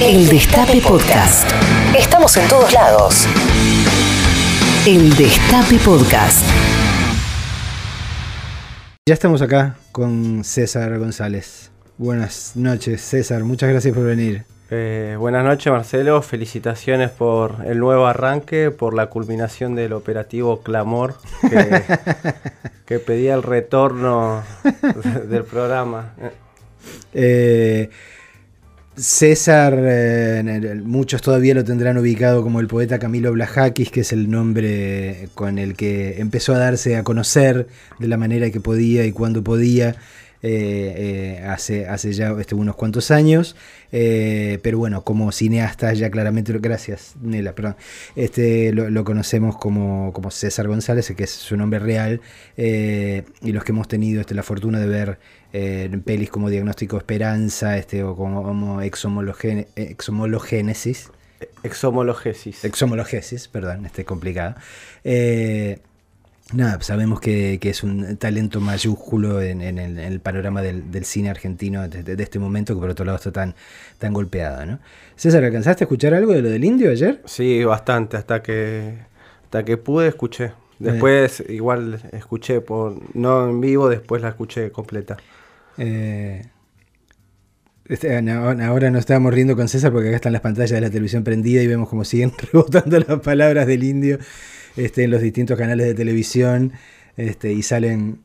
El 0.00 0.28
Destape 0.28 0.80
Podcast. 0.80 1.50
Estamos 1.98 2.36
en 2.36 2.48
todos 2.48 2.72
lados. 2.72 3.26
El 4.86 5.10
Destape 5.16 5.76
Podcast. 5.84 6.46
Ya 9.06 9.14
estamos 9.14 9.42
acá 9.42 9.74
con 9.90 10.44
César 10.44 10.96
González. 11.00 11.72
Buenas 11.96 12.52
noches, 12.54 13.00
César. 13.00 13.42
Muchas 13.42 13.70
gracias 13.70 13.92
por 13.92 14.04
venir. 14.04 14.44
Eh, 14.70 15.16
buenas 15.18 15.44
noches, 15.44 15.72
Marcelo. 15.72 16.22
Felicitaciones 16.22 17.10
por 17.10 17.66
el 17.66 17.80
nuevo 17.80 18.06
arranque, 18.06 18.70
por 18.70 18.94
la 18.94 19.06
culminación 19.06 19.74
del 19.74 19.94
operativo 19.94 20.62
Clamor, 20.62 21.16
que, 21.50 21.82
que 22.86 23.00
pedía 23.00 23.34
el 23.34 23.42
retorno 23.42 24.44
del 25.28 25.42
programa. 25.42 26.12
Eh, 27.12 27.90
César, 28.98 29.78
eh, 29.80 30.80
muchos 30.84 31.22
todavía 31.22 31.54
lo 31.54 31.64
tendrán 31.64 31.98
ubicado 31.98 32.42
como 32.42 32.58
el 32.58 32.66
poeta 32.66 32.98
Camilo 32.98 33.32
Blajakis, 33.32 33.90
que 33.90 34.00
es 34.00 34.12
el 34.12 34.28
nombre 34.28 35.28
con 35.34 35.58
el 35.58 35.76
que 35.76 36.20
empezó 36.20 36.54
a 36.54 36.58
darse 36.58 36.96
a 36.96 37.04
conocer 37.04 37.68
de 38.00 38.08
la 38.08 38.16
manera 38.16 38.50
que 38.50 38.60
podía 38.60 39.04
y 39.04 39.12
cuando 39.12 39.44
podía. 39.44 39.96
Eh, 40.40 41.40
eh, 41.40 41.44
hace, 41.48 41.88
hace 41.88 42.12
ya 42.12 42.30
este, 42.38 42.54
unos 42.54 42.76
cuantos 42.76 43.10
años, 43.10 43.56
pero 43.90 44.78
bueno, 44.78 45.02
como 45.02 45.32
cineasta 45.32 45.92
ya 45.94 46.12
claramente, 46.12 46.56
gracias 46.60 47.16
Nela, 47.20 47.56
perdón, 47.56 47.74
este, 48.14 48.72
lo, 48.72 49.02
conocemos 49.02 49.56
como, 49.56 50.12
como, 50.12 50.30
César 50.30 50.68
González, 50.68 51.12
que 51.16 51.24
es 51.24 51.30
su 51.30 51.56
nombre 51.56 51.80
real, 51.80 52.20
y 52.56 53.50
los 53.50 53.64
que 53.64 53.72
hemos 53.72 53.88
tenido 53.88 54.20
este, 54.20 54.36
la 54.36 54.44
fortuna 54.44 54.78
de 54.78 54.86
ver 54.86 55.18
en 55.52 56.02
pelis 56.02 56.30
como 56.30 56.50
Diagnóstico 56.50 56.98
Esperanza 56.98 57.76
este, 57.76 58.02
o 58.02 58.16
como 58.16 58.82
Exomologénesis. 58.82 61.10
Exomologesis. 61.62 62.64
Exomologesis, 62.64 63.48
perdón, 63.48 63.86
este 63.86 64.04
complicado. 64.04 64.56
Eh, 65.04 65.78
nada, 66.52 66.80
sabemos 66.80 67.20
que, 67.20 67.58
es 67.62 67.82
un 67.82 68.16
talento 68.16 68.60
mayúsculo 68.60 69.40
en, 69.40 69.60
el, 69.60 70.20
panorama 70.20 70.62
del, 70.62 71.04
cine 71.04 71.30
argentino 71.30 71.88
de, 71.88 72.22
este 72.22 72.38
momento, 72.38 72.74
que 72.74 72.80
por 72.80 72.90
otro 72.90 73.04
lado 73.04 73.16
está 73.16 73.32
tan, 73.32 73.54
tan 73.98 74.12
golpeado. 74.12 74.66
¿no? 74.66 74.78
César, 75.16 75.44
¿alcanzaste 75.44 75.84
a 75.84 75.86
escuchar 75.86 76.14
algo 76.14 76.32
de 76.32 76.42
lo 76.42 76.50
del 76.50 76.64
indio 76.64 76.90
ayer? 76.90 77.22
Sí, 77.24 77.64
bastante, 77.64 78.16
hasta 78.16 78.42
que, 78.42 78.98
hasta 79.44 79.64
que 79.64 79.76
pude 79.76 80.08
escuché. 80.08 80.52
Después 80.78 81.42
igual 81.48 82.00
escuché 82.12 82.60
por 82.60 82.94
no 83.16 83.48
en 83.48 83.60
vivo, 83.60 83.88
después 83.88 84.22
la 84.22 84.28
escuché 84.28 84.70
completa. 84.70 85.16
Eh, 85.78 86.42
este, 87.88 88.14
ahora 88.14 88.90
nos 88.90 89.00
estábamos 89.00 89.32
riendo 89.32 89.56
con 89.56 89.68
César 89.68 89.92
porque 89.92 90.08
acá 90.08 90.16
están 90.16 90.32
las 90.34 90.42
pantallas 90.42 90.72
de 90.72 90.80
la 90.80 90.90
televisión 90.90 91.24
prendida 91.24 91.62
y 91.62 91.66
vemos 91.66 91.88
como 91.88 92.04
siguen 92.04 92.32
rebotando 92.52 92.98
las 92.98 93.20
palabras 93.20 93.66
del 93.66 93.82
indio 93.82 94.18
este, 94.76 95.04
en 95.04 95.10
los 95.10 95.22
distintos 95.22 95.56
canales 95.56 95.86
de 95.86 95.94
televisión 95.94 96.72
este, 97.16 97.52
y 97.52 97.62
salen 97.62 98.20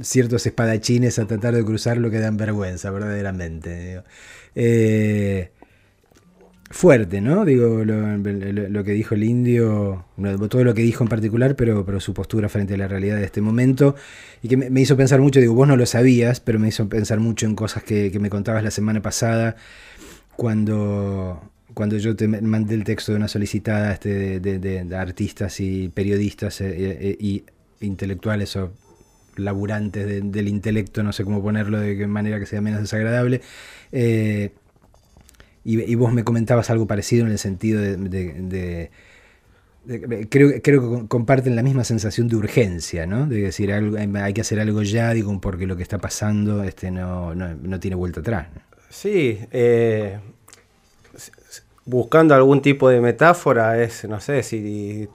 ciertos 0.00 0.46
espadachines 0.46 1.18
a 1.18 1.26
tratar 1.26 1.54
de 1.54 1.64
cruzar 1.64 1.98
lo 1.98 2.10
que 2.10 2.20
dan 2.20 2.36
vergüenza, 2.36 2.90
verdaderamente. 2.90 4.02
Eh, 4.54 5.50
fuerte, 6.70 7.20
¿no? 7.20 7.44
Digo, 7.44 7.84
lo, 7.84 8.84
que 8.84 8.92
dijo 8.92 9.16
el 9.16 9.24
indio, 9.24 10.04
todo 10.48 10.62
lo 10.62 10.72
que 10.72 10.82
dijo 10.82 11.02
en 11.02 11.08
particular, 11.08 11.56
pero, 11.56 11.84
pero 11.84 11.98
su 11.98 12.14
postura 12.14 12.48
frente 12.48 12.74
a 12.74 12.76
la 12.76 12.86
realidad 12.86 13.16
de 13.16 13.24
este 13.24 13.40
momento, 13.40 13.96
y 14.40 14.48
que 14.48 14.56
me, 14.56 14.80
hizo 14.80 14.96
pensar 14.96 15.20
mucho, 15.20 15.40
digo, 15.40 15.52
vos 15.54 15.66
no 15.66 15.76
lo 15.76 15.84
sabías, 15.84 16.38
pero 16.38 16.60
me 16.60 16.68
hizo 16.68 16.88
pensar 16.88 17.18
mucho 17.18 17.46
en 17.46 17.56
cosas 17.56 17.82
que, 17.82 18.16
me 18.20 18.30
contabas 18.30 18.62
la 18.62 18.70
semana 18.70 19.02
pasada, 19.02 19.56
cuando, 20.36 21.42
cuando 21.74 21.96
yo 21.98 22.14
te 22.14 22.28
mandé 22.28 22.76
el 22.76 22.84
texto 22.84 23.12
de 23.12 23.16
una 23.16 23.28
solicitada 23.28 23.92
este, 23.92 24.38
de, 24.38 24.96
artistas 24.96 25.58
y 25.60 25.88
periodistas 25.88 26.60
eh, 26.60 27.16
y 27.18 27.44
intelectuales 27.80 28.54
o 28.56 28.72
laburantes 29.36 30.06
del 30.06 30.48
intelecto, 30.48 31.02
no 31.02 31.12
sé 31.12 31.24
cómo 31.24 31.42
ponerlo 31.42 31.80
de 31.80 31.96
qué 31.96 32.06
manera 32.06 32.38
que 32.38 32.46
sea 32.46 32.60
menos 32.60 32.80
desagradable, 32.80 33.40
eh, 33.92 34.52
y, 35.64 35.94
vos 35.94 36.12
me 36.12 36.24
comentabas 36.24 36.70
algo 36.70 36.86
parecido 36.86 37.26
en 37.26 37.32
el 37.32 37.38
sentido 37.38 37.80
de, 37.82 38.90
creo, 40.30 40.52
creo, 40.62 41.00
que 41.00 41.08
comparten 41.08 41.56
la 41.56 41.62
misma 41.62 41.84
sensación 41.84 42.28
de 42.28 42.36
urgencia, 42.36 43.06
¿no? 43.06 43.26
De 43.26 43.42
decir, 43.42 43.72
algo, 43.72 43.96
hay 43.98 44.32
que 44.32 44.40
hacer 44.40 44.60
algo 44.60 44.82
ya, 44.82 45.12
digo, 45.12 45.38
porque 45.40 45.66
lo 45.66 45.76
que 45.76 45.82
está 45.82 45.98
pasando 45.98 46.64
este, 46.64 46.90
no, 46.90 47.34
no, 47.34 47.80
tiene 47.80 47.96
vuelta 47.96 48.20
atrás. 48.20 48.48
Sí, 48.88 49.38
eh, 49.50 50.18
buscando 51.84 52.34
algún 52.34 52.62
tipo 52.62 52.88
de 52.88 53.00
metáfora 53.00 53.82
es, 53.82 54.04
no 54.04 54.20
sé, 54.20 54.42
si 54.42 55.08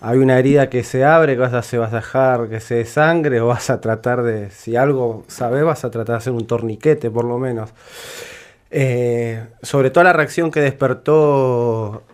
hay 0.00 0.18
una 0.18 0.38
herida 0.38 0.68
que 0.68 0.82
se 0.84 1.04
abre, 1.04 1.36
vas 1.36 1.52
a, 1.52 1.78
vas 1.78 1.92
a 1.92 1.96
dejar 1.96 2.48
que 2.48 2.60
se 2.60 2.84
sangre 2.84 3.40
o 3.40 3.48
vas 3.48 3.70
a 3.70 3.80
tratar 3.80 4.22
de, 4.22 4.50
si 4.50 4.76
algo 4.76 5.24
sabes, 5.28 5.62
vas 5.64 5.84
a 5.84 5.90
tratar 5.90 6.14
de 6.14 6.18
hacer 6.18 6.32
un 6.32 6.46
torniquete 6.46 7.10
por 7.10 7.24
lo 7.24 7.38
menos. 7.38 7.70
Eh, 8.74 9.48
sobre 9.60 9.90
todo 9.90 10.04
la 10.04 10.14
reacción 10.14 10.50
que 10.50 10.60
despertó 10.60 12.04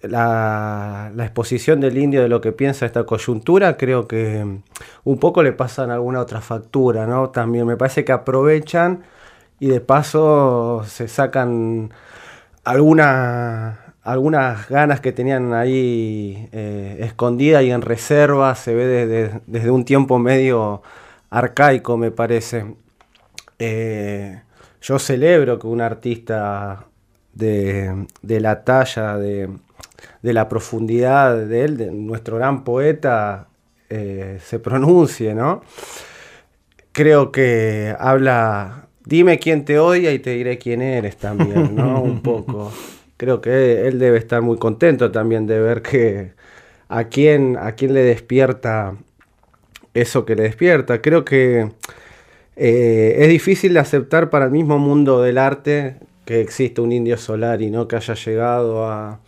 la, 0.00 1.12
exposición 1.18 1.80
del 1.80 1.98
indio 1.98 2.22
de 2.22 2.28
lo 2.28 2.40
que 2.40 2.52
piensa 2.52 2.86
esta 2.86 3.04
coyuntura, 3.04 3.76
creo 3.76 4.08
que 4.08 4.60
un 5.04 5.18
poco 5.18 5.42
le 5.42 5.52
pasan 5.52 5.90
alguna 5.90 6.20
otra 6.20 6.40
factura, 6.40 7.06
¿no? 7.06 7.28
También 7.28 7.66
me 7.66 7.76
parece 7.76 8.06
que 8.06 8.12
aprovechan 8.12 9.02
y 9.60 9.68
de 9.68 9.80
paso 9.80 10.82
se 10.86 11.08
sacan 11.08 11.92
algunas 12.64 13.78
ganas 14.70 15.00
que 15.00 15.12
tenían 15.12 15.52
ahí 15.52 16.48
eh, 16.52 16.98
escondidas 17.00 17.64
y 17.64 17.70
en 17.70 17.82
reserva, 17.82 18.54
se 18.54 18.74
ve 18.74 19.06
desde, 19.46 19.70
un 19.70 19.84
tiempo 19.84 20.18
medio 20.18 20.82
arcaico, 21.30 21.98
me 21.98 22.10
parece. 22.10 22.76
Eh, 23.58 24.40
yo 24.86 25.00
celebro 25.00 25.58
que 25.58 25.66
un 25.66 25.80
artista 25.80 26.86
de, 27.34 28.06
la 28.22 28.62
talla, 28.62 29.18
de, 29.18 29.48
la 30.22 30.48
profundidad 30.48 31.36
de 31.44 31.64
él, 31.64 31.76
de 31.76 31.90
nuestro 31.90 32.36
gran 32.36 32.62
poeta, 32.62 33.48
eh, 33.90 34.38
se 34.40 34.60
pronuncie, 34.60 35.34
¿no? 35.34 35.62
Creo 36.92 37.32
que 37.32 37.96
habla, 37.98 38.86
dime 39.04 39.40
quién 39.40 39.64
te 39.64 39.80
odia 39.80 40.12
y 40.12 40.20
te 40.20 40.30
diré 40.30 40.56
quién 40.56 40.80
eres 40.80 41.16
también, 41.16 41.74
¿no? 41.74 42.00
Un 42.02 42.22
poco. 42.22 42.72
Creo 43.16 43.40
que 43.40 43.88
él 43.88 43.98
debe 43.98 44.18
estar 44.18 44.40
muy 44.40 44.56
contento 44.56 45.10
también 45.10 45.48
de 45.48 45.58
ver 45.58 45.82
que 45.82 46.32
a 46.88 47.04
quién, 47.04 47.56
a 47.56 47.72
quién 47.72 47.92
le 47.92 48.04
despierta 48.04 48.94
eso 49.94 50.24
que 50.24 50.36
le 50.36 50.44
despierta. 50.44 51.02
Creo 51.02 51.24
que 51.24 51.72
eh, 52.56 53.16
es 53.18 53.28
difícil 53.28 53.74
de 53.74 53.80
aceptar 53.80 54.30
para 54.30 54.46
el 54.46 54.50
mismo 54.50 54.78
mundo 54.78 55.20
del 55.20 55.36
arte 55.36 55.96
que 56.24 56.40
existe 56.40 56.80
un 56.80 56.90
indio 56.90 57.18
solar 57.18 57.60
y 57.60 57.70
no 57.70 57.86
que 57.86 57.96
haya 57.96 58.14
llegado 58.14 58.86
a, 58.86 59.20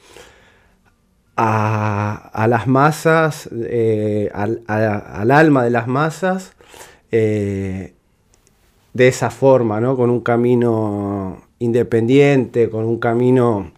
a, 1.36 2.46
las 2.48 2.66
masas, 2.66 3.48
eh, 3.52 4.30
al, 4.32 4.62
alma 5.30 5.62
de 5.62 5.70
las 5.70 5.86
masas, 5.86 6.54
eh, 7.12 7.92
de 8.94 9.08
esa 9.08 9.30
forma, 9.30 9.78
¿no? 9.80 9.94
con 9.94 10.10
un 10.10 10.20
camino 10.20 11.42
independiente, 11.58 12.70
con 12.70 12.86
un 12.86 12.98
camino 12.98 13.72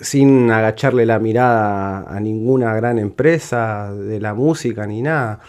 sin 0.00 0.50
agacharle 0.50 1.04
la 1.04 1.18
mirada 1.18 2.04
a, 2.08 2.18
ninguna 2.18 2.74
gran 2.74 2.98
empresa 2.98 3.92
de 3.92 4.18
la 4.20 4.32
música 4.32 4.86
ni 4.86 5.02
nada 5.02 5.40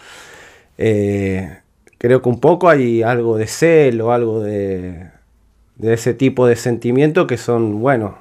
creo 1.98 2.22
que 2.22 2.28
un 2.28 2.40
poco 2.40 2.68
hay 2.68 3.02
algo 3.02 3.36
de 3.36 3.46
celo, 3.46 4.12
algo 4.12 4.40
de, 4.40 5.10
ese 5.80 6.14
tipo 6.14 6.46
de 6.46 6.56
sentimiento 6.56 7.26
que 7.26 7.36
son, 7.36 7.80
bueno, 7.80 8.18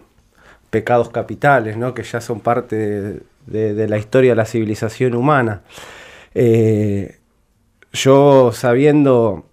pecados 0.69 1.09
capitales, 1.09 1.77
¿no? 1.77 1.93
que 1.93 2.03
ya 2.03 2.21
son 2.21 2.39
parte 2.39 3.21
de, 3.45 3.87
la 3.87 3.97
historia 3.97 4.31
de 4.31 4.35
la 4.35 4.45
civilización 4.45 5.15
humana. 5.15 5.61
Eh, 6.33 7.17
yo 7.93 8.51
sabiendo, 8.53 9.45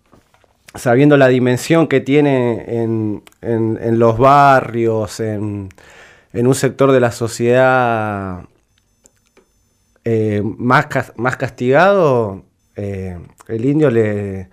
sabiendo 0.75 1.17
la 1.17 1.29
dimensión 1.29 1.87
que 1.87 2.01
tiene 2.01 2.65
en, 2.83 3.99
los 3.99 4.19
barrios, 4.19 5.21
en, 5.21 5.69
un 6.33 6.55
sector 6.55 6.93
de 6.93 7.01
la 7.01 7.13
sociedad 7.13 8.45
eh, 10.05 10.43
más, 10.45 10.87
más 11.17 11.37
castigado, 11.37 12.45
eh, 12.77 13.19
el 13.49 13.65
indio 13.65 13.91
le 13.91 14.49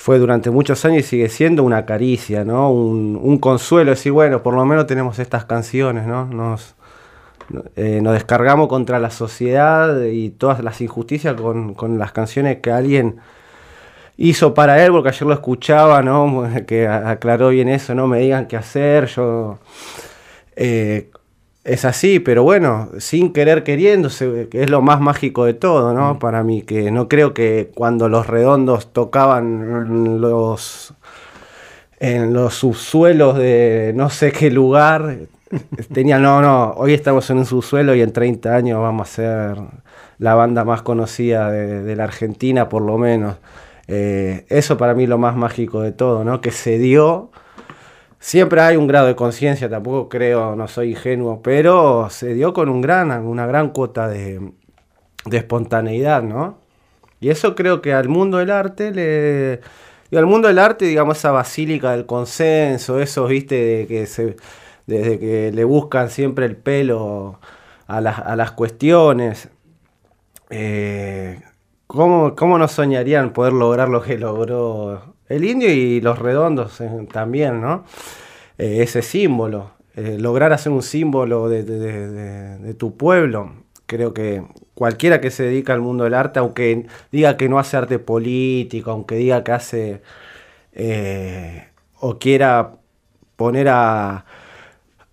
fue 0.00 0.18
durante 0.18 0.50
muchos 0.50 0.82
años 0.86 1.00
y 1.00 1.02
sigue 1.02 1.28
siendo 1.28 1.62
una 1.62 1.84
caricia, 1.84 2.42
¿no? 2.42 2.72
Un, 2.72 3.38
consuelo, 3.38 3.90
decir, 3.90 4.12
bueno, 4.12 4.42
por 4.42 4.54
lo 4.54 4.64
menos 4.64 4.86
tenemos 4.86 5.18
estas 5.18 5.44
canciones, 5.44 6.06
¿no? 6.06 6.24
Nos, 6.24 6.74
eh, 7.76 8.00
nos 8.02 8.14
descargamos 8.14 8.68
contra 8.68 8.98
la 8.98 9.10
sociedad 9.10 10.02
y 10.04 10.30
todas 10.30 10.64
las 10.64 10.80
injusticias 10.80 11.34
con, 11.34 11.98
las 11.98 12.12
canciones 12.12 12.60
que 12.60 12.70
alguien 12.70 13.16
hizo 14.16 14.54
para 14.54 14.82
él, 14.82 14.90
porque 14.90 15.10
ayer 15.10 15.28
lo 15.28 15.34
escuchaba, 15.34 16.02
¿no? 16.02 16.48
Que 16.66 16.88
aclaró 16.88 17.50
bien 17.50 17.68
eso, 17.68 17.94
no 17.94 18.06
me 18.06 18.20
digan 18.20 18.46
qué 18.46 18.56
hacer, 18.56 19.06
yo... 19.06 19.58
Eh, 20.56 21.10
es 21.64 21.84
así, 21.84 22.20
pero 22.20 22.42
bueno, 22.42 22.90
sin 22.98 23.32
querer 23.32 23.64
queriéndose, 23.64 24.48
que 24.50 24.62
es 24.62 24.70
lo 24.70 24.80
más 24.82 25.00
mágico 25.00 25.44
de 25.44 25.54
todo, 25.54 25.92
¿no? 25.94 26.14
Mm. 26.14 26.18
Para 26.18 26.42
mí, 26.42 26.62
que 26.62 26.90
no 26.90 27.08
creo 27.08 27.34
que 27.34 27.70
cuando 27.74 28.08
los 28.08 28.26
redondos 28.26 28.92
tocaban 28.92 30.20
los 30.20 30.94
en 32.00 32.32
los 32.32 32.54
subsuelos 32.54 33.36
de 33.36 33.92
no 33.94 34.08
sé 34.08 34.32
qué 34.32 34.50
lugar, 34.50 35.18
tenían, 35.92 36.22
no, 36.22 36.40
no, 36.40 36.72
hoy 36.76 36.94
estamos 36.94 37.28
en 37.30 37.38
un 37.38 37.46
subsuelo 37.46 37.94
y 37.94 38.00
en 38.00 38.12
30 38.12 38.54
años 38.54 38.80
vamos 38.80 39.10
a 39.10 39.12
ser 39.12 39.56
la 40.18 40.34
banda 40.34 40.64
más 40.64 40.82
conocida 40.82 41.50
de, 41.50 41.96
la 41.96 42.04
Argentina, 42.04 42.68
por 42.68 42.82
lo 42.82 42.98
menos. 42.98 43.36
Eh, 43.88 44.46
eso 44.48 44.76
para 44.78 44.94
mí 44.94 45.04
es 45.04 45.08
lo 45.08 45.18
más 45.18 45.36
mágico 45.36 45.82
de 45.82 45.92
todo, 45.92 46.24
¿no? 46.24 46.40
Que 46.40 46.52
se 46.52 46.78
dio 46.78 47.30
Siempre 48.20 48.60
hay 48.60 48.76
un 48.76 48.86
grado 48.86 49.06
de 49.06 49.16
conciencia, 49.16 49.70
tampoco 49.70 50.10
creo, 50.10 50.54
no 50.54 50.68
soy 50.68 50.90
ingenuo, 50.90 51.40
pero 51.42 52.08
se 52.10 52.34
dio 52.34 52.52
con 52.52 52.68
un 52.68 52.82
gran, 52.82 53.10
una 53.26 53.46
gran 53.46 53.70
cuota 53.70 54.08
de, 54.08 54.52
espontaneidad, 55.32 56.22
¿no? 56.22 56.58
Y 57.20 57.30
eso 57.30 57.54
creo 57.54 57.80
que 57.82 57.94
al 57.94 58.08
mundo 58.08 58.38
del 58.38 58.50
arte 58.50 58.92
le... 58.92 59.60
Y 60.10 60.16
al 60.16 60.26
mundo 60.26 60.48
del 60.48 60.58
arte, 60.58 60.84
digamos, 60.86 61.18
esa 61.18 61.30
basílica 61.32 61.92
del 61.92 62.06
consenso, 62.06 63.00
eso, 63.00 63.26
viste, 63.26 63.54
de 63.54 63.86
que 63.86 64.06
se, 64.06 64.36
desde 64.86 65.18
que 65.18 65.52
le 65.52 65.64
buscan 65.64 66.10
siempre 66.10 66.46
el 66.46 66.56
pelo 66.56 67.40
a, 67.86 68.00
las, 68.00 68.50
cuestiones. 68.52 69.48
Eh, 70.50 71.40
¿cómo, 71.86 72.34
¿Cómo 72.36 72.58
no 72.58 72.68
soñarían 72.68 73.32
poder 73.32 73.52
lograr 73.52 73.88
lo 73.88 74.02
que 74.02 74.18
logró 74.18 75.09
el 75.30 75.44
indio 75.44 75.72
y 75.72 76.00
los 76.00 76.18
redondos 76.18 76.80
eh, 76.80 76.90
también, 77.10 77.60
¿no? 77.60 77.84
Eh, 78.58 78.82
ese 78.82 79.00
símbolo, 79.00 79.70
eh, 79.94 80.18
lograr 80.18 80.52
hacer 80.52 80.72
un 80.72 80.82
símbolo 80.82 81.48
de, 81.48 82.74
tu 82.76 82.96
pueblo. 82.96 83.52
Creo 83.86 84.12
que 84.12 84.44
cualquiera 84.74 85.20
que 85.20 85.30
se 85.30 85.44
dedica 85.44 85.72
al 85.72 85.80
mundo 85.80 86.04
del 86.04 86.14
arte, 86.14 86.40
aunque 86.40 86.86
diga 87.12 87.36
que 87.36 87.48
no 87.48 87.58
hace 87.58 87.76
arte 87.76 87.98
político, 87.98 88.90
aunque 88.90 89.14
diga 89.16 89.44
que 89.44 89.52
hace 89.52 90.02
o 92.00 92.18
quiera 92.18 92.72
poner 93.36 93.68
a, 93.68 94.24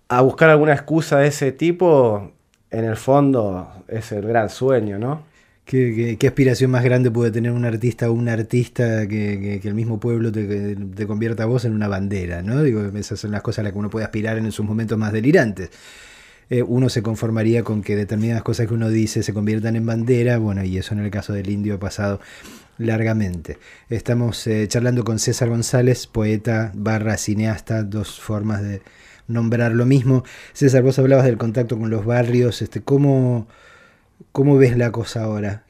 a 0.08 0.20
buscar 0.22 0.50
alguna 0.50 0.72
excusa 0.72 1.18
de 1.18 1.28
ese 1.28 1.52
tipo, 1.52 2.32
en 2.70 2.84
el 2.84 2.96
fondo 2.96 3.68
es 3.88 4.12
el 4.12 4.26
gran 4.26 4.50
sueño, 4.50 4.98
¿no? 4.98 5.27
¿Qué, 5.68 6.16
aspiración 6.26 6.70
más 6.70 6.82
grande 6.82 7.10
puede 7.10 7.30
tener 7.30 7.52
un 7.52 7.66
artista 7.66 8.08
o 8.08 8.14
un 8.14 8.30
artista 8.30 9.06
que, 9.06 9.60
el 9.62 9.74
mismo 9.74 10.00
pueblo 10.00 10.32
te, 10.32 11.06
convierta 11.06 11.42
a 11.42 11.46
vos 11.46 11.66
en 11.66 11.74
una 11.74 11.88
bandera? 11.88 12.40
¿no? 12.40 12.62
Digo, 12.62 12.80
esas 12.96 13.20
son 13.20 13.32
las 13.32 13.42
cosas 13.42 13.58
a 13.58 13.62
las 13.64 13.72
que 13.72 13.78
uno 13.78 13.90
puede 13.90 14.06
aspirar 14.06 14.38
en 14.38 14.50
sus 14.50 14.64
momentos 14.64 14.96
más 14.96 15.12
delirantes. 15.12 15.68
Eh, 16.48 16.62
uno 16.62 16.88
se 16.88 17.02
conformaría 17.02 17.64
con 17.64 17.82
que 17.82 17.96
determinadas 17.96 18.42
cosas 18.42 18.66
que 18.66 18.72
uno 18.72 18.88
dice 18.88 19.22
se 19.22 19.34
conviertan 19.34 19.76
en 19.76 19.84
bandera, 19.84 20.38
bueno, 20.38 20.64
y 20.64 20.78
eso 20.78 20.94
en 20.94 21.00
el 21.00 21.10
caso 21.10 21.34
del 21.34 21.50
indio 21.50 21.74
ha 21.74 21.78
pasado 21.78 22.18
largamente. 22.78 23.58
Estamos 23.90 24.46
eh, 24.46 24.66
charlando 24.68 25.04
con 25.04 25.18
César 25.18 25.50
González, 25.50 26.06
poeta 26.06 26.72
barra 26.74 27.18
cineasta, 27.18 27.82
dos 27.82 28.18
formas 28.18 28.62
de 28.62 28.80
nombrar 29.26 29.72
lo 29.72 29.84
mismo. 29.84 30.24
César, 30.54 30.82
vos 30.82 30.98
hablabas 30.98 31.26
del 31.26 31.36
contacto 31.36 31.78
con 31.78 31.90
los 31.90 32.06
barrios, 32.06 32.62
este, 32.62 32.80
¿cómo... 32.80 33.46
¿Cómo 34.32 34.56
ves 34.56 34.76
la 34.76 34.92
cosa 34.92 35.24
ahora? 35.24 35.64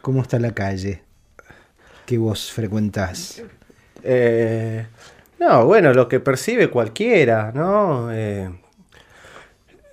cómo 0.00 0.22
está 0.22 0.38
la 0.38 0.52
calle 0.52 1.02
que 2.06 2.18
vos 2.18 2.52
frecuentás? 2.52 3.42
Eh, 4.02 4.86
no, 5.40 5.66
bueno, 5.66 5.92
lo 5.94 6.08
que 6.08 6.20
percibe 6.20 6.68
cualquiera, 6.68 7.52
¿no? 7.54 8.12
Eh, 8.12 8.50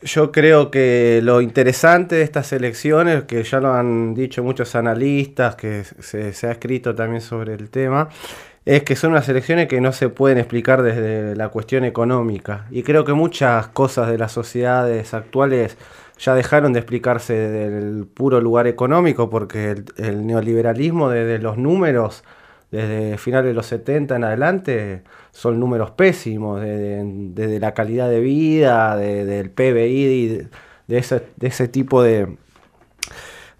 yo 0.02 0.32
creo 0.32 0.72
que 0.72 1.22
lo 1.24 1.42
interesante 1.42 2.16
de 2.16 2.24
estas 2.24 2.52
elecciones, 2.54 3.24
que 3.24 3.44
ya 3.44 3.60
lo 3.60 3.74
han 3.74 4.14
dicho 4.14 4.44
muchos 4.44 4.76
analistas, 4.76 5.56
que 5.56 5.84
se, 5.84 6.34
se, 6.34 6.48
ha 6.48 6.52
escrito 6.52 6.96
también 6.96 7.22
sobre 7.22 7.54
el 7.54 7.70
tema, 7.70 8.10
es 8.66 8.84
que 8.84 8.96
son 8.96 9.12
unas 9.12 9.28
elecciones 9.30 9.68
que 9.68 9.80
no 9.82 9.92
se 9.92 10.10
pueden 10.10 10.38
explicar 10.38 10.82
desde 10.82 11.36
la 11.36 11.50
cuestión 11.50 11.86
económica. 11.86 12.66
Y 12.72 12.84
creo 12.84 13.06
que 13.06 13.14
muchas 13.14 13.68
cosas 13.68 14.10
de 14.10 14.18
las 14.18 14.32
sociedades 14.32 15.14
actuales 15.14 15.78
ya 16.22 16.36
dejaron 16.36 16.72
de 16.72 16.80
explicarse 16.80 17.34
del 17.34 18.06
puro 18.06 18.40
lugar 18.40 18.68
económico 18.68 19.30
porque 19.30 19.84
el, 19.98 20.28
neoliberalismo 20.28 21.10
desde 21.10 21.40
los 21.40 21.58
números, 21.58 22.24
desde 22.70 23.18
finales 23.18 23.48
de 23.48 23.54
los 23.56 23.66
70 23.66 24.16
en 24.18 24.24
adelante, 24.24 25.04
son 25.32 25.60
números 25.60 25.92
pésimos, 25.92 26.62
desde 26.62 27.60
la 27.60 27.74
calidad 27.74 28.08
de 28.08 28.20
vida, 28.20 28.96
del 28.96 29.50
PBI, 29.50 30.48
de, 30.88 30.98
ese, 30.98 31.24
de 31.38 31.48
ese 31.48 31.68
tipo 31.68 32.04
de, 32.04 32.38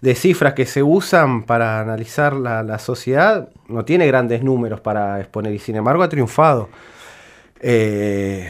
de 0.00 0.14
cifras 0.14 0.54
que 0.54 0.64
se 0.64 0.84
usan 0.84 1.42
para 1.42 1.80
analizar 1.80 2.34
la, 2.34 2.78
sociedad, 2.78 3.48
no 3.66 3.84
tiene 3.84 4.06
grandes 4.06 4.44
números 4.44 4.80
para 4.80 5.18
exponer 5.18 5.52
y 5.52 5.58
sin 5.58 5.74
embargo 5.74 6.04
ha 6.04 6.08
triunfado. 6.08 6.68
Eh, 7.60 8.48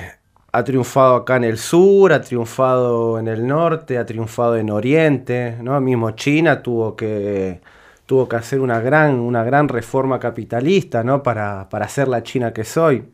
ha 0.52 0.64
triunfado 0.64 1.16
acá 1.16 1.37
en 1.37 1.44
el 1.44 1.58
sur, 1.58 2.12
ha 2.12 2.20
triunfado 2.20 3.19
en 3.19 3.26
el 3.26 3.46
norte, 3.46 3.96
ha 3.96 4.04
triunfado 4.04 4.56
en 4.56 4.70
Oriente, 4.70 5.56
¿no? 5.62 5.81
Mismo 5.81 6.10
China 6.10 6.62
tuvo 6.62 6.94
que, 6.94 7.60
tuvo 8.04 8.28
que 8.28 8.37
hacer 8.37 8.60
una 8.60 8.78
gran, 8.81 9.14
una 9.14 9.44
gran 9.44 9.69
reforma 9.69 10.20
capitalista, 10.20 11.02
¿no? 11.02 11.22
Para, 11.22 11.69
para 11.70 11.88
ser 11.88 12.08
la 12.08 12.22
China 12.22 12.52
que 12.52 12.64
soy. 12.64 13.04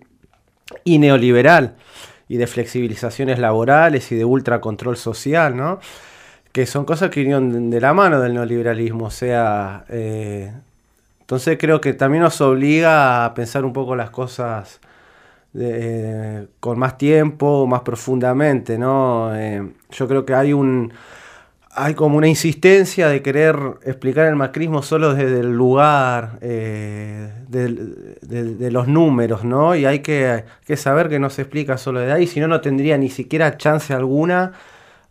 Y 0.85 0.99
neoliberal, 0.99 1.77
y 2.29 2.37
de 2.39 2.47
flexibilizaciones 2.47 3.39
laborales 3.39 4.11
y 4.13 4.17
de 4.17 4.25
ultracontrol 4.25 4.97
social, 4.97 5.57
¿no? 5.57 5.79
Que 6.53 6.67
son 6.67 6.85
cosas 6.85 7.11
que 7.11 7.21
vinieron 7.21 7.71
de 7.71 7.81
la 7.81 7.95
mano 7.95 8.21
del 8.21 8.35
neoliberalismo, 8.35 9.07
o 9.07 9.11
sea... 9.11 9.85
Eh, 9.89 10.53
entonces 11.21 11.59
creo 11.61 11.79
que 11.81 11.93
también 11.93 12.23
nos 12.23 12.41
obliga 12.41 13.27
a 13.27 13.35
pensar 13.35 13.67
un 13.67 13.75
poco 13.75 13.95
las 13.95 14.09
cosas 14.09 14.81
con 16.61 16.79
más 16.79 16.99
tiempo, 16.99 17.67
más 17.67 17.83
profundamente, 17.83 18.79
¿no? 18.79 19.35
Eh, 19.35 19.63
yo 19.91 20.09
creo 20.09 20.25
que 20.25 20.35
hay 20.35 20.53
un 20.53 20.93
hay 21.81 21.95
como 21.95 22.17
una 22.17 22.27
insistencia 22.27 23.09
de 23.09 23.23
querer 23.23 23.57
explicar 23.85 24.27
el 24.27 24.35
macrismo 24.35 24.83
solo 24.83 25.15
desde 25.15 25.41
el 25.41 25.53
lugar 25.53 26.39
eh, 26.41 27.31
de, 27.47 28.71
los 28.71 28.89
números, 28.89 29.45
¿no? 29.45 29.77
Y 29.77 29.85
hay 29.85 30.01
que, 30.01 30.45
saber 30.77 31.09
que 31.09 31.21
no 31.21 31.31
se 31.31 31.43
explica 31.43 31.79
solo 31.79 32.01
de 32.01 32.11
ahí, 32.11 32.27
si 32.27 32.41
no, 32.41 32.49
no 32.49 32.61
tendría 32.61 32.99
ni 32.99 33.11
siquiera 33.11 33.57
chance 33.57 33.95
alguna 33.95 34.53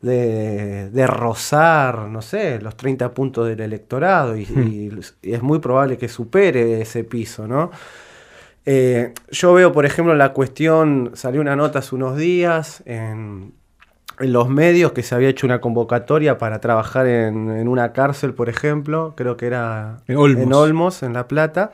de, 0.01 1.07
rozar, 1.07 2.09
no 2.09 2.21
sé, 2.21 2.59
los 2.59 2.75
30 2.75 3.13
puntos 3.13 3.47
del 3.47 3.61
electorado 3.61 4.35
y, 4.35 4.45
hmm. 4.45 4.99
y 5.21 5.33
es 5.33 5.41
muy 5.41 5.59
probable 5.59 5.97
que 5.97 6.09
supere 6.09 6.81
ese 6.81 7.05
piso, 7.05 7.47
¿no? 7.47 7.71
Eh, 8.69 9.13
yo 9.31 9.53
veo, 9.53 9.71
por 9.71 9.85
ejemplo, 9.85 10.13
la 10.13 10.33
cuestión, 10.33 11.11
salió 11.13 11.39
una 11.39 11.55
nota 11.55 11.79
hace 11.79 11.95
unos 11.95 12.17
días 12.17 12.83
en, 12.85 13.53
los 14.19 14.49
medios 14.49 14.91
que 14.91 15.03
se 15.03 15.15
había 15.15 15.29
hecho 15.29 15.47
una 15.47 15.61
convocatoria 15.61 16.37
para 16.37 16.59
trabajar 16.59 17.07
en, 17.07 17.65
una 17.69 17.93
cárcel, 17.93 18.33
por 18.33 18.49
ejemplo, 18.49 19.13
creo 19.15 19.37
que 19.37 19.45
era 19.45 20.01
en 20.07 20.17
Olmos, 20.17 21.01
en, 21.01 21.13
La 21.13 21.29
Plata. 21.29 21.71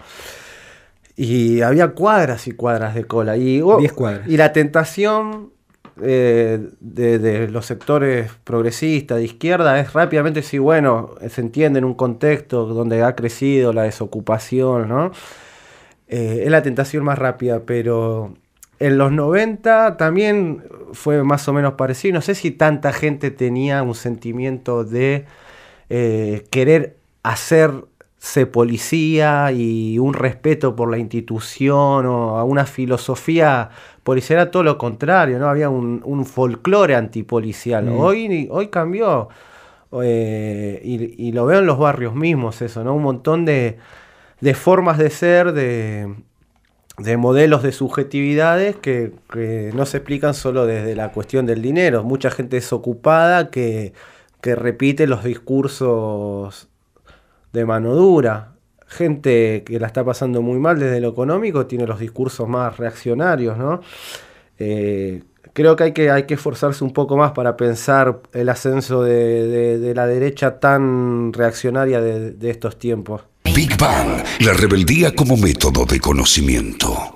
Y 1.16 1.62
había 1.62 1.90
cuadras 1.94 2.46
y 2.46 2.52
cuadras 2.52 2.94
de 2.94 3.06
cola. 3.06 3.38
Y, 3.38 3.60
oh, 3.64 3.80
y 4.28 4.38
la 4.38 4.54
tentación 4.54 5.52
eh, 6.00 6.60
de, 6.80 7.48
los 7.48 7.66
sectores 7.66 8.30
progresistas, 8.44 9.18
de 9.18 9.24
izquierda, 9.24 9.80
es 9.80 9.94
rápidamente 9.94 10.44
si, 10.44 10.60
bueno, 10.60 11.16
se 11.28 11.42
entiende 11.42 11.80
en 11.80 11.86
un 11.86 11.96
contexto 11.96 12.68
donde 12.68 13.02
ha 13.02 13.16
crecido 13.16 13.74
la 13.74 13.82
desocupación, 13.82 14.90
¿no? 14.90 15.12
Eh, 16.16 16.44
es 16.44 16.52
la 16.52 16.62
tentación 16.62 17.04
más 17.04 17.18
rápida, 17.18 17.62
pero 17.66 18.36
en 18.78 19.00
los 19.00 19.12
90 19.12 19.98
también 19.98 20.64
fue 20.92 21.24
más 21.24 21.48
o 21.48 21.54
menos 21.54 21.74
parecido. 21.74 22.14
No 22.14 22.22
sé 22.22 22.36
si 22.36 22.52
tanta 22.52 22.94
gente 22.94 23.32
tenía 23.32 23.82
un 23.82 23.96
sentimiento 23.96 24.84
de 24.84 25.26
eh, 25.90 26.46
querer 26.52 26.98
hacerse 27.24 28.46
policía 28.46 29.52
y 29.54 29.98
un 29.98 30.14
respeto 30.14 30.76
por 30.76 30.92
la 30.92 31.00
institución 31.00 32.06
o 32.06 32.38
a 32.38 32.44
una 32.44 32.68
filosofía 32.68 33.72
policial, 34.04 34.42
era 34.42 34.52
todo 34.52 34.62
lo 34.62 34.78
contrario, 34.78 35.40
¿no? 35.40 35.50
Había 35.50 35.72
un, 35.72 36.26
folclore 36.28 36.94
antipolicial. 36.94 37.86
Mm. 37.86 38.00
Hoy, 38.00 38.48
hoy 38.52 38.68
cambió. 38.68 39.30
Eh, 40.04 40.80
y, 40.84 41.28
y, 41.28 41.32
lo 41.32 41.48
veo 41.48 41.60
en 41.60 41.66
los 41.66 41.80
barrios 41.80 42.14
mismos 42.14 42.62
eso, 42.62 42.84
¿no? 42.84 42.94
Un 42.94 43.02
montón 43.02 43.46
de, 43.46 43.80
de 44.44 44.56
formas 44.56 44.98
de 44.98 45.10
ser, 45.10 45.54
de, 45.54 46.18
modelos 47.18 47.64
de 47.64 47.72
subjetividades 47.72 48.76
que, 48.76 49.14
no 49.74 49.86
se 49.86 49.98
explican 49.98 50.34
solo 50.34 50.66
desde 50.66 50.98
la 50.98 51.14
cuestión 51.14 51.46
del 51.46 51.62
dinero. 51.62 52.04
Mucha 52.04 52.30
gente 52.30 52.58
es 52.58 52.74
ocupada 52.74 53.50
que, 53.50 53.94
repite 54.42 55.08
los 55.08 55.24
discursos 55.24 56.68
de 57.54 57.66
mano 57.66 57.96
dura. 57.96 58.56
gente 58.86 59.64
que 59.66 59.80
la 59.80 59.88
está 59.88 60.04
pasando 60.04 60.42
muy 60.42 60.60
mal 60.60 60.78
desde 60.78 61.00
lo 61.00 61.08
económico 61.08 61.66
tiene 61.66 61.88
los 61.88 62.00
discursos 62.00 62.46
más 62.48 62.76
reaccionarios, 62.78 63.58
¿no? 63.58 63.80
Eh, 64.60 65.24
creo 65.54 65.78
que 65.78 65.86
hay, 65.86 65.94
que 65.94 66.12
hay 66.12 66.24
que 66.24 66.34
esforzarse 66.34 66.84
un 66.84 66.92
poco 66.92 67.16
más 67.16 67.32
para 67.32 67.56
pensar 67.56 68.20
el 68.34 68.50
ascenso 68.50 69.04
de, 69.04 69.94
la 69.96 70.06
derecha 70.06 70.60
tan 70.60 71.32
reaccionaria 71.32 72.02
de 72.02 72.50
estos 72.50 72.78
tiempos. 72.78 73.24
Big 73.44 73.78
Bang, 73.78 74.24
la 74.40 74.54
rebeldía 74.54 75.14
como 75.14 75.38
método 75.38 75.86
de 75.86 76.00
conocimiento. 76.00 77.14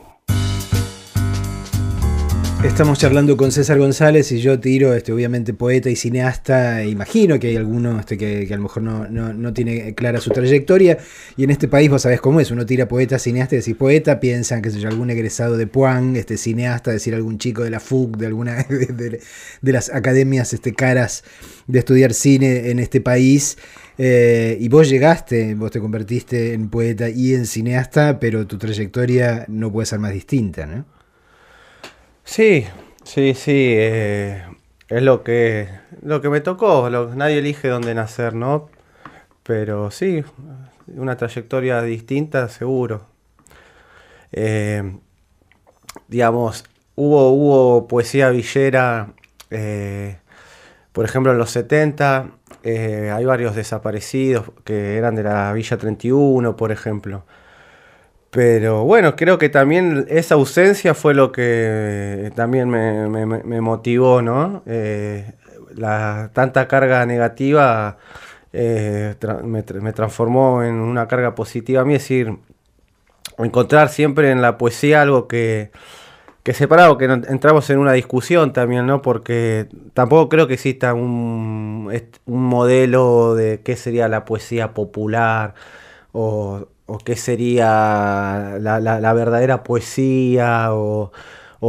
Estamos 2.63 2.97
charlando 2.97 3.37
con 3.37 3.51
César 3.51 3.77
González 3.77 4.31
y 4.31 4.39
yo 4.39 4.59
tiro, 4.59 4.93
este, 4.93 5.13
obviamente 5.13 5.53
poeta 5.53 5.91
y 5.91 5.95
cineasta, 5.95 6.83
imagino 6.83 7.39
que 7.39 7.49
hay 7.49 7.55
alguno 7.55 7.99
este, 7.99 8.17
que, 8.17 8.47
a 8.51 8.55
lo 8.57 8.63
mejor 8.63 8.81
no, 8.83 9.53
tiene 9.53 9.93
clara 9.93 10.19
su 10.19 10.31
trayectoria, 10.31 10.97
y 11.37 11.43
en 11.43 11.51
este 11.51 11.67
país 11.67 11.89
vos 11.89 12.01
sabés 12.01 12.19
cómo 12.19 12.39
es, 12.39 12.49
uno 12.49 12.65
tira 12.65 12.87
poeta, 12.87 13.19
cineasta, 13.19 13.55
y 13.55 13.59
decís 13.59 13.75
poeta, 13.75 14.19
piensan 14.19 14.63
que 14.63 14.71
soy 14.71 14.83
algún 14.85 15.11
egresado 15.11 15.55
de 15.55 15.67
Puan, 15.67 16.15
este, 16.15 16.37
cineasta, 16.37 16.91
decir 16.91 17.13
algún 17.13 17.37
chico 17.37 17.63
de 17.63 17.69
la 17.69 17.79
FUC, 17.79 18.17
de 18.17 18.25
alguna 18.25 18.55
de, 18.63 19.21
las 19.61 19.89
academias 19.89 20.51
este, 20.51 20.73
caras 20.73 21.23
de 21.67 21.79
estudiar 21.79 22.13
cine 22.13 22.71
en 22.71 22.79
este 22.79 23.01
país, 23.01 23.57
eh, 23.97 24.57
y 24.59 24.69
vos 24.69 24.89
llegaste, 24.89 25.55
vos 25.55 25.71
te 25.71 25.79
convertiste 25.79 26.53
en 26.53 26.69
poeta 26.69 27.09
y 27.09 27.33
en 27.33 27.47
cineasta, 27.47 28.19
pero 28.19 28.45
tu 28.45 28.57
trayectoria 28.57 29.45
no 29.47 29.71
puede 29.71 29.87
ser 29.87 29.99
más 29.99 30.13
distinta, 30.13 30.67
¿no? 30.67 30.85
Sí, 32.23 32.65
sí, 33.03 33.33
sí. 33.33 33.73
Eh, 33.75 34.43
es 34.89 35.01
lo 35.01 35.23
que, 35.23 35.69
lo 36.03 36.21
que 36.21 36.29
me 36.29 36.41
tocó. 36.41 36.89
nadie 36.89 37.39
elige 37.39 37.69
dónde 37.69 37.95
nacer, 37.95 38.35
¿no? 38.35 38.69
Pero 39.43 39.89
sí, 39.89 40.23
una 40.87 41.17
trayectoria 41.17 41.81
distinta, 41.81 42.49
seguro. 42.49 43.07
Eh, 44.31 44.83
digamos, 46.07 46.65
hubo, 46.95 47.31
hubo 47.31 47.87
poesía 47.87 48.29
villera, 48.29 49.13
por 50.93 51.05
ejemplo, 51.05 51.31
en 51.31 51.37
los 51.39 51.49
70. 51.51 52.36
Hay 52.63 53.25
varios 53.25 53.55
desaparecidos 53.55 54.51
que 54.63 54.97
eran 54.97 55.15
de 55.15 55.23
la 55.23 55.53
Villa 55.53 55.77
31, 55.77 56.55
por 56.55 56.71
ejemplo. 56.71 57.23
Pero 58.29 58.83
bueno, 58.83 59.15
creo 59.15 59.37
que 59.37 59.49
también 59.49 60.05
esa 60.09 60.35
ausencia 60.35 60.93
fue 60.93 61.13
lo 61.13 61.31
que 61.31 62.31
también 62.35 62.69
me, 62.69 63.61
motivó, 63.61 64.21
¿no? 64.21 64.63
Eh, 64.65 65.31
la 65.75 66.29
tanta 66.33 66.67
carga 66.67 67.05
negativa 67.05 67.97
eh, 68.53 69.15
me, 69.43 69.63
transformó 69.63 70.63
en 70.63 70.75
una 70.75 71.07
carga 71.07 71.35
positiva 71.35 71.81
a 71.81 71.85
mí, 71.85 71.95
es 71.95 72.01
decir, 72.03 72.37
encontrar 73.37 73.89
siempre 73.89 74.31
en 74.31 74.41
la 74.41 74.57
poesía 74.57 75.01
algo 75.01 75.27
que, 75.27 75.71
que 76.47 76.53
separado, 76.53 76.97
que 76.97 77.05
entramos 77.05 77.69
en 77.69 77.77
una 77.77 77.91
discusión 77.91 78.53
también, 78.53 78.87
¿no? 78.87 79.01
Porque 79.01 79.67
tampoco 79.93 80.29
creo 80.29 80.47
que 80.47 80.53
exista 80.53 80.93
un, 80.93 81.91
un 82.25 82.43
modelo 82.43 83.35
de 83.35 83.61
qué 83.61 83.75
sería 83.75 84.07
la 84.07 84.23
poesía 84.25 84.73
popular 84.73 85.55
o 86.13 86.67
o 86.87 86.97
qué 86.99 87.15
sería 87.15 88.57
la, 88.59 89.13
verdadera 89.13 89.63
poesía 89.63 90.73
o, 90.73 91.11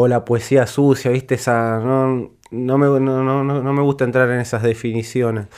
la 0.08 0.25
poesía 0.25 0.66
sucia, 0.66 1.11
¿viste? 1.11 1.35
Esa, 1.35 1.80
no, 1.80 2.30
no, 2.50 2.78
me, 2.78 2.87
no, 3.00 3.73
me 3.73 3.82
gusta 3.82 4.04
entrar 4.04 4.30
en 4.30 4.40
esas 4.40 4.62
definiciones. 4.62 5.49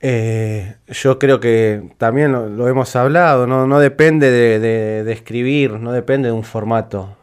Eh, 0.00 0.74
yo 0.88 1.18
creo 1.20 1.38
que 1.38 1.90
también 1.96 2.32
lo, 2.32 2.68
hemos 2.68 2.94
hablado, 2.96 3.46
no, 3.46 3.78
depende 3.78 4.30
de, 4.30 5.12
escribir, 5.12 5.74
no 5.74 5.92
depende 5.92 6.28
de 6.28 6.32
un 6.32 6.44
formato 6.44 7.16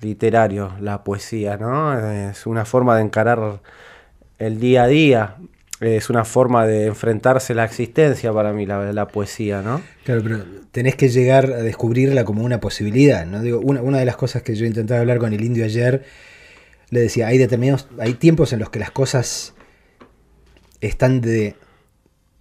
literario 0.00 0.72
la 0.80 1.04
poesía, 1.04 1.56
¿no? 1.56 1.98
Es 2.30 2.46
una 2.46 2.64
forma 2.64 2.96
de 2.96 3.02
encarar 3.02 3.60
el 4.38 4.60
día 4.60 4.84
a 4.84 4.86
día 4.86 5.36
es 5.80 6.08
una 6.08 6.24
forma 6.24 6.66
de 6.66 6.86
enfrentarse 6.86 7.52
a 7.52 7.56
la 7.56 7.64
existencia 7.64 8.32
para 8.32 8.52
mí, 8.52 8.64
la, 8.64 9.08
poesía, 9.08 9.60
¿no? 9.62 9.82
Claro, 10.04 10.22
pero 10.22 10.44
tenés 10.70 10.96
que 10.96 11.08
llegar 11.08 11.46
a 11.46 11.62
descubrirla 11.62 12.24
como 12.24 12.44
una 12.44 12.60
posibilidad, 12.60 13.26
¿no? 13.26 13.42
Digo, 13.42 13.60
una, 13.60 13.82
una 13.82 13.98
de 13.98 14.04
las 14.04 14.16
cosas 14.16 14.42
que 14.42 14.54
yo 14.54 14.66
intentaba 14.66 15.00
hablar 15.00 15.18
con 15.18 15.32
el 15.32 15.42
indio 15.42 15.64
ayer, 15.64 16.04
le 16.90 17.00
decía, 17.00 17.26
hay 17.26 17.38
determinados, 17.38 17.88
hay 17.98 18.14
tiempos 18.14 18.52
en 18.52 18.60
los 18.60 18.70
que 18.70 18.78
las 18.78 18.92
cosas 18.92 19.54
están 20.80 21.20
de 21.20 21.56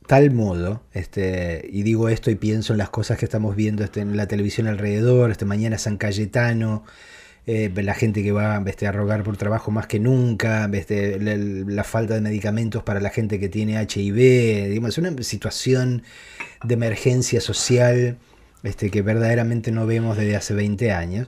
tal 0.05 0.31
modo, 0.31 0.83
este, 0.91 1.67
y 1.71 1.83
digo 1.83 2.09
esto 2.09 2.29
y 2.29 2.35
pienso 2.35 2.73
en 2.73 2.77
las 2.77 2.89
cosas 2.89 3.17
que 3.17 3.25
estamos 3.25 3.55
viendo 3.55 3.83
este, 3.83 4.01
en 4.01 4.15
la 4.15 4.27
televisión 4.27 4.67
alrededor, 4.67 5.31
este 5.31 5.45
mañana 5.45 5.77
San 5.77 5.97
Cayetano, 5.97 6.83
eh, 7.45 7.71
la 7.75 7.93
gente 7.93 8.23
que 8.23 8.31
va 8.31 8.55
a 8.55 8.91
rogar 8.91 9.23
por 9.23 9.35
trabajo 9.35 9.69
más 9.69 9.87
que 9.87 9.99
nunca, 9.99 10.69
la, 10.69 11.83
falta 11.83 12.13
de 12.13 12.21
medicamentos 12.21 12.83
para 12.83 13.01
la 13.01 13.09
gente 13.09 13.39
que 13.39 13.49
tiene 13.49 13.81
HIV, 13.81 14.69
digamos, 14.69 14.91
es 14.91 14.97
una 14.97 15.23
situación 15.23 16.03
de 16.63 16.73
emergencia 16.73 17.41
social 17.41 18.17
este, 18.63 18.89
que 18.89 19.01
verdaderamente 19.01 19.71
no 19.71 19.85
vemos 19.85 20.17
desde 20.17 20.37
hace 20.37 20.53
20 20.53 20.91
años. 20.93 21.27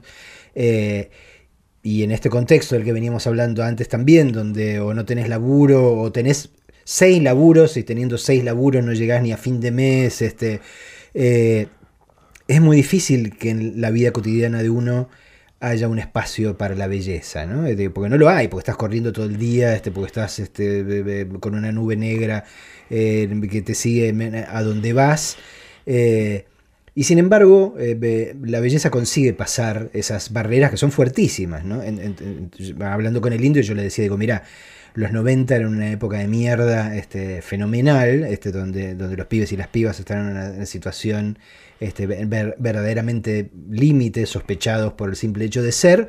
Eh, 0.54 1.10
y 1.82 2.02
en 2.02 2.10
este 2.10 2.30
contexto 2.30 2.74
del 2.74 2.84
que 2.84 2.92
veníamos 2.92 3.26
hablando 3.26 3.62
antes 3.62 3.88
también, 3.88 4.32
donde 4.32 4.80
o 4.80 4.94
no 4.94 5.04
tenés 5.04 5.28
laburo 5.28 5.98
o 5.98 6.10
tenés 6.10 6.50
seis 6.84 7.22
laburos 7.22 7.76
y 7.76 7.84
teniendo 7.84 8.16
seis 8.16 8.42
laburos 8.42 8.82
no 8.84 8.92
llegás 8.92 9.22
ni 9.22 9.32
a 9.32 9.36
fin 9.36 9.60
de 9.60 9.70
mes, 9.70 10.22
este, 10.22 10.60
eh, 11.14 11.68
es 12.48 12.60
muy 12.60 12.76
difícil 12.76 13.36
que 13.36 13.50
en 13.50 13.80
la 13.80 13.90
vida 13.90 14.12
cotidiana 14.12 14.62
de 14.62 14.70
uno 14.70 15.08
haya 15.60 15.88
un 15.88 15.98
espacio 15.98 16.56
para 16.58 16.74
la 16.74 16.86
belleza, 16.86 17.46
¿no? 17.46 17.62
Porque 17.92 18.10
no 18.10 18.18
lo 18.18 18.28
hay, 18.28 18.48
porque 18.48 18.60
estás 18.60 18.76
corriendo 18.76 19.12
todo 19.12 19.26
el 19.26 19.38
día, 19.38 19.74
este, 19.74 19.90
porque 19.90 20.08
estás 20.08 20.38
este, 20.38 21.26
con 21.40 21.54
una 21.54 21.72
nube 21.72 21.96
negra 21.96 22.44
eh, 22.90 23.28
que 23.50 23.62
te 23.62 23.74
sigue 23.74 24.14
a 24.48 24.62
donde 24.62 24.92
vas. 24.92 25.36
Eh, 25.86 26.44
y 26.94 27.04
sin 27.04 27.18
embargo, 27.18 27.74
eh, 27.78 28.34
la 28.42 28.60
belleza 28.60 28.90
consigue 28.90 29.32
pasar 29.32 29.90
esas 29.92 30.32
barreras 30.32 30.70
que 30.70 30.76
son 30.78 30.92
fuertísimas, 30.92 31.64
¿no? 31.64 31.82
hablando 32.84 33.20
con 33.20 33.32
el 33.32 33.44
indio, 33.44 33.62
yo 33.62 33.74
le 33.74 33.82
decía, 33.82 34.02
digo, 34.02 34.16
mira, 34.16 34.44
los 34.96 35.12
90 35.12 35.54
eran 35.54 35.68
una 35.68 35.90
época 35.90 36.18
de 36.18 36.26
mierda 36.26 36.96
este, 36.96 37.42
fenomenal, 37.42 38.24
este, 38.24 38.50
donde, 38.50 38.94
donde 38.94 39.16
los 39.16 39.26
pibes 39.26 39.52
y 39.52 39.56
las 39.56 39.68
pibas 39.68 40.00
están 40.00 40.18
en 40.20 40.26
una 40.56 40.66
situación 40.66 41.38
este, 41.80 42.06
verdaderamente 42.06 43.50
límites 43.70 44.30
sospechados 44.30 44.94
por 44.94 45.10
el 45.10 45.16
simple 45.16 45.44
hecho 45.44 45.62
de 45.62 45.72
ser. 45.72 46.08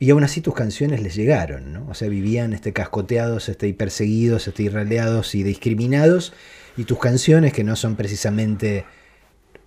Y 0.00 0.10
aún 0.10 0.24
así 0.24 0.40
tus 0.40 0.54
canciones 0.54 1.02
les 1.02 1.14
llegaron, 1.14 1.72
¿no? 1.72 1.86
O 1.88 1.94
sea, 1.94 2.08
vivían 2.08 2.52
este, 2.52 2.72
cascoteados 2.72 3.48
este, 3.48 3.68
y 3.68 3.72
perseguidos, 3.72 4.48
este, 4.48 4.64
y 4.64 4.68
y 4.68 5.42
discriminados. 5.44 6.32
Y 6.76 6.82
tus 6.82 6.98
canciones, 6.98 7.52
que 7.52 7.62
no 7.62 7.76
son 7.76 7.94
precisamente 7.94 8.86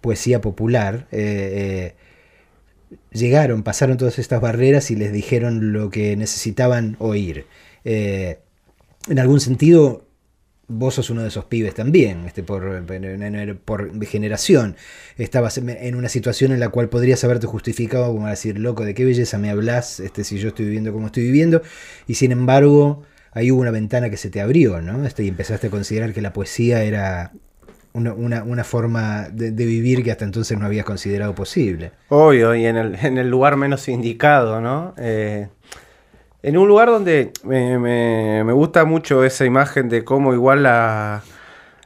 poesía 0.02 0.42
popular, 0.42 1.08
eh, 1.14 1.96
eh, 2.92 2.98
llegaron, 3.14 3.64
pasaron 3.64 3.96
todas 3.96 4.20
estas 4.20 4.42
barreras 4.42 4.92
y 4.92 4.98
les 4.98 5.14
dijeron 5.14 5.72
lo 5.72 5.90
que 5.90 6.18
necesitaban 6.18 6.98
oír. 7.00 7.46
Eh, 7.86 8.40
en 9.08 9.20
algún 9.20 9.40
sentido, 9.40 10.06
vos 10.68 10.96
sos 10.96 11.10
uno 11.10 11.22
de 11.22 11.28
esos 11.28 11.46
pibes 11.46 11.74
también, 11.74 12.26
este, 12.26 12.44
por, 12.44 12.86
por 13.66 14.06
generación. 14.06 14.76
Estabas 15.18 15.58
en 15.58 15.96
una 15.96 16.10
situación 16.10 16.52
en 16.52 16.60
la 16.60 16.70
cual 16.70 16.90
podrías 16.90 17.24
haberte 17.24 17.48
justificado 17.48 18.14
como 18.14 18.28
decir, 18.28 18.60
loco, 18.60 18.86
¿de 18.86 18.94
qué 18.94 19.06
belleza 19.06 19.38
me 19.38 19.50
hablas 19.50 20.00
este, 20.00 20.24
si 20.24 20.38
yo 20.38 20.50
estoy 20.50 20.66
viviendo 20.66 20.94
como 20.94 21.08
estoy 21.08 21.24
viviendo? 21.24 21.62
Y 22.08 22.16
sin 22.16 22.32
embargo, 22.32 23.04
ahí 23.34 23.52
hubo 23.52 23.62
una 23.62 23.72
ventana 23.72 24.10
que 24.10 24.18
se 24.18 24.30
te 24.30 24.42
abrió, 24.42 24.82
¿no? 24.82 25.06
Este, 25.06 25.24
y 25.24 25.28
empezaste 25.28 25.68
a 25.68 25.70
considerar 25.70 26.14
que 26.14 26.22
la 26.22 26.34
poesía 26.34 26.84
era 26.84 27.34
una, 27.94 28.64
forma 28.64 29.28
de, 29.30 29.52
vivir 29.52 30.04
que 30.04 30.12
hasta 30.12 30.24
entonces 30.24 30.58
no 30.58 30.66
habías 30.66 30.86
considerado 30.86 31.36
posible. 31.36 31.92
Obvio, 32.10 32.56
y 32.56 32.66
en 32.66 32.78
el, 32.78 32.96
en 32.96 33.18
el 33.18 33.30
lugar 33.30 33.58
menos 33.58 33.88
indicado, 33.90 34.62
¿no? 34.62 34.94
Eh, 34.98 35.50
en 36.44 36.58
un 36.58 36.68
lugar 36.68 36.90
donde 36.90 37.32
me, 37.44 38.52
gusta 38.54 38.86
mucho 38.86 39.24
esa 39.24 39.46
imagen 39.46 39.90
de 39.90 40.04
cómo 40.04 40.34
igual 40.34 40.64
la, 40.64 41.22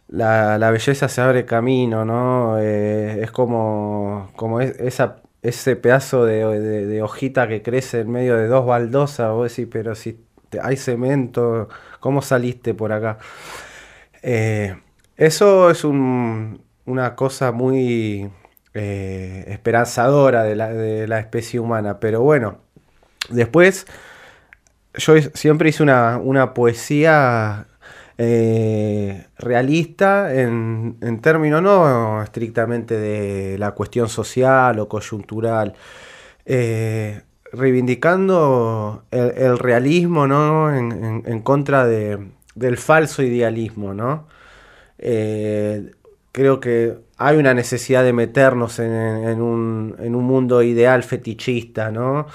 la, 0.07 0.71
belleza 0.71 1.09
se 1.09 1.21
abre 1.21 1.45
camino, 1.45 2.05
¿no? 2.05 2.57
Eh, 2.59 3.19
es 3.23 3.31
como, 3.31 4.31
como 4.35 4.61
esa, 4.61 5.17
ese 5.41 5.75
pedazo 5.75 6.25
de, 6.25 7.01
hojita 7.01 7.47
que 7.47 7.61
crece 7.61 8.01
en 8.01 8.11
medio 8.11 8.37
de 8.37 8.47
dos 8.47 8.65
baldosas, 8.65 9.31
vos 9.31 9.49
decís, 9.49 9.67
pero 9.71 9.93
si 9.95 10.21
hay 10.61 10.77
cemento, 10.77 11.67
¿cómo 11.99 12.21
saliste 12.21 12.73
por 12.73 12.93
acá? 12.93 13.17
Eh, 14.21 14.75
eso 15.17 15.69
es 15.69 15.83
una 15.83 17.15
cosa 17.15 17.51
muy 17.51 18.29
eh, 18.73 19.45
esperanzadora 19.47 20.43
de 20.43 21.07
la 21.07 21.19
especie 21.19 21.59
humana, 21.59 21.99
pero 21.99 22.21
bueno, 22.21 22.59
después 23.29 23.85
yo 24.97 25.13
siempre 25.33 25.69
hice 25.69 25.83
una, 25.83 26.53
poesía 26.53 27.67
eh, 28.17 29.25
realista 29.37 30.33
en, 30.33 30.97
en 31.01 31.19
términos 31.19 31.61
no 31.61 32.21
estrictamente 32.23 32.97
de 32.97 33.57
la 33.57 33.71
cuestión 33.71 34.07
social 34.09 34.79
o 34.79 34.87
coyuntural, 34.87 35.73
eh, 36.45 37.21
reivindicando 37.51 39.03
el, 39.11 39.57
realismo 39.57 40.27
¿no? 40.27 40.73
en, 40.75 41.41
contra 41.41 41.85
de, 41.85 42.19
del 42.55 42.77
falso 42.77 43.23
idealismo. 43.23 43.93
¿no? 43.93 44.27
Eh, 44.97 45.91
creo 46.31 46.59
que 46.59 46.97
hay 47.17 47.37
una 47.37 47.53
necesidad 47.53 48.03
de 48.03 48.13
meternos 48.13 48.79
en, 48.79 49.41
un, 49.41 49.95
en 49.99 50.15
un, 50.15 50.23
mundo 50.23 50.61
ideal 50.63 51.03
fetichista. 51.03 51.91
¿no? 51.91 52.27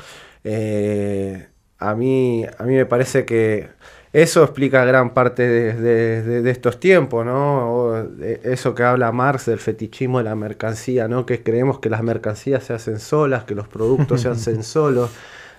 A, 1.80 1.94
mí, 1.94 2.44
a 2.58 2.62
mí 2.64 2.74
me 2.74 2.86
parece 2.86 3.24
que 3.24 3.68
eso 4.12 4.42
explica 4.42 4.84
gran 4.84 5.14
parte 5.14 5.46
de, 5.48 6.50
estos 6.50 6.80
tiempos, 6.80 7.24
¿no? 7.24 8.06
eso 8.42 8.74
que 8.74 8.82
habla 8.82 9.12
Marx 9.12 9.46
del 9.46 9.60
fetichismo 9.60 10.18
de 10.18 10.24
la 10.24 10.34
mercancía, 10.34 11.06
¿no? 11.06 11.26
Que 11.26 11.42
creemos 11.42 11.78
que 11.78 11.90
las 11.90 12.02
mercancías 12.02 12.64
se 12.64 12.72
hacen 12.72 12.98
solas, 12.98 13.44
que 13.44 13.54
los 13.54 13.68
productos 13.68 14.22
se 14.22 14.28
hacen 14.28 14.62
solos, 14.64 15.10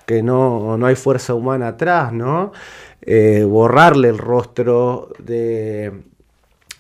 que 0.06 0.22
no, 0.22 0.78
no 0.78 0.86
hay 0.86 0.96
fuerza 0.96 1.34
humana 1.34 1.70
atrás, 1.70 2.12
¿no? 2.12 2.52
Eh, 3.02 3.46
borrarle 3.48 4.10
el 4.10 4.18
rostro 4.18 5.14
de, 5.18 5.94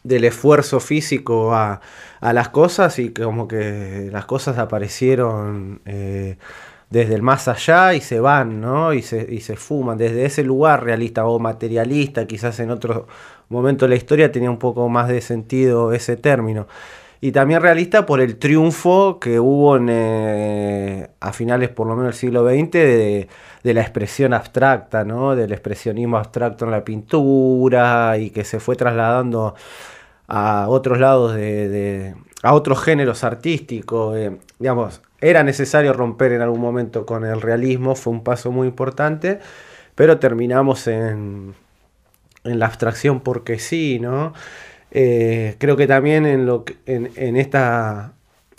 del 0.04 0.26
esfuerzo 0.26 0.82
físico 0.82 1.56
a, 1.56 1.80
las 2.22 2.50
cosas 2.50 3.00
y 3.00 3.12
como 3.12 3.48
que 3.48 4.10
las 4.12 4.26
cosas 4.26 4.58
aparecieron... 4.58 5.82
Eh, 5.86 6.38
desde 6.92 7.16
el 7.16 7.22
más 7.24 7.48
allá 7.48 7.94
y 7.96 8.02
se 8.02 8.20
van, 8.20 8.62
¿no? 8.62 8.94
Y 8.94 9.02
se, 9.02 9.26
y 9.34 9.40
se 9.42 9.56
fuman. 9.56 9.98
Desde 9.98 10.26
ese 10.26 10.44
lugar 10.44 10.84
realista 10.84 11.26
o 11.26 11.40
materialista, 11.40 12.28
quizás 12.28 12.60
en 12.60 12.70
otro 12.70 13.08
momento 13.50 13.86
de 13.86 13.90
la 13.90 13.96
historia 13.96 14.32
tenía 14.32 14.52
un 14.52 14.60
poco 14.60 14.88
más 14.90 15.08
de 15.08 15.22
sentido 15.22 15.94
ese 15.94 16.18
término. 16.18 16.68
Y 17.22 17.32
también 17.32 17.62
realista 17.62 18.06
por 18.06 18.20
el 18.20 18.38
triunfo 18.38 19.20
que 19.20 19.40
hubo 19.40 19.78
en, 19.78 19.88
eh, 19.90 21.10
a 21.20 21.32
finales 21.34 21.70
por 21.70 21.88
lo 21.88 21.96
menos 21.96 22.14
del 22.14 22.20
siglo 22.20 22.50
XX 22.50 22.72
de, 22.72 23.28
la 23.64 23.82
expresión 23.82 24.34
abstracta, 24.34 25.06
¿no? 25.06 25.36
Del 25.36 25.52
expresionismo 25.52 26.18
abstracto 26.18 26.66
en 26.66 26.72
la 26.72 26.84
pintura 26.84 28.18
y 28.18 28.32
que 28.32 28.44
se 28.44 28.60
fue 28.60 28.76
trasladando 28.76 29.54
a 30.28 30.68
otros 30.68 31.00
lados 31.00 31.36
de, 31.36 32.16
a 32.44 32.54
otros 32.54 32.82
géneros 32.82 33.24
artísticos. 33.24 34.18
Eh, 34.18 34.38
digamos, 34.60 35.02
era 35.22 35.44
necesario 35.44 35.94
romper 35.94 36.34
en 36.34 36.42
algún 36.42 36.60
momento 36.60 37.06
con 37.06 37.25
el 37.25 37.42
realismo, 37.42 37.96
fue 37.96 38.13
un 38.13 38.24
paso 38.24 38.51
muy 38.51 38.68
importante, 38.68 39.40
pero 39.96 40.20
terminamos 40.20 40.88
en, 40.88 41.54
en 42.44 42.60
la 42.60 42.66
abstracción 42.66 43.22
porque 43.22 43.60
sí, 43.60 44.00
¿no? 44.00 44.34
Eh, 44.92 45.56
creo 45.58 45.78
que 45.78 45.88
también 45.88 46.25
en, 46.25 46.46
lo, 46.46 46.66
en, 46.86 47.38
esta, 47.38 48.13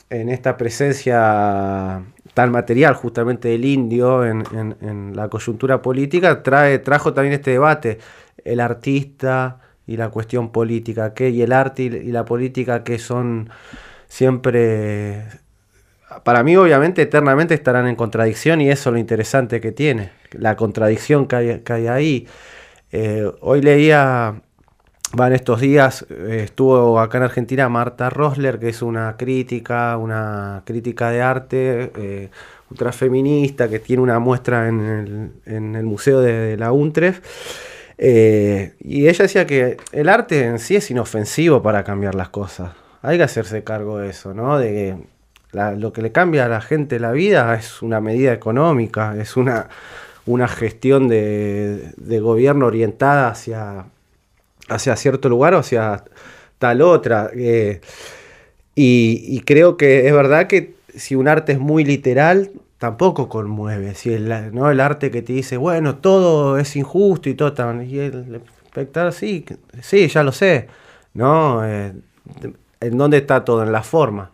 en 0.08 0.30
esta 0.30 0.56
presencia 0.56 2.02
tan 2.34 2.50
material 2.50 2.94
justamente 2.94 3.48
del 3.48 3.64
indio 3.66 4.24
en, 4.24 5.12
la 5.14 5.28
coyuntura 5.28 5.82
política, 5.82 6.42
trae, 6.42 6.78
trajo 6.78 7.12
también 7.12 7.34
este 7.34 7.52
debate, 7.52 7.98
el 8.44 8.60
artista 8.60 9.60
y 9.86 9.96
la 9.98 10.08
cuestión 10.08 10.52
política, 10.52 11.12
que 11.12 11.28
y 11.30 11.42
el 11.42 11.52
arte 11.52 11.82
y 11.82 12.12
la 12.12 12.24
política 12.24 12.82
que 12.82 12.98
son 12.98 13.50
siempre 14.08 15.26
para 16.24 16.42
mí 16.42 16.56
obviamente 16.56 17.02
eternamente 17.02 17.54
estarán 17.54 17.86
en 17.86 17.96
contradicción 17.96 18.60
y 18.60 18.70
eso 18.70 18.90
es 18.90 18.92
lo 18.92 18.98
interesante 18.98 19.60
que 19.60 19.72
tiene, 19.72 20.10
la 20.32 20.56
contradicción 20.56 21.26
que 21.26 21.62
hay, 21.64 21.86
ahí. 21.86 22.26
Eh, 22.90 23.30
hoy 23.40 23.62
leía, 23.62 24.42
van 25.14 25.32
estos 25.32 25.60
días, 25.60 26.06
eh, 26.10 26.42
estuvo 26.44 27.00
acá 27.00 27.18
en 27.18 27.24
Argentina 27.24 27.68
Marta 27.68 28.10
Rosler, 28.10 28.58
que 28.58 28.68
es 28.68 28.82
una 28.82 29.16
crítica, 29.16 29.96
una 29.96 30.62
crítica 30.66 31.10
de 31.10 31.22
arte, 31.22 31.92
eh, 31.96 32.30
ultrafeminista, 32.70 33.68
que 33.68 33.78
tiene 33.78 34.02
una 34.02 34.18
muestra 34.18 34.68
en 34.68 35.32
el, 35.46 35.84
Museo 35.84 36.20
de, 36.20 36.56
la 36.56 36.72
UNTREF. 36.72 37.20
y 37.98 39.08
ella 39.08 39.22
decía 39.24 39.46
que 39.46 39.76
el 39.92 40.08
arte 40.08 40.44
en 40.44 40.58
sí 40.58 40.76
es 40.76 40.90
inofensivo 40.90 41.62
para 41.62 41.84
cambiar 41.84 42.14
las 42.14 42.28
cosas. 42.30 42.72
Hay 43.02 43.18
que 43.18 43.24
hacerse 43.24 43.64
cargo 43.64 43.98
de 43.98 44.10
eso, 44.10 44.32
¿no? 44.32 44.58
De 44.58 44.68
que 44.68 45.12
lo 45.52 45.92
que 45.92 46.02
le 46.02 46.12
cambia 46.12 46.46
a 46.46 46.48
la 46.48 46.60
gente 46.60 46.98
la 46.98 47.12
vida 47.12 47.54
es 47.54 47.82
una 47.82 48.00
medida 48.00 48.32
económica, 48.32 49.14
es 49.18 49.36
una, 49.36 49.68
una 50.24 50.48
gestión 50.48 51.08
de, 51.08 51.92
gobierno 52.20 52.66
orientada 52.66 53.28
hacia, 53.28 53.84
hacia 54.68 54.96
cierto 54.96 55.28
lugar 55.28 55.54
o 55.54 55.58
hacia 55.58 56.04
tal 56.58 56.80
otra. 56.80 57.30
Eh, 57.34 57.80
y, 58.74 59.40
creo 59.40 59.76
que 59.76 60.06
es 60.06 60.12
verdad 60.14 60.46
que 60.46 60.74
si 60.96 61.14
un 61.14 61.28
arte 61.28 61.52
es 61.52 61.58
muy 61.58 61.84
literal, 61.84 62.50
tampoco 62.78 63.28
conmueve. 63.28 63.94
Si 63.94 64.12
el, 64.12 64.54
¿no? 64.54 64.70
el 64.70 64.80
arte 64.80 65.10
que 65.10 65.20
te 65.20 65.34
dice, 65.34 65.58
bueno, 65.58 65.96
todo 65.96 66.58
es 66.58 66.74
injusto 66.76 67.28
y 67.28 67.34
todo, 67.34 67.82
y 67.82 67.98
el 67.98 68.40
espectador, 68.64 69.12
sí, 69.12 69.44
sí, 69.82 70.08
ya 70.08 70.22
lo 70.22 70.32
sé. 70.32 70.68
¿no? 71.12 71.62
Eh, 71.66 71.92
¿En 72.80 72.98
dónde 72.98 73.18
está 73.18 73.44
todo? 73.44 73.62
En 73.62 73.72
la 73.72 73.82
forma 73.82 74.32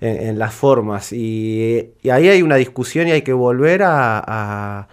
en, 0.00 0.38
las 0.38 0.54
formas. 0.54 1.12
Y, 1.12 1.92
ahí 2.10 2.28
hay 2.28 2.42
una 2.42 2.56
discusión 2.56 3.08
y 3.08 3.12
hay 3.12 3.22
que 3.22 3.32
volver 3.32 3.82
a, 3.84 4.88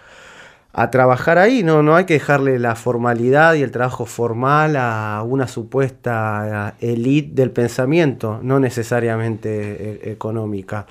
trabajar 0.91 1.37
ahí. 1.37 1.63
No, 1.63 1.83
no 1.83 1.95
hay 1.95 2.05
que 2.05 2.13
dejarle 2.13 2.59
la 2.59 2.75
formalidad 2.75 3.55
y 3.55 3.61
el 3.61 3.71
trabajo 3.71 4.05
formal 4.05 4.75
a 4.77 5.23
una 5.25 5.47
supuesta 5.47 6.75
élite 6.79 7.33
del 7.35 7.51
pensamiento, 7.51 8.39
no 8.41 8.59
necesariamente 8.59 9.99
e, 10.03 10.11
económica 10.11 10.85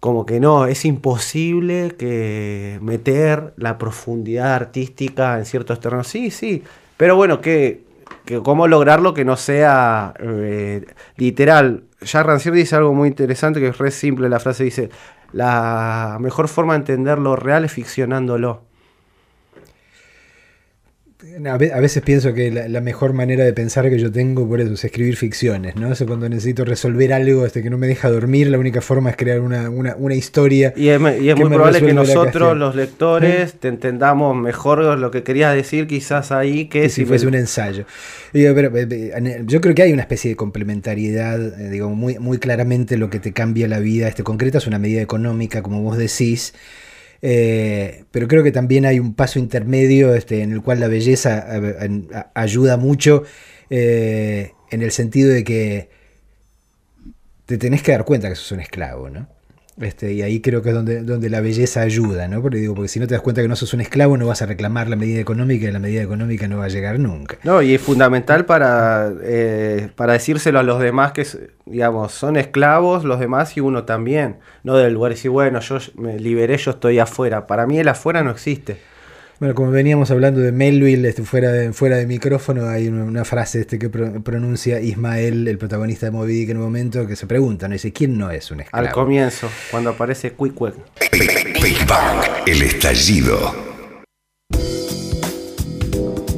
como 0.00 0.24
que 0.24 0.40
no, 0.40 0.64
es 0.66 0.86
imposible 0.86 1.94
que 1.98 2.78
meter 2.80 3.52
la 3.58 3.76
profundidad 3.76 4.54
artística 4.54 5.38
en 5.38 5.44
ciertos 5.44 5.78
terrenos. 5.78 6.08
Sí, 6.08 6.30
sí, 6.30 6.64
pero 6.96 7.16
bueno, 7.16 7.42
que, 7.42 7.82
cómo 8.42 8.68
lograrlo 8.68 9.14
que 9.14 9.24
no 9.24 9.36
sea 9.36 10.14
eh, 10.20 10.84
literal 11.16 11.84
ya 12.02 12.22
Rancière 12.22 12.56
dice 12.56 12.76
algo 12.76 12.94
muy 12.94 13.08
interesante 13.08 13.60
que 13.60 13.68
es 13.68 13.78
re 13.78 13.90
simple 13.90 14.28
la 14.28 14.40
frase, 14.40 14.64
dice, 14.64 14.90
la 15.32 16.16
mejor 16.20 16.48
forma 16.48 16.72
de 16.74 16.78
entender 16.78 17.18
lo 17.18 17.36
real 17.36 17.64
es 17.64 17.72
ficcionándolo. 17.72 18.69
A 21.46 21.56
veces 21.56 22.02
pienso 22.02 22.34
que 22.34 22.50
la, 22.50 22.80
mejor 22.80 23.12
manera 23.12 23.44
de 23.44 23.52
pensar 23.52 23.88
que 23.88 23.98
yo 23.98 24.10
tengo 24.10 24.48
por 24.48 24.60
eso 24.60 24.74
es 24.74 24.84
escribir 24.84 25.16
ficciones, 25.16 25.76
¿no? 25.76 25.92
Eso 25.92 26.06
cuando 26.06 26.28
necesito 26.28 26.64
resolver 26.64 27.12
algo 27.12 27.46
este, 27.46 27.62
que 27.62 27.70
no 27.70 27.78
me 27.78 27.86
deja 27.86 28.10
dormir, 28.10 28.48
la 28.48 28.58
única 28.58 28.80
forma 28.80 29.10
es 29.10 29.16
crear 29.16 29.40
una, 29.40 30.14
historia. 30.14 30.72
Y 30.76 30.88
es, 30.88 31.00
muy 31.00 31.12
probable 31.48 31.80
que 31.80 31.92
nosotros, 31.92 32.56
los 32.56 32.74
lectores, 32.74 33.54
te 33.54 33.68
entendamos 33.68 34.36
mejor 34.36 34.98
lo 34.98 35.10
que 35.10 35.22
querías 35.22 35.54
decir 35.54 35.86
quizás 35.86 36.32
ahí 36.32 36.66
que, 36.66 36.88
si, 36.88 37.04
fuese 37.04 37.26
un 37.26 37.34
ensayo. 37.34 37.84
yo 38.32 39.60
creo 39.60 39.74
que 39.74 39.82
hay 39.82 39.92
una 39.92 40.02
especie 40.02 40.30
de 40.30 40.36
complementariedad, 40.36 41.60
eh, 41.60 41.70
digo, 41.70 41.90
muy, 41.90 42.18
muy 42.18 42.38
claramente 42.38 42.96
lo 42.96 43.10
que 43.10 43.20
te 43.20 43.32
cambia 43.32 43.68
la 43.68 43.78
vida, 43.78 44.08
este 44.08 44.24
concreta 44.24 44.58
es 44.58 44.66
una 44.66 44.78
medida 44.78 45.00
económica, 45.00 45.62
como 45.62 45.82
vos 45.82 45.96
decís. 45.96 46.54
Eh, 47.22 48.04
pero 48.10 48.28
creo 48.28 48.42
que 48.42 48.52
también 48.52 48.86
hay 48.86 48.98
un 48.98 49.14
paso 49.14 49.38
intermedio 49.38 50.14
este, 50.14 50.42
en 50.42 50.52
el 50.52 50.62
cual 50.62 50.80
la 50.80 50.88
belleza 50.88 51.46
ayuda 52.34 52.76
mucho 52.76 53.24
eh, 53.68 54.52
en 54.70 54.82
el 54.82 54.90
sentido 54.90 55.30
de 55.30 55.44
que 55.44 55.90
te 57.46 57.58
tenés 57.58 57.82
que 57.82 57.92
dar 57.92 58.04
cuenta 58.04 58.28
que 58.28 58.36
sos 58.36 58.52
un 58.52 58.60
esclavo, 58.60 59.10
¿no? 59.10 59.28
Este, 59.80 60.12
y 60.12 60.22
ahí 60.22 60.40
creo 60.40 60.60
que 60.60 60.68
es 60.68 60.74
donde, 60.74 61.02
donde 61.02 61.30
la 61.30 61.40
belleza 61.40 61.80
ayuda, 61.80 62.28
¿no? 62.28 62.42
Porque 62.42 62.58
digo, 62.58 62.74
porque 62.74 62.88
si 62.88 63.00
no 63.00 63.06
te 63.06 63.14
das 63.14 63.22
cuenta 63.22 63.40
que 63.40 63.48
no 63.48 63.56
sos 63.56 63.72
un 63.72 63.80
esclavo, 63.80 64.18
no 64.18 64.26
vas 64.26 64.42
a 64.42 64.46
reclamar 64.46 64.88
la 64.88 64.96
medida 64.96 65.20
económica 65.20 65.66
y 65.66 65.72
la 65.72 65.78
medida 65.78 66.02
económica 66.02 66.48
no 66.48 66.58
va 66.58 66.66
a 66.66 66.68
llegar 66.68 66.98
nunca. 66.98 67.38
No, 67.44 67.62
y 67.62 67.74
es 67.74 67.80
fundamental 67.80 68.44
para, 68.44 69.10
eh, 69.22 69.88
para 69.96 70.12
decírselo 70.12 70.58
a 70.58 70.62
los 70.62 70.80
demás 70.80 71.12
que, 71.12 71.26
digamos, 71.64 72.12
son 72.12 72.36
esclavos 72.36 73.04
los 73.04 73.18
demás 73.20 73.56
y 73.56 73.60
uno 73.60 73.84
también. 73.84 74.36
No 74.62 74.76
del 74.76 74.92
lugar 74.92 75.12
decir, 75.12 75.30
bueno, 75.30 75.60
yo 75.60 75.78
me 75.96 76.18
liberé, 76.18 76.58
yo 76.58 76.72
estoy 76.72 76.98
afuera. 76.98 77.46
Para 77.46 77.66
mí 77.66 77.78
el 77.78 77.88
afuera 77.88 78.22
no 78.22 78.30
existe. 78.30 78.89
Bueno, 79.40 79.54
como 79.54 79.70
veníamos 79.70 80.10
hablando 80.10 80.42
de 80.42 80.52
Melville, 80.52 81.08
este, 81.08 81.22
fuera, 81.22 81.50
de, 81.50 81.72
fuera 81.72 81.96
de 81.96 82.06
micrófono, 82.06 82.68
hay 82.68 82.88
una, 82.88 83.24
frase 83.24 83.60
este 83.60 83.78
que 83.78 83.88
pronuncia 83.88 84.82
Ismael, 84.82 85.48
el 85.48 85.56
protagonista 85.56 86.04
de 86.04 86.12
Moby 86.12 86.34
Dick 86.34 86.50
en 86.50 86.58
un 86.58 86.64
momento, 86.64 87.06
que 87.06 87.16
se 87.16 87.26
pregunta, 87.26 87.66
¿no? 87.66 87.72
dice, 87.72 87.90
¿quién 87.90 88.18
no 88.18 88.30
es 88.30 88.50
un 88.50 88.60
esclavo? 88.60 88.86
Al 88.86 88.92
comienzo, 88.92 89.48
cuando 89.70 89.90
aparece 89.90 90.32
Quick 90.32 90.52
Quick. 90.52 90.74
el 92.46 92.60
estallido. 92.60 93.54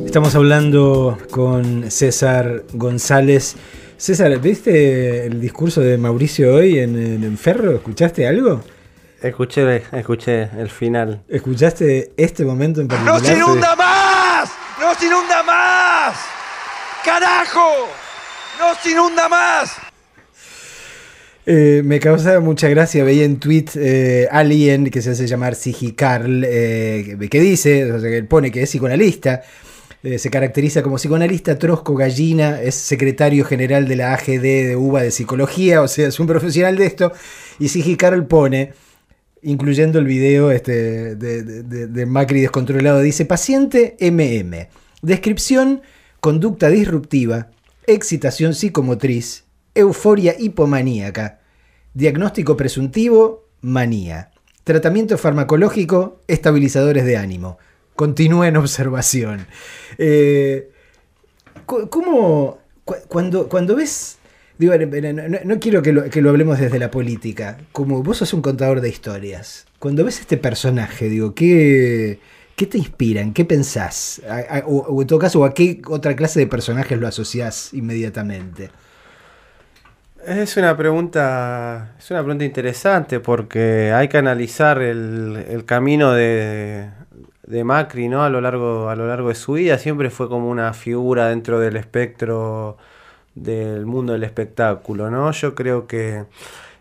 Estamos 0.06 0.36
hablando 0.36 1.18
con 1.28 1.90
César 1.90 2.62
González. 2.72 3.56
César, 3.96 4.38
¿viste 4.40 5.26
el 5.26 5.40
discurso 5.40 5.80
de 5.80 5.98
Mauricio 5.98 6.54
hoy 6.54 6.78
en, 6.78 6.96
en 6.96 7.36
Ferro? 7.36 7.74
¿Escuchaste 7.74 8.28
algo? 8.28 8.62
Escuché, 9.22 9.84
escuché 9.92 10.48
el 10.58 10.68
final. 10.68 11.22
¿Escuchaste 11.28 12.12
este 12.16 12.44
momento 12.44 12.80
en 12.80 12.88
particular? 12.88 13.20
¡No 13.20 13.24
se 13.24 13.34
inunda 13.34 13.76
más! 13.76 14.50
¡No 14.80 14.94
se 14.94 15.06
inunda 15.06 15.42
más! 15.44 16.16
¡Carajo! 17.04 17.88
¡Nos 18.58 18.84
inunda 18.84 19.28
más! 19.28 19.76
Eh, 21.46 21.82
me 21.84 22.00
causaba 22.00 22.40
mucha 22.40 22.68
gracia, 22.68 23.04
veía 23.04 23.24
en 23.24 23.38
tweet 23.38 23.66
eh, 23.76 24.26
alguien 24.30 24.90
que 24.90 25.00
se 25.00 25.10
hace 25.10 25.28
llamar 25.28 25.54
Sigi 25.54 25.92
Carl, 25.92 26.44
eh, 26.44 27.16
que 27.30 27.40
dice, 27.40 27.92
o 27.92 28.00
sea, 28.00 28.10
que 28.10 28.24
pone 28.24 28.50
que 28.50 28.62
es 28.62 28.70
psicoanalista, 28.70 29.42
eh, 30.02 30.18
se 30.18 30.30
caracteriza 30.30 30.82
como 30.82 30.96
psicoanalista, 30.96 31.58
trosco, 31.58 31.94
gallina, 31.94 32.60
es 32.60 32.74
secretario 32.74 33.44
general 33.44 33.86
de 33.86 33.96
la 33.96 34.14
AGD 34.14 34.42
de 34.42 34.76
UBA 34.76 35.02
de 35.02 35.10
Psicología, 35.12 35.80
o 35.80 35.86
sea, 35.86 36.08
es 36.08 36.18
un 36.18 36.26
profesional 36.26 36.76
de 36.76 36.86
esto, 36.86 37.12
y 37.60 37.68
Sigi 37.68 37.96
Carl 37.96 38.26
pone, 38.26 38.72
incluyendo 39.42 39.98
el 39.98 40.06
video 40.06 40.50
este, 40.50 41.16
de, 41.16 41.42
de- 41.42 42.06
Macri 42.06 42.40
descontrolado, 42.40 43.00
dice, 43.00 43.24
paciente 43.24 43.96
MM, 44.00 44.68
descripción, 45.02 45.82
conducta 46.20 46.68
disruptiva, 46.68 47.50
excitación 47.86 48.54
psicomotriz, 48.54 49.44
euforia 49.74 50.34
hipomaníaca, 50.38 51.40
diagnóstico 51.94 52.56
presuntivo, 52.56 53.48
manía, 53.60 54.30
tratamiento 54.64 55.18
farmacológico, 55.18 56.20
estabilizadores 56.28 57.04
de 57.04 57.16
ánimo, 57.16 57.58
continúa 57.96 58.46
en 58.48 58.56
observación. 58.56 59.46
Eh, 59.98 60.70
¿Cómo, 61.66 62.58
cu- 62.84 62.96
cuando, 63.08 63.48
cuando 63.48 63.76
ves, 63.76 64.18
digo, 64.58 64.74
no, 65.44 65.60
quiero 65.60 65.82
que 65.82 65.92
lo, 65.92 66.04
que 66.04 66.22
lo 66.22 66.30
hablemos 66.30 66.58
desde 66.58 66.78
la 66.78 66.90
política, 66.90 67.58
como 67.72 68.02
vos 68.02 68.18
sos 68.18 68.32
un 68.34 68.42
contador 68.42 68.80
de 68.80 68.88
historias, 68.88 69.66
cuando 69.78 70.04
ves 70.04 70.20
este 70.20 70.36
personaje, 70.36 71.08
digo, 71.08 71.34
¿qué, 71.34 72.20
qué 72.56 72.66
te 72.66 72.78
inspiran? 72.78 73.32
¿Qué 73.32 73.44
pensás? 73.44 74.22
O 74.66 75.02
en 75.02 75.06
todo 75.06 75.18
caso, 75.18 75.44
¿a 75.44 75.54
qué 75.54 75.82
otra 75.88 76.14
clase 76.14 76.40
de 76.40 76.46
personajes 76.46 76.98
lo 76.98 77.08
asociás 77.08 77.74
inmediatamente? 77.74 78.70
Es 80.24 80.56
una 80.56 80.76
pregunta, 80.76 81.96
es 81.98 82.08
una 82.12 82.20
pregunta 82.20 82.44
interesante 82.44 83.18
porque 83.18 83.92
hay 83.92 84.06
que 84.06 84.18
analizar 84.18 84.80
el, 84.80 85.44
el 85.48 85.64
camino 85.64 86.12
de, 86.12 86.90
de 87.42 87.64
Macri, 87.64 88.08
¿no? 88.08 88.22
A 88.22 88.30
lo 88.30 88.40
largo, 88.40 88.88
a 88.88 88.94
lo 88.94 89.08
largo 89.08 89.30
de 89.30 89.34
su 89.34 89.54
vida. 89.54 89.78
Siempre 89.78 90.10
fue 90.10 90.28
como 90.28 90.48
una 90.48 90.72
figura 90.74 91.28
dentro 91.28 91.58
del 91.58 91.76
espectro 91.76 92.78
del 93.34 93.86
mundo 93.86 94.12
del 94.12 94.24
espectáculo, 94.24 95.10
¿no? 95.10 95.30
Yo 95.32 95.54
creo 95.54 95.86
que 95.86 96.24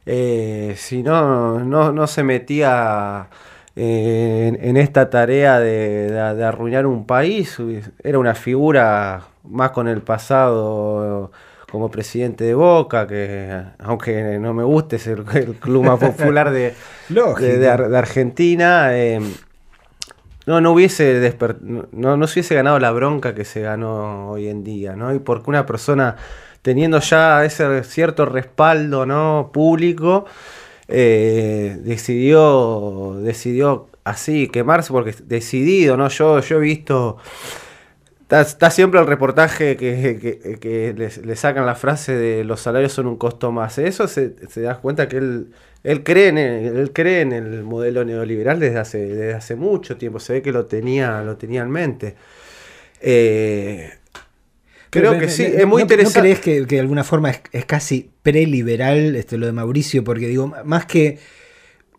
eh, 0.05 0.73
si 0.77 1.03
no, 1.03 1.59
no, 1.59 1.91
no 1.91 2.07
se 2.07 2.23
metía 2.23 3.27
eh, 3.75 4.47
en, 4.59 4.69
en 4.69 4.77
esta 4.77 5.09
tarea 5.09 5.59
de, 5.59 6.09
de- 6.11 6.35
de 6.35 6.43
arruinar 6.43 6.85
un 6.85 7.05
país, 7.05 7.57
era 8.03 8.19
una 8.19 8.35
figura 8.35 9.21
más 9.43 9.71
con 9.71 9.87
el 9.87 10.01
pasado 10.01 11.31
como 11.71 11.89
presidente 11.89 12.43
de 12.43 12.53
Boca, 12.53 13.07
que 13.07 13.61
aunque 13.79 14.37
no 14.39 14.53
me 14.53 14.63
guste, 14.63 14.97
es 14.97 15.07
el, 15.07 15.23
el 15.33 15.55
club 15.55 15.85
más 15.85 15.99
popular 16.17 16.51
de, 16.51 16.73
de 17.57 17.69
Argentina. 17.97 18.89
eh, 18.97 19.21
no, 20.45 20.61
no 20.61 20.71
hubiese 20.71 21.37
no, 21.61 22.17
no 22.17 22.27
se 22.27 22.39
hubiese 22.39 22.55
ganado 22.55 22.79
la 22.79 22.91
bronca 22.91 23.35
que 23.35 23.45
se 23.45 23.61
ganó 23.61 24.31
hoy 24.31 24.47
en 24.47 24.63
día, 24.63 24.95
¿no? 24.95 25.13
Y 25.13 25.19
porque 25.19 25.49
una 25.49 25.65
persona 25.65 26.15
teniendo 26.61 26.99
ya 26.99 27.43
ese 27.45 27.83
cierto 27.83 28.25
respaldo, 28.25 29.05
¿no? 29.05 29.51
público, 29.53 30.25
eh, 30.87 31.77
decidió, 31.83 33.17
decidió 33.21 33.87
así 34.03 34.47
quemarse 34.47 34.91
porque 34.91 35.15
decidido, 35.23 35.97
¿no? 35.97 36.09
Yo, 36.09 36.39
yo 36.41 36.57
he 36.57 36.59
visto 36.59 37.17
Está, 38.31 38.41
está 38.43 38.71
siempre 38.71 38.97
el 39.01 39.07
reportaje 39.07 39.75
que, 39.75 40.17
que- 40.21 40.57
que 40.57 40.93
le, 41.21 41.35
sacan 41.35 41.65
la 41.65 41.75
frase 41.75 42.15
de 42.15 42.45
los 42.45 42.61
salarios 42.61 42.93
son 42.93 43.07
un 43.07 43.17
costo 43.17 43.51
más. 43.51 43.77
Eso 43.77 44.07
se, 44.07 44.35
se 44.47 44.61
da 44.61 44.75
cuenta 44.77 45.09
que 45.09 45.17
él, 45.17 45.47
él, 45.83 46.01
cree 46.01 46.29
en 46.29 46.37
el, 46.37 46.77
él 46.77 46.93
cree 46.93 47.19
en 47.19 47.33
el 47.33 47.63
modelo 47.63 48.05
neoliberal 48.05 48.57
desde 48.61 48.79
hace, 48.79 48.99
desde 49.05 49.33
hace 49.33 49.55
mucho 49.57 49.97
tiempo. 49.97 50.21
Se 50.21 50.31
ve 50.31 50.41
que 50.41 50.53
lo 50.53 50.65
tenía, 50.65 51.21
lo 51.23 51.35
tenía 51.35 51.61
en 51.61 51.71
mente. 51.71 52.15
Eh, 53.01 53.89
creo 54.89 55.19
que 55.19 55.25
¿no- 55.25 55.29
sí, 55.31 55.43
es 55.43 55.67
muy 55.67 55.79
¿no- 55.79 55.81
interesante. 55.81 56.19
¿No 56.19 56.23
crees 56.23 56.39
que, 56.39 56.67
que 56.67 56.75
de 56.75 56.81
alguna 56.81 57.03
forma 57.03 57.31
es, 57.31 57.41
es 57.51 57.65
casi 57.65 58.11
preliberal 58.23 59.17
este, 59.17 59.37
lo 59.37 59.45
de 59.45 59.51
Mauricio? 59.51 60.05
Porque 60.05 60.27
digo, 60.27 60.47
más 60.63 60.85
que. 60.85 61.19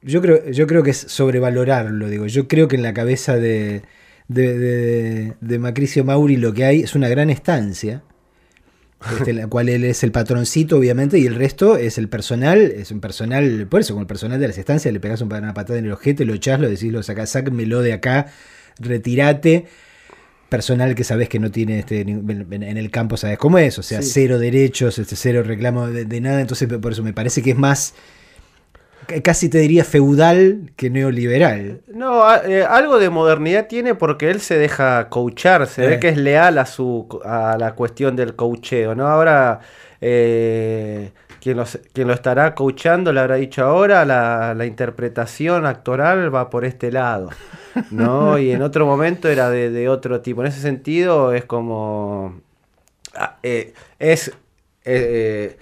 Yo 0.01 0.23
creo, 0.23 0.49
yo 0.51 0.67
creo 0.67 0.83
que 0.83 0.91
es 0.93 0.97
sobrevalorarlo, 0.99 2.09
digo. 2.09 2.27
Yo 2.27 2.49
creo 2.49 2.69
que 2.69 2.77
en 2.77 2.83
la 2.83 2.95
cabeza 2.95 3.37
de, 3.37 3.83
de, 4.29 4.59
de- 4.59 5.33
de 5.41 5.59
Mauricio 5.59 6.05
Mauri 6.05 6.37
lo 6.37 6.53
que 6.53 6.65
hay 6.65 6.81
es 6.81 6.95
una 6.95 7.09
gran 7.09 7.31
estancia. 7.31 8.03
este, 9.19 9.33
la 9.33 9.49
cual 9.49 9.69
él 9.69 9.83
es 9.85 10.05
el 10.05 10.13
patroncito, 10.13 10.77
obviamente, 10.77 11.19
y 11.19 11.27
el 11.27 11.35
resto 11.35 11.77
es 11.77 11.99
el 11.99 12.09
personal, 12.09 12.61
es 12.61 12.93
un 12.93 13.01
personal, 13.01 13.67
por 13.69 13.81
eso, 13.81 13.95
con 13.95 14.03
el 14.03 14.07
personal 14.07 14.39
de 14.39 14.47
las 14.47 14.59
estancias, 14.59 14.95
le 14.95 15.01
pegas 15.01 15.21
un- 15.23 15.33
una 15.33 15.53
patada 15.55 15.79
en 15.81 15.87
el 15.87 15.93
ojete, 15.93 16.25
lo 16.25 16.35
echás, 16.35 16.61
lo 16.61 16.71
decís, 16.71 16.93
lo 16.93 17.03
sacás, 17.03 17.31
sácmelo 17.31 17.83
de 17.83 17.95
acá, 17.95 18.27
retirate, 18.79 19.67
personal 20.49 20.95
que 20.95 21.03
sabes 21.03 21.29
que 21.29 21.41
no 21.41 21.51
tiene 21.51 21.81
este 21.81 22.03
en 22.03 22.77
el 22.77 22.91
campo, 22.93 23.17
sabes 23.17 23.39
cómo 23.39 23.59
es, 23.59 23.77
o 23.79 23.83
sea, 23.83 24.03
Sí. 24.03 24.11
cero 24.13 24.39
derechos, 24.39 24.99
este, 25.01 25.17
cero 25.17 25.43
reclamo 25.43 25.89
de, 25.89 26.05
de 26.05 26.21
nada, 26.21 26.41
entonces 26.41 26.69
por 26.69 26.93
eso 26.93 27.03
me 27.03 27.13
parece 27.13 27.43
que 27.43 27.51
es 27.53 27.57
más, 27.59 27.95
casi 29.23 29.49
te 29.49 29.59
diría 29.59 29.85
feudal 29.85 30.73
que 30.77 30.91
neoliberal. 30.91 31.81
No, 31.89 32.25
a- 32.25 32.43
eh, 32.47 32.65
algo 32.65 32.99
de 32.99 33.11
modernidad 33.11 33.67
tiene 33.67 33.95
porque 33.95 34.31
él 34.31 34.41
se 34.41 34.57
deja 34.59 35.09
coachar, 35.09 35.67
se 35.67 35.85
Eh. 35.85 35.89
ve 35.89 36.01
que 36.01 36.09
es 36.09 36.17
leal 36.17 36.59
a 36.59 36.67
su 36.67 37.09
a 37.25 37.57
la 37.59 37.75
cuestión 37.75 38.17
del 38.17 38.35
coacheo, 38.37 38.95
¿no? 38.95 39.07
Ahora 39.09 39.61
eh, 40.01 41.13
quien, 41.41 41.57
los- 41.57 41.79
quien 41.93 42.09
lo 42.09 42.15
estará 42.15 42.55
coachando 42.55 43.13
le 43.13 43.21
habrá 43.21 43.37
dicho 43.37 43.65
ahora 43.65 44.05
la, 44.05 44.55
la 44.55 44.67
interpretación 44.67 45.65
actoral 45.67 46.35
va 46.35 46.51
por 46.51 46.65
este 46.65 46.91
lado, 46.93 47.31
¿no? 47.91 48.39
Y 48.39 48.51
en 48.53 48.63
otro 48.63 48.85
momento 48.87 49.29
era 49.29 49.49
de, 49.51 49.71
de 49.71 49.89
otro 49.89 50.21
tipo. 50.21 50.41
En 50.43 50.49
ese 50.49 50.61
sentido 50.61 51.33
es 51.33 51.45
como 51.45 52.41
ah, 53.15 53.37
eh, 53.43 53.75
es 53.99 54.33
eh, 54.85 55.57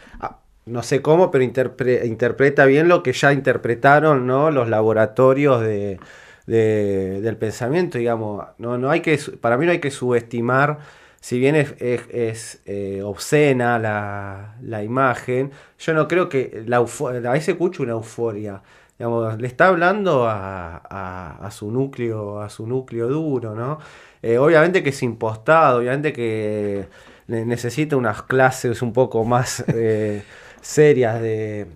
no 0.67 0.83
sé 0.83 1.03
cómo, 1.03 1.31
pero 1.31 1.45
interpre- 1.45 2.07
interpreta 2.07 2.65
bien 2.67 2.89
lo 2.89 3.03
que 3.03 3.13
ya 3.13 3.33
interpretaron 3.33 4.27
¿no? 4.27 4.51
los 4.51 4.69
laboratorios 4.69 5.61
de, 5.63 5.99
de- 6.47 7.21
del 7.21 7.37
pensamiento, 7.37 7.99
digamos. 7.99 8.45
No, 8.59 8.79
no 8.79 8.91
hay 8.91 9.01
que, 9.01 9.19
para 9.41 9.57
mí 9.57 9.67
no 9.67 9.73
hay 9.73 9.81
que 9.81 9.91
subestimar, 9.91 10.79
si 11.21 11.39
bien 11.39 11.55
es, 11.57 11.75
es- 11.81 12.61
eh, 12.67 13.03
obscena 13.05 13.79
la, 13.79 14.57
la 14.63 14.83
imagen, 14.83 15.51
yo 15.79 15.95
no 15.95 16.09
creo 16.09 16.29
que 16.29 16.63
la 16.67 16.79
a 16.79 17.33
veces 17.33 17.49
escucho 17.49 17.83
una 17.83 17.93
euforia. 17.93 18.63
Digamos, 18.99 19.39
le 19.41 19.47
está 19.47 19.69
hablando 19.69 20.29
a, 20.29 20.77
a- 20.77 21.39
a 21.47 21.51
su 21.51 21.71
núcleo, 21.71 22.41
a 22.41 22.51
su 22.51 22.67
núcleo 22.67 23.09
duro, 23.09 23.55
¿no? 23.55 23.79
Eh, 24.23 24.37
obviamente 24.39 24.83
que 24.83 24.91
es 24.91 25.03
impostado, 25.03 25.79
obviamente 25.79 26.13
que 26.13 26.87
ne- 27.27 27.45
necesita 27.47 27.97
unas 27.97 28.23
clases 28.23 28.83
un 28.83 28.93
poco 28.93 29.25
más 29.25 29.65
eh, 29.69 30.23
serias 30.61 31.21
de, 31.21 31.67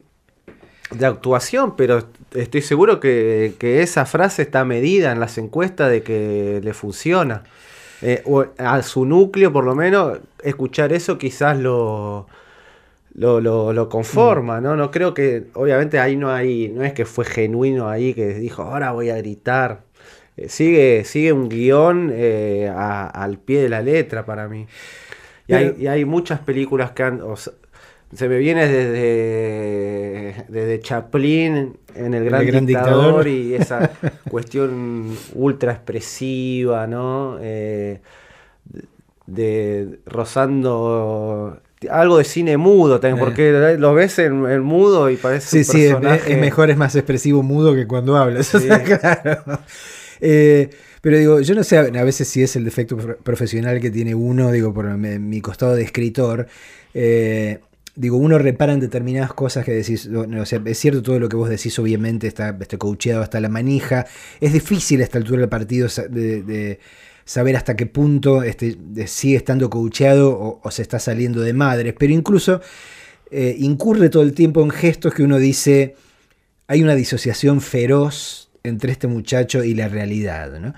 de 0.90 1.07
actuación, 1.07 1.77
pero 1.77 2.07
estoy 2.35 2.62
seguro 2.62 3.01
que, 3.01 3.55
que 3.59 3.83
esa 3.83 4.07
frase 4.07 4.42
está 4.42 4.64
medida 4.64 5.12
en 5.12 5.20
las 5.20 5.38
encuestas 5.38 5.90
de 5.90 6.03
que 6.03 6.61
le 6.62 6.75
funciona. 6.75 7.44
Eh, 8.03 8.23
o 8.27 8.44
a 8.59 8.83
su 8.83 9.07
núcleo, 9.07 9.53
por 9.53 9.64
lo 9.64 9.75
menos, 9.75 10.18
escuchar 10.42 10.92
eso 10.92 11.16
quizás 11.16 11.59
lo, 11.59 12.27
lo, 13.14 13.40
lo- 13.40 13.73
lo 13.73 13.88
conforma, 13.88 14.61
¿no? 14.61 14.77
No 14.77 14.90
creo 14.90 15.14
que, 15.14 15.44
obviamente 15.55 15.99
ahí 15.99 16.16
no 16.16 16.31
hay, 16.31 16.68
no 16.68 16.85
es 16.85 16.92
que 16.92 17.07
fue 17.07 17.25
genuino 17.25 17.88
ahí 17.88 18.12
que 18.12 18.35
dijo, 18.35 18.62
ahora 18.62 18.92
voy 18.92 19.09
a 19.11 19.16
gritar. 19.16 19.83
Eh, 20.37 20.49
sigue, 20.49 21.05
sigue 21.05 21.33
un 21.33 21.49
guion 21.49 22.11
eh, 22.12 22.70
a- 22.75 23.07
al 23.07 23.38
pie 23.38 23.62
de 23.62 23.68
la 23.70 23.81
letra 23.81 24.27
para 24.27 24.49
mí. 24.49 24.66
Y 25.47 25.55
hay, 25.55 25.77
y 25.79 25.87
hay 25.87 26.05
muchas 26.05 26.40
películas 26.40 26.90
que 26.92 27.05
han... 27.05 27.23
o 27.23 27.37
sea, 27.37 27.53
se 28.14 28.29
me 28.29 28.38
viene 28.38 28.66
desde, 28.68 30.44
desde 30.48 30.81
Chaplin 30.81 31.77
en 31.94 32.14
El 32.14 32.24
Gran, 32.24 32.46
Gran 32.46 32.66
Dictador, 32.66 33.24
Dictador. 33.24 33.29
y 33.29 33.55
esa 33.55 33.90
cuestión 34.31 35.16
ultra 35.35 35.72
expresiva, 35.72 36.87
¿no? 36.87 37.38
Eh, 37.40 38.00
de 39.27 39.98
rozando 40.07 41.61
algo 41.90 42.18
de 42.18 42.24
cine 42.24 42.57
mudo 42.57 42.98
también, 43.00 43.18
Eh. 43.18 43.24
porque 43.24 43.77
lo 43.79 43.94
ves 43.94 44.18
en, 44.18 44.46
en 44.46 44.62
mudo 44.62 45.11
y 45.11 45.16
parece 45.16 45.48
Sí, 45.48 45.59
un 45.59 45.64
sí, 45.64 45.85
es, 45.85 45.92
personaje. 45.94 46.33
es 46.33 46.38
mejor, 46.40 46.70
es 46.70 46.77
más 46.77 46.94
expresivo 46.96 47.42
mudo 47.42 47.74
que 47.74 47.87
cuando 47.87 48.16
hablas. 48.16 48.55
o 48.55 48.59
Sí. 48.61 48.66
sea, 48.68 48.83
claro. 48.85 49.42
Eh, 50.20 50.70
pero 51.03 51.18
digo, 51.18 51.40
yo 51.40 51.55
no 51.55 51.62
sé 51.64 51.77
a 51.77 52.05
veces 52.05 52.27
si 52.29 52.42
es 52.42 52.57
el 52.57 52.64
defecto 52.64 52.96
pro- 52.96 53.16
profesional 53.18 53.81
que 53.81 53.90
tiene 53.90 54.14
uno, 54.14 54.50
digo, 54.50 54.72
por 54.72 54.87
mi, 54.96 55.18
mi 55.18 55.40
costado 55.42 55.74
de 55.74 55.83
escritor. 55.83 56.46
eh, 56.94 57.61
digo, 57.96 58.16
uno 58.16 58.38
repara 58.38 58.72
en 58.72 58.80
determinadas 58.80 59.33
cosas 59.33 59.64
que 59.64 59.72
decís, 59.72 60.07
o 60.09 60.46
sea, 60.46 60.62
es 60.64 60.78
cierto 60.78 61.02
todo 61.02 61.18
lo 61.18 61.28
que 61.28 61.37
vos 61.37 61.48
decís, 61.48 61.78
obviamente 61.78 62.26
está, 62.26 62.57
está 62.61 62.76
coacheado 62.76 63.22
hasta 63.22 63.40
la 63.40 63.48
manija, 63.48 64.07
es 64.40 64.52
difícil 64.52 65.00
a 65.00 65.04
esta 65.04 65.18
altura 65.18 65.40
del 65.40 65.48
partido 65.48 65.88
de, 66.09 66.80
saber 67.24 67.57
hasta 67.57 67.74
qué 67.74 67.87
punto 67.87 68.42
este, 68.42 68.76
sigue 69.07 69.37
estando 69.37 69.70
coacheado 69.70 70.61
o, 70.62 70.70
se 70.70 70.83
está 70.83 70.98
saliendo 70.98 71.40
de 71.40 71.52
madres, 71.52 71.94
pero 71.98 72.12
incluso 72.12 72.61
eh, 73.30 73.57
incurre 73.59 74.11
todo 74.11 74.22
el 74.22 74.35
tiempo 74.35 74.62
en 74.62 74.70
gestos 74.70 75.14
que 75.14 75.22
uno 75.22 75.38
dice, 75.38 75.94
hay 76.66 76.83
una 76.83 76.94
disociación 76.94 77.61
feroz 77.61 78.50
entre 78.62 78.92
este 78.92 79.07
muchacho 79.07 79.64
y 79.64 79.74
la 79.74 79.88
realidad, 79.88 80.59
¿no? 80.59 80.74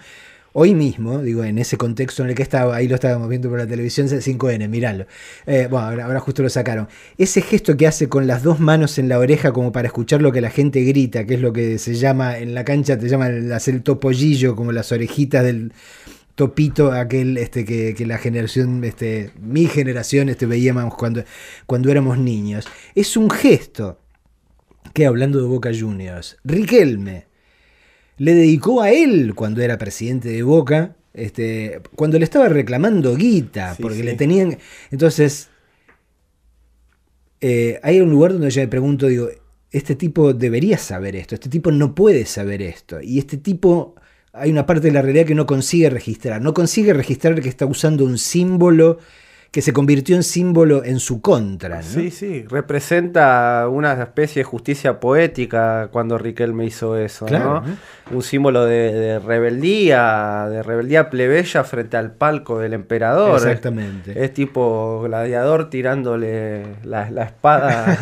Hoy 0.59 0.75
mismo, 0.75 1.19
digo, 1.19 1.45
en 1.45 1.59
ese 1.59 1.77
contexto 1.77 2.23
en 2.23 2.31
el 2.31 2.35
que 2.35 2.43
estaba, 2.43 2.75
ahí 2.75 2.89
lo 2.89 2.95
estábamos 2.95 3.29
viendo 3.29 3.51
por 3.51 3.59
la 3.59 3.67
televisión 3.67 4.09
5N, 4.09 4.67
miralo. 4.71 5.07
Eh, 5.45 5.69
bueno, 5.71 6.03
ahora, 6.03 6.19
justo 6.19 6.43
lo 6.43 6.49
sacaron. 6.49 6.89
Ese 7.19 7.43
gesto 7.43 7.77
que 7.77 7.87
hace 7.87 8.09
con 8.09 8.27
las 8.27 8.43
dos 8.43 8.59
manos 8.59 8.99
en 8.99 9.11
la 9.11 9.19
oreja 9.19 9.53
como 9.53 9.71
para 9.71 9.89
escuchar 9.89 10.23
lo 10.23 10.33
que 10.33 10.41
la 10.41 10.49
gente 10.49 10.83
grita, 10.83 11.27
que 11.27 11.35
es 11.35 11.43
lo 11.43 11.53
que 11.53 11.77
se 11.77 11.95
llama 11.97 12.39
en 12.39 12.55
la 12.55 12.65
cancha, 12.65 12.99
te 12.99 13.07
llaman 13.07 13.53
hacer 13.53 13.75
el 13.75 13.83
topollillo, 13.83 14.57
como 14.57 14.73
las 14.73 14.93
orejitas 14.93 15.45
del 15.45 15.75
topito 16.37 16.91
aquel 16.91 17.37
este 17.37 17.67
que, 17.67 18.07
la 18.07 18.17
generación 18.17 18.83
este 18.85 19.33
mi 19.39 19.67
generación 19.67 20.31
este 20.31 20.47
veíamos 20.47 20.95
cuando 20.95 21.25
cuando 21.67 21.91
éramos 21.91 22.19
niños 22.19 22.67
es 22.95 23.17
un 23.17 23.31
gesto 23.31 23.99
que 24.93 25.07
hablando 25.07 25.41
de 25.41 25.47
Boca 25.47 25.71
Juniors 25.79 26.37
Riquelme 26.45 27.27
le 28.19 28.35
dedicó 28.35 28.83
a 28.83 28.91
él 28.91 29.35
cuando 29.35 29.63
era 29.63 29.79
presidente 29.79 30.29
de 30.29 30.43
Boca, 30.43 30.97
este, 31.13 31.81
cuando 31.95 32.19
le 32.19 32.25
estaba 32.25 32.49
reclamando 32.49 33.17
guita, 33.17 33.77
porque 33.81 34.03
le 34.03 34.15
tenían... 34.15 34.59
Entonces, 34.91 35.49
eh, 37.41 37.81
hay 37.83 38.01
un 38.01 38.11
lugar 38.11 38.33
donde 38.33 38.51
yo 38.51 38.61
me 38.61 38.69
pregunto, 38.69 39.07
digo, 39.07 39.29
este 39.71 39.95
tipo 39.95 40.33
debería 40.33 40.79
saber 40.79 41.17
esto, 41.17 41.35
este 41.35 41.49
tipo 41.49 41.71
no 41.71 41.95
puede 41.95 42.25
saber 42.27 42.63
esto, 42.63 43.01
y 43.03 43.19
este 43.19 43.37
tipo, 43.37 43.95
hay 44.33 44.51
una 44.51 44.67
parte 44.67 44.89
de 44.89 44.93
la 44.93 45.03
realidad 45.03 45.27
que 45.27 45.35
no 45.35 45.47
consigue 45.47 45.91
registrar, 45.91 46.41
no 46.41 46.55
consigue 46.55 46.93
registrar 46.93 47.41
que 47.41 47.49
está 47.49 47.67
usando 47.67 48.05
un 48.05 48.19
símbolo 48.19 48.99
que 49.57 49.63
se 49.63 49.73
convirtió 49.73 50.17
en 50.17 50.23
símbolo 50.23 50.85
en 50.85 51.01
su 51.01 51.23
contra. 51.23 51.83
Sí, 51.83 52.11
sí, 52.11 52.45
representa 52.47 53.67
una 53.71 53.95
especie 53.95 54.41
de 54.41 54.45
justicia 54.45 55.01
poética 55.01 55.89
cuando 55.91 56.19
Riquelme 56.19 56.67
hizo 56.67 56.99
eso, 56.99 57.25
¿no? 57.31 57.65
Un 58.11 58.23
símbolo 58.23 58.67
de, 58.67 59.19
rebeldía, 59.19 60.47
de 60.51 60.63
rebeldía 60.63 61.09
plebeya 61.09 61.65
frente 61.65 61.97
al 61.97 62.13
palco 62.13 62.59
del 62.59 62.75
emperador. 62.75 63.37
Exactamente. 63.37 64.23
Es, 64.23 64.35
tipo 64.35 65.01
gladiador 65.03 65.71
tirándole 65.71 66.63
la, 66.85 67.25
espada 67.25 67.97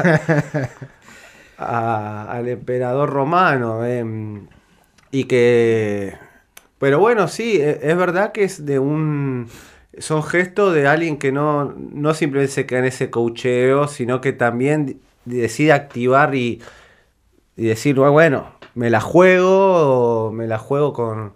al 1.57 2.49
emperador 2.49 3.11
romano. 3.11 3.87
Em, 3.87 4.49
y 5.13 5.23
que... 5.27 6.15
Pero 6.81 6.99
bueno, 6.99 7.29
sí, 7.29 7.59
e, 7.61 7.79
es 7.81 7.97
verdad 7.97 8.33
que 8.33 8.43
es 8.43 8.67
de 8.67 8.81
un 8.81 9.47
son 9.99 10.23
gestos 10.23 10.75
de 10.75 10.87
alguien 10.87 11.19
que 11.19 11.33
no, 11.33 11.75
no 11.77 12.15
simplemente 12.15 12.53
se 12.53 12.67
queda 12.67 12.81
en 12.81 12.85
ese 12.87 13.11
cocheo, 13.11 13.89
sino 13.89 14.21
que 14.21 14.33
también 14.33 15.01
decide 15.25 15.73
activar 15.73 16.35
y, 16.35 16.63
decir, 17.57 17.97
bueno, 17.97 18.53
me 18.75 18.91
la 18.91 19.01
juego, 19.01 20.33
me 20.33 20.47
la 20.47 20.59
juego 20.59 20.93
con, 20.93 21.35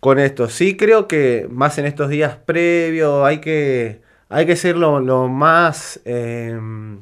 con 0.00 0.18
esto. 0.18 0.48
Sí 0.48 0.76
creo 0.76 1.08
que 1.08 1.46
más 1.50 1.78
en 1.78 1.86
estos 1.86 2.08
días 2.08 2.36
previos 2.36 3.24
hay 3.26 3.40
que, 3.40 4.02
hay 4.28 4.46
que 4.46 4.56
ser 4.56 4.76
lo, 4.76 5.28
más... 5.28 6.00
Em, 6.04 7.00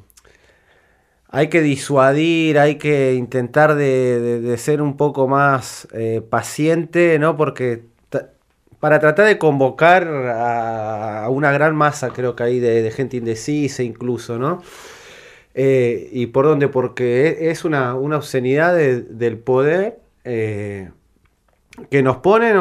hay 1.34 1.48
que 1.48 1.62
disuadir, 1.62 2.58
hay 2.58 2.76
que 2.76 3.14
intentar 3.14 3.74
de, 3.74 4.54
ser 4.58 4.82
un 4.82 4.98
poco 4.98 5.28
más 5.28 5.88
eh, 5.94 6.20
paciente, 6.28 7.18
¿no? 7.18 7.38
Porque 7.38 7.86
para 8.82 8.98
tratar 8.98 9.26
de 9.26 9.38
convocar 9.38 10.08
a, 10.08 11.28
una 11.30 11.52
gran 11.52 11.76
masa, 11.76 12.10
creo 12.10 12.34
que 12.34 12.42
hay 12.42 12.58
de, 12.58 12.90
gente 12.90 13.16
indecisa 13.16 13.84
incluso, 13.84 14.40
¿no? 14.40 14.60
Eh, 15.54 16.08
¿Y 16.10 16.26
por 16.26 16.46
dónde? 16.46 16.66
Porque 16.66 17.28
e, 17.28 17.50
es 17.52 17.64
una, 17.64 17.94
obscenidad 17.94 18.74
del 18.74 19.38
poder 19.38 20.00
eh, 20.24 20.90
que 21.90 22.02
nos 22.02 22.16
pone, 22.16 22.52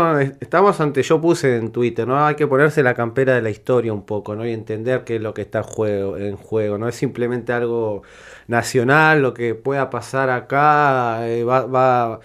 estamos 0.41 0.79
ante, 0.79 1.01
yo 1.01 1.19
puse 1.19 1.57
en 1.57 1.71
Twitter, 1.71 2.07
¿no? 2.07 2.23
Hay 2.23 2.35
que 2.35 2.45
ponerse 2.45 2.83
la 2.83 2.93
campera 2.93 3.33
de 3.33 3.41
la 3.41 3.49
historia 3.49 3.91
un 3.91 4.05
poco, 4.05 4.35
¿no? 4.35 4.45
Y 4.45 4.51
entender 4.51 5.03
qué 5.03 5.15
es 5.15 5.21
lo 5.23 5.33
que 5.33 5.41
está 5.41 5.61
en 5.61 5.63
juego, 5.63 6.17
en 6.17 6.37
juego 6.37 6.77
no 6.77 6.87
es 6.87 6.93
simplemente 6.93 7.51
algo 7.51 8.03
nacional, 8.45 9.23
lo 9.23 9.33
que 9.33 9.55
pueda 9.55 9.89
pasar 9.89 10.29
acá 10.29 11.27
eh, 11.27 11.43
va 11.43 11.65
va 11.65 12.19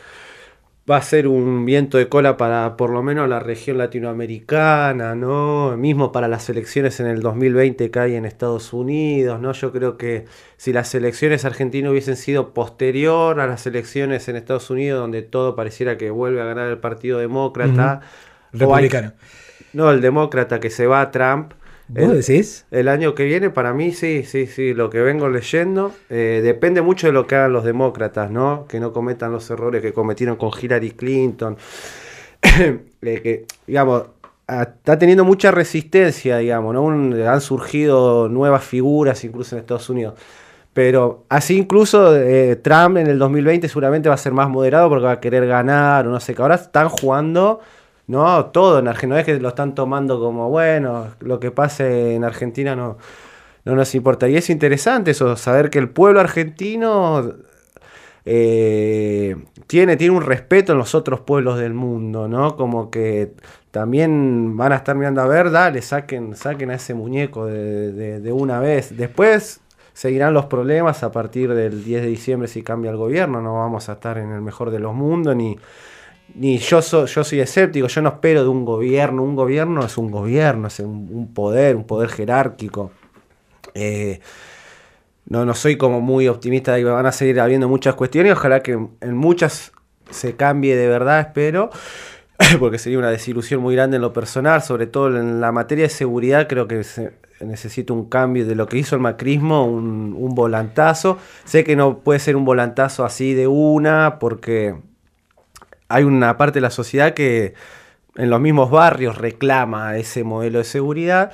a 0.94 1.02
ser 1.02 1.26
un 1.26 1.64
viento 1.64 1.98
de 1.98 2.08
cola 2.08 2.36
para 2.36 2.76
por 2.76 2.90
lo 2.90 3.02
menos 3.02 3.28
la 3.28 3.40
región 3.40 3.76
latinoamericana, 3.76 5.16
¿no? 5.16 5.76
Mismo 5.76 6.12
para 6.12 6.28
las 6.28 6.48
elecciones 6.48 7.00
en 7.00 7.08
el 7.08 7.22
2020 7.22 7.90
que 7.90 7.98
hay 7.98 8.14
en 8.14 8.24
Estados 8.24 8.72
Unidos, 8.72 9.40
¿no? 9.40 9.50
Yo 9.50 9.72
creo 9.72 9.96
que 9.96 10.26
si 10.56 10.72
las 10.72 10.94
elecciones 10.94 11.44
argentinas 11.44 11.90
hubiesen 11.90 12.16
sido 12.16 12.54
posterior 12.54 13.40
a 13.40 13.48
las 13.48 13.66
elecciones 13.66 14.28
en 14.28 14.36
Estados 14.36 14.70
Unidos, 14.70 15.00
donde 15.00 15.22
todo 15.22 15.56
pareciera 15.56 15.98
que 15.98 16.10
vuelve 16.10 16.40
a 16.40 16.44
ganar 16.44 16.68
el 16.68 16.78
Partido 16.78 17.18
Demócrata, 17.18 18.02
republicano. 18.52 19.12
no, 19.72 19.90
el 19.90 20.00
demócrata 20.00 20.60
que 20.60 20.70
se 20.70 20.86
va 20.86 21.00
a 21.00 21.10
Trump, 21.10 21.52
¿Vos 21.88 22.26
decís? 22.26 22.66
El 22.70 22.88
año 22.88 23.14
que 23.14 23.24
viene, 23.24 23.50
para 23.50 23.72
mí, 23.72 23.92
sí, 23.92 24.24
sí, 24.24 24.46
sí, 24.46 24.74
lo 24.74 24.90
que 24.90 25.00
vengo 25.00 25.28
leyendo. 25.28 25.92
Eh, 26.10 26.40
depende 26.42 26.82
mucho 26.82 27.06
de 27.06 27.12
lo 27.12 27.26
que 27.26 27.36
hagan 27.36 27.52
los 27.52 27.64
demócratas, 27.64 28.30
¿no? 28.30 28.66
Que 28.66 28.80
no 28.80 28.92
cometan 28.92 29.30
los 29.30 29.48
errores 29.50 29.82
que 29.82 29.92
cometieron 29.92 30.36
con 30.36 30.50
Hillary 30.60 30.92
Clinton. 30.92 31.56
Eh, 33.02 33.20
que, 33.22 33.46
digamos, 33.68 34.04
está 34.48 34.98
teniendo 34.98 35.24
mucha 35.24 35.52
resistencia, 35.52 36.38
digamos, 36.38 36.74
¿no? 36.74 37.30
han 37.30 37.40
surgido 37.40 38.28
nuevas 38.28 38.64
figuras 38.64 39.22
incluso 39.22 39.54
en 39.54 39.60
Estados 39.60 39.88
Unidos. 39.90 40.14
Pero 40.72 41.24
así 41.28 41.56
incluso 41.56 42.16
eh, 42.16 42.56
Trump 42.56 42.98
en 42.98 43.06
el 43.06 43.18
2020 43.18 43.68
seguramente 43.68 44.08
va 44.08 44.16
a 44.16 44.18
ser 44.18 44.32
más 44.32 44.48
moderado 44.48 44.88
porque 44.88 45.04
va 45.04 45.12
a 45.12 45.20
querer 45.20 45.46
ganar 45.46 46.06
o 46.06 46.10
no 46.10 46.20
sé 46.20 46.34
qué. 46.34 46.42
Ahora 46.42 46.56
están 46.56 46.88
jugando 46.88 47.60
no, 48.06 48.46
todo 48.46 48.78
en 48.78 48.88
Argentina. 48.88 49.14
No 49.14 49.20
es 49.20 49.26
que 49.26 49.38
lo 49.40 49.48
están 49.48 49.74
tomando 49.74 50.20
como, 50.20 50.48
bueno, 50.50 51.08
lo 51.20 51.40
que 51.40 51.50
pase 51.50 52.14
en 52.14 52.24
Argentina 52.24 52.76
no, 52.76 52.98
no 53.64 53.74
nos 53.74 53.94
importa. 53.94 54.28
Y 54.28 54.36
es 54.36 54.50
interesante 54.50 55.10
eso, 55.12 55.36
saber 55.36 55.70
que 55.70 55.78
el 55.78 55.90
pueblo 55.90 56.20
argentino 56.20 57.34
eh, 58.24 59.36
tiene, 59.66 59.96
tiene 59.96 60.16
un 60.16 60.22
respeto 60.22 60.72
en 60.72 60.78
los 60.78 60.94
otros 60.94 61.20
pueblos 61.20 61.58
del 61.58 61.74
mundo, 61.74 62.28
¿no? 62.28 62.56
Como 62.56 62.90
que 62.90 63.32
también 63.70 64.56
van 64.56 64.72
a 64.72 64.76
estar 64.76 64.96
mirando 64.96 65.20
a 65.22 65.26
ver, 65.26 65.50
dale, 65.50 65.82
saquen, 65.82 66.36
saquen 66.36 66.70
a 66.70 66.74
ese 66.74 66.94
muñeco 66.94 67.46
de, 67.46 68.20
de 68.20 68.32
una 68.32 68.60
vez. 68.60 68.96
Después 68.96 69.60
seguirán 69.92 70.34
los 70.34 70.46
problemas 70.46 71.02
a 71.02 71.10
partir 71.10 71.54
del 71.54 71.82
10 71.84 72.02
de 72.02 72.08
diciembre 72.08 72.48
si 72.48 72.62
cambia 72.62 72.90
el 72.90 72.96
gobierno, 72.96 73.40
no 73.40 73.54
vamos 73.54 73.88
a 73.88 73.94
estar 73.94 74.18
en 74.18 74.30
el 74.30 74.42
mejor 74.42 74.70
de 74.70 74.78
los 74.78 74.94
mundos 74.94 75.34
ni 75.34 75.58
ni 76.34 76.58
yo, 76.58 76.82
soy 76.82 77.06
yo 77.06 77.24
soy 77.24 77.40
escéptico, 77.40 77.86
yo 77.86 78.02
no 78.02 78.08
espero 78.10 78.42
de 78.42 78.48
un 78.48 78.64
gobierno, 78.64 79.22
un 79.22 79.36
gobierno 79.36 79.84
es 79.84 79.96
un 79.96 80.10
gobierno, 80.10 80.68
es 80.68 80.80
un, 80.80 81.32
poder, 81.32 81.76
un 81.76 81.84
poder 81.84 82.08
jerárquico. 82.08 82.90
Eh, 83.74 84.20
no, 85.28 85.44
no 85.44 85.54
soy 85.54 85.76
como 85.76 86.00
muy 86.00 86.28
optimista 86.28 86.74
de 86.74 86.80
que 86.82 86.84
van 86.84 87.06
a 87.06 87.12
seguir 87.12 87.40
habiendo 87.40 87.68
muchas 87.68 87.94
cuestiones, 87.94 88.32
ojalá 88.32 88.62
que 88.62 88.72
en 88.72 89.16
muchas 89.16 89.72
se 90.10 90.36
cambie 90.36 90.76
de 90.76 90.88
verdad, 90.88 91.20
espero, 91.20 91.70
porque 92.58 92.78
sería 92.78 92.98
una 92.98 93.10
desilusión 93.10 93.60
muy 93.60 93.74
grande 93.74 93.96
en 93.96 94.02
lo 94.02 94.12
personal, 94.12 94.62
sobre 94.62 94.86
todo 94.86 95.16
en 95.16 95.40
la 95.40 95.52
materia 95.52 95.84
de 95.84 95.90
seguridad, 95.90 96.46
creo 96.48 96.68
que 96.68 96.84
se 96.84 97.14
necesita 97.40 97.92
un 97.92 98.08
cambio 98.08 98.46
de 98.46 98.54
lo 98.54 98.66
que 98.66 98.78
hizo 98.78 98.94
el 98.94 99.02
macrismo, 99.02 99.66
un 99.66 100.34
volantazo. 100.34 101.18
Sé 101.44 101.64
que 101.64 101.76
no 101.76 101.98
puede 101.98 102.18
ser 102.18 102.34
un 102.34 102.46
volantazo 102.46 103.04
así 103.04 103.34
de 103.34 103.46
una, 103.46 104.18
porque 104.18 104.74
hay 105.88 106.04
una 106.04 106.36
parte 106.36 106.58
de 106.58 106.62
la 106.62 106.70
sociedad 106.70 107.14
que 107.14 107.54
en 108.16 108.30
los 108.30 108.40
mismos 108.40 108.70
barrios 108.70 109.18
reclama 109.18 109.96
ese 109.96 110.24
modelo 110.24 110.58
de 110.58 110.64
seguridad, 110.64 111.32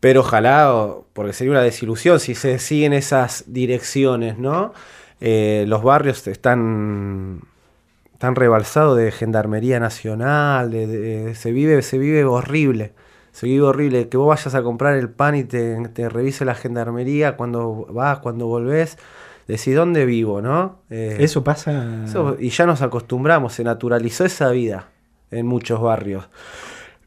pero 0.00 0.20
ojalá, 0.20 0.72
porque 1.12 1.32
sería 1.32 1.52
una 1.52 1.62
desilusión 1.62 2.20
si 2.20 2.34
se 2.34 2.58
siguen 2.58 2.92
esas 2.92 3.44
direcciones, 3.46 4.38
¿no? 4.38 4.72
Eh, 5.20 5.64
los 5.68 5.82
barrios 5.84 6.26
están, 6.26 7.42
están 8.12 8.34
rebalsados 8.34 8.98
de 8.98 9.12
gendarmería 9.12 9.78
nacional, 9.78 10.72
se, 10.72 11.52
vive, 11.52 11.82
se 11.82 11.98
vive 11.98 12.24
horrible. 12.24 12.92
Se 13.30 13.46
vive 13.46 13.62
horrible. 13.62 14.08
Que 14.08 14.16
vos 14.16 14.28
vayas 14.28 14.54
a 14.54 14.62
comprar 14.62 14.96
el 14.96 15.08
pan 15.08 15.36
y 15.36 15.44
te, 15.44 15.76
te 15.90 16.08
revise 16.08 16.44
la 16.44 16.54
gendarmería 16.54 17.36
cuando 17.36 17.86
vas, 17.90 18.18
cuando 18.18 18.46
volvés 18.46 18.98
decir 19.48 19.76
dónde 19.76 20.04
vivo, 20.06 20.40
¿no? 20.42 20.80
Eh, 20.90 21.16
eso 21.20 21.42
pasa. 21.44 22.04
y 22.38 22.48
ya 22.50 22.66
nos 22.66 22.82
acostumbramos, 22.82 23.52
se 23.54 23.64
naturalizó 23.64 24.24
esa 24.24 24.50
vida 24.50 24.88
en 25.30 25.46
muchos 25.46 25.80
barrios. 25.80 26.28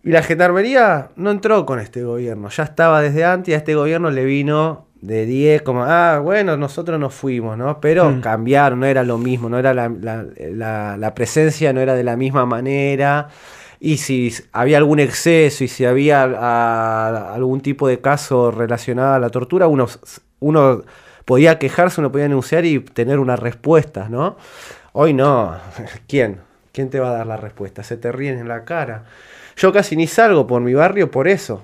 Y 0.04 0.12
la 0.12 0.22
gendarmería 0.22 1.10
no 1.16 1.32
entró 1.32 1.66
con 1.66 1.80
este 1.80 2.04
gobierno, 2.04 2.50
ya 2.50 2.64
estaba 2.64 3.02
desde 3.02 3.26
antes 3.26 3.50
y 3.50 3.54
a 3.54 3.58
este 3.58 3.74
gobierno 3.76 4.12
le 4.12 4.24
vino 4.26 4.86
de 5.02 5.26
10, 5.26 5.62
como, 5.64 5.84
ah, 5.84 6.20
bueno, 6.24 6.58
nosotros 6.58 7.00
nos 7.00 7.14
fuimos, 7.14 7.58
¿no? 7.58 7.80
Pero 7.80 8.10
Mm. 8.12 8.22
cambiaron, 8.22 8.80
no 8.80 8.86
era 8.88 9.04
lo 9.04 9.18
mismo, 9.18 9.50
no 9.50 9.58
era 9.60 9.74
la, 9.74 9.90
la- 9.90 10.26
la- 10.52 10.98
la 10.98 11.14
presencia, 11.16 11.74
no 11.74 11.80
era 11.82 11.94
de 11.96 12.04
la 12.04 12.16
misma 12.16 12.46
manera. 12.46 13.28
Y 13.80 13.98
si 13.98 14.34
había 14.52 14.78
algún 14.78 15.00
exceso 15.00 15.64
y 15.64 15.68
si 15.68 15.86
había 15.86 16.24
algún 17.34 17.62
tipo 17.62 17.88
de 17.88 18.00
caso 18.00 18.50
relacionado 18.52 19.14
a 19.16 19.20
la 19.20 19.30
tortura, 19.30 19.68
uno, 19.68 19.86
uno 20.40 20.82
podía 21.26 21.60
quejarse, 21.60 22.00
uno 22.02 22.12
podía 22.12 22.26
denunciar 22.26 22.66
y 22.66 22.80
tener 22.80 23.20
una 23.20 23.36
respuesta, 23.36 24.08
¿no? 24.10 24.38
Hoy 24.94 25.14
no. 25.14 25.58
¿Quién? 26.08 26.38
¿Quién 26.72 26.90
te 26.90 27.00
va 27.00 27.10
a 27.10 27.14
dar 27.14 27.28
la 27.28 27.38
respuesta? 27.38 27.84
Se 27.84 27.98
te 27.98 28.12
ríen 28.12 28.38
en 28.38 28.48
la 28.48 28.64
cara. 28.66 29.06
Yo 29.58 29.72
casi 29.74 29.96
ni 29.96 30.08
salgo 30.08 30.48
por 30.48 30.62
mi 30.62 30.74
barrio 30.74 31.10
por 31.12 31.28
eso. 31.28 31.64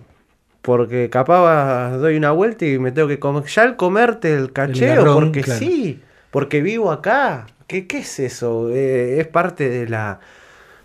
Porque 0.61 1.09
capaz 1.09 1.97
doy 1.97 2.17
una 2.17 2.31
vuelta 2.31 2.65
y 2.65 2.77
me 2.79 2.91
tengo 2.91 3.07
que 3.07 3.19
comer. 3.19 3.43
Ya 3.45 3.63
el 3.63 3.75
comerte 3.75 4.33
el 4.33 4.53
cacheo, 4.53 4.95
garrón, 4.95 5.25
porque 5.25 5.41
claro. 5.41 5.59
sí, 5.59 6.01
porque 6.29 6.61
vivo 6.61 6.91
acá. 6.91 7.47
¿Qué, 7.67 7.87
qué 7.87 7.99
es 7.99 8.19
eso? 8.19 8.69
Eh, 8.69 9.19
es 9.19 9.27
parte 9.27 9.69
de 9.69 9.87
la, 9.89 10.19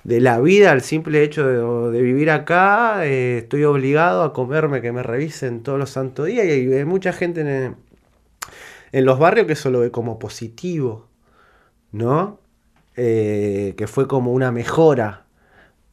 de 0.04 0.20
la 0.20 0.40
vida, 0.40 0.72
el 0.72 0.80
simple 0.80 1.22
hecho 1.22 1.46
de, 1.46 1.92
de 1.96 2.02
vivir 2.02 2.30
acá. 2.30 3.04
eh, 3.06 3.38
estoy 3.38 3.64
obligado 3.64 4.22
a 4.22 4.32
comerme 4.32 4.80
que 4.80 4.92
me 4.92 5.02
revisen 5.02 5.62
todos 5.62 5.78
los 5.78 5.90
santos 5.90 6.26
días. 6.26 6.46
Y 6.46 6.50
hay, 6.50 6.72
hay 6.72 6.84
mucha 6.84 7.12
gente 7.12 7.42
en, 7.42 7.76
en 8.96 9.04
los 9.04 9.18
barrios 9.18 9.46
que 9.46 9.52
eso 9.52 9.70
lo 9.70 9.80
ve 9.80 9.90
como 9.90 10.18
positivo, 10.18 11.06
¿no? 11.92 12.40
Eh, 12.96 13.74
que 13.76 13.86
fue 13.86 14.08
como 14.08 14.32
una 14.32 14.50
mejora 14.52 15.26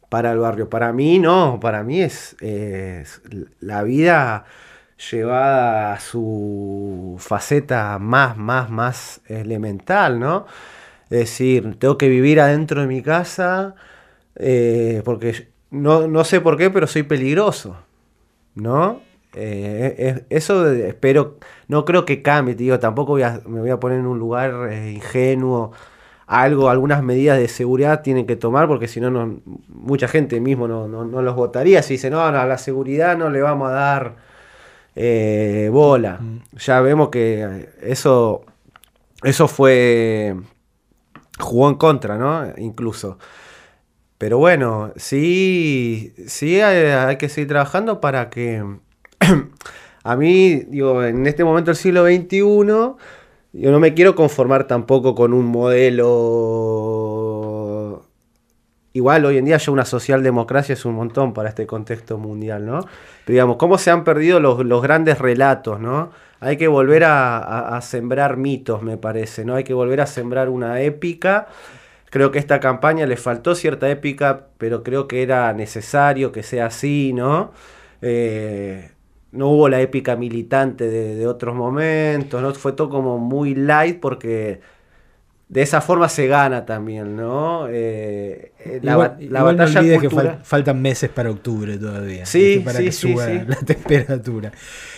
para 0.08 0.32
el 0.32 0.40
barrio. 0.40 0.70
Para 0.70 0.94
mí 0.94 1.20
no, 1.20 1.60
para 1.60 1.84
mí 1.84 2.02
es, 2.02 2.38
es 2.40 3.22
la 3.60 3.84
vida 3.84 4.46
llevada 5.12 5.96
a 5.96 6.00
su 6.00 7.18
faceta 7.20 8.00
más, 8.00 8.38
más, 8.38 8.70
más 8.70 9.20
elemental, 9.28 10.18
¿no? 10.18 10.46
Es 11.10 11.20
decir, 11.20 11.76
tengo 11.80 11.98
que 11.98 12.08
vivir 12.08 12.40
adentro 12.40 12.80
de 12.80 12.88
mi 12.88 13.02
casa 13.02 13.76
eh, 14.38 15.02
porque 15.04 15.50
no, 15.72 16.08
no 16.08 16.24
sé 16.24 16.40
por 16.40 16.58
qué, 16.58 16.70
pero 16.70 16.88
soy 16.88 17.04
peligroso, 17.04 17.76
¿no? 18.56 19.02
Eh, 19.36 19.96
es- 19.98 20.24
eso 20.30 20.70
espero, 20.72 21.38
no 21.68 21.86
creo 21.86 22.06
que 22.06 22.22
cambie, 22.22 22.56
te 22.56 22.64
digo, 22.64 22.80
tampoco 22.80 23.14
voy 23.14 23.24
a- 23.24 23.42
me 23.48 23.60
voy 23.62 23.70
a 23.72 23.80
poner 23.80 24.00
en 24.00 24.06
un 24.06 24.20
lugar 24.20 24.70
eh, 24.72 24.92
ingenuo. 24.94 25.72
Algo, 26.26 26.70
algunas 26.70 27.04
medidas 27.04 27.38
de 27.38 27.48
seguridad 27.48 28.02
tienen 28.02 28.26
que 28.26 28.36
tomar 28.38 28.68
porque 28.68 28.88
si 28.88 29.02
no, 29.02 29.40
mucha 29.68 30.08
gente 30.08 30.40
mismo 30.40 30.68
no, 30.68 30.88
no, 30.88 31.04
no 31.04 31.22
los 31.22 31.36
votaría. 31.36 31.84
Si 31.84 31.96
dice, 31.96 32.10
no, 32.10 32.32
no, 32.32 32.40
a 32.40 32.46
la 32.46 32.58
seguridad 32.58 33.18
no 33.18 33.30
le 33.30 33.42
vamos 33.42 33.70
a 33.70 33.74
dar 33.74 34.16
eh, 34.96 35.70
bola. 35.72 36.20
Ya 36.58 36.80
vemos 36.82 37.10
que 37.10 37.70
eso, 37.82 38.46
eso 39.24 39.48
fue, 39.48 40.36
jugó 41.40 41.70
en 41.70 41.76
contra, 41.76 42.18
¿no? 42.18 42.46
Incluso. 42.58 43.18
Pero 44.18 44.38
bueno, 44.38 44.94
sí, 44.96 46.14
sí 46.28 46.62
hay, 46.62 46.86
hay 46.92 47.18
que 47.18 47.28
seguir 47.30 47.50
trabajando 47.50 48.00
para 48.00 48.30
que 48.30 48.64
a 50.04 50.16
mí, 50.16 50.56
digo, 50.68 51.04
en 51.04 51.26
este 51.28 51.44
momento 51.44 51.72
del 51.72 51.76
siglo 51.76 52.06
XXI, 52.06 52.38
yo 52.38 53.72
no 53.72 53.80
me 53.80 53.94
quiero 53.94 54.16
conformar 54.16 54.66
tampoco 54.68 55.16
con 55.16 55.34
un 55.34 55.46
modelo... 55.46 56.10
Igual 58.96 59.26
hoy 59.26 59.38
en 59.40 59.46
día 59.46 59.58
ya 59.58 59.72
una 59.72 59.86
socialdemocracia 59.86 60.74
es 60.74 60.86
un 60.86 60.94
montón 60.94 61.34
para 61.34 61.50
este 61.50 61.66
contexto 61.66 62.20
mundial, 62.20 62.64
¿no? 62.64 62.82
Pero 63.26 63.34
digamos, 63.34 63.58
¿cómo 63.58 63.80
se 63.80 63.90
han 63.90 64.04
perdido 64.04 64.40
los, 64.40 64.64
los 64.64 64.84
grandes 64.84 65.18
relatos, 65.18 65.80
¿no? 65.80 66.12
Hay 66.44 66.58
que 66.58 66.68
volver 66.68 67.06
a, 67.06 67.80
sembrar 67.82 68.36
mitos, 68.36 68.84
me 68.84 68.98
parece, 68.98 69.46
¿no? 69.46 69.56
Hay 69.56 69.64
que 69.64 69.74
volver 69.74 70.02
a 70.02 70.06
sembrar 70.06 70.50
una 70.50 70.82
épica. 70.82 71.48
Creo 72.10 72.32
que 72.32 72.40
esta 72.40 72.60
campaña 72.60 73.06
le 73.06 73.16
faltó 73.16 73.56
cierta 73.56 73.90
épica, 73.90 74.48
pero 74.58 74.84
creo 74.84 75.08
que 75.08 75.24
era 75.24 75.54
necesario 75.54 76.34
que 76.34 76.44
sea 76.44 76.66
así, 76.66 77.14
¿no? 77.14 77.54
Eh, 78.02 78.92
no 79.34 79.50
hubo 79.50 79.70
la 79.70 79.82
épica 79.82 80.16
militante 80.16 80.88
de, 80.90 81.16
de 81.16 81.28
otros 81.28 81.56
momentos, 81.56 82.42
¿no? 82.42 82.54
Fue 82.56 82.74
todo 82.74 82.90
como 82.90 83.18
muy 83.20 83.56
light 83.56 84.00
porque 84.00 84.62
de 85.50 85.62
esa 85.62 85.82
forma 85.82 86.10
se 86.10 86.28
gana 86.28 86.66
también, 86.66 87.16
¿no? 87.16 87.68
Eh, 87.70 88.54
eh, 88.60 88.80
la, 88.84 88.94
igual, 88.94 89.18
la 89.20 89.40
igual 89.40 89.56
batalla 89.58 89.82
que 90.00 90.10
fal- 90.10 90.44
faltan 90.44 90.82
meses 90.82 91.10
para 91.10 91.30
octubre 91.32 91.78
todavía. 91.78 92.26
Sí, 92.26 92.62
para 92.66 92.80
sí, 92.80 92.86
que 92.86 92.92
sí, 92.92 93.14
suba 93.14 93.26
sí. 93.26 93.46
la 93.48 93.56
temperatura. 93.66 94.52